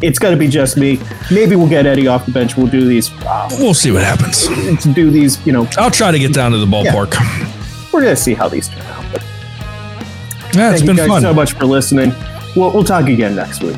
it's 0.02 0.18
going 0.18 0.32
to 0.32 0.38
be 0.38 0.48
just 0.48 0.76
me. 0.76 1.00
Maybe 1.30 1.56
we'll 1.56 1.68
get 1.68 1.86
Eddie 1.86 2.06
off 2.06 2.26
the 2.26 2.32
bench. 2.32 2.56
We'll 2.56 2.66
do 2.66 2.84
these. 2.86 3.10
Uh, 3.22 3.48
we'll 3.52 3.74
see 3.74 3.90
what 3.90 4.02
happens. 4.04 4.46
To 4.82 4.92
do 4.92 5.10
these, 5.10 5.44
you 5.46 5.52
know. 5.52 5.68
I'll 5.76 5.90
try 5.90 6.10
to 6.10 6.18
get 6.18 6.32
down 6.32 6.52
to 6.52 6.58
the 6.58 6.66
ballpark. 6.66 7.14
Yeah. 7.14 7.52
We're 7.92 8.02
going 8.02 8.14
to 8.14 8.20
see 8.20 8.34
how 8.34 8.48
these 8.48 8.68
turn 8.68 8.82
out. 8.82 9.04
But 9.12 9.22
yeah, 10.54 10.70
it's 10.70 10.80
thank 10.80 10.86
been 10.86 10.96
you 10.96 11.02
guys 11.02 11.08
fun. 11.08 11.22
so 11.22 11.34
much 11.34 11.52
for 11.54 11.64
listening. 11.66 12.12
We'll, 12.54 12.72
we'll 12.72 12.84
talk 12.84 13.08
again 13.08 13.34
next 13.34 13.62
week. 13.62 13.76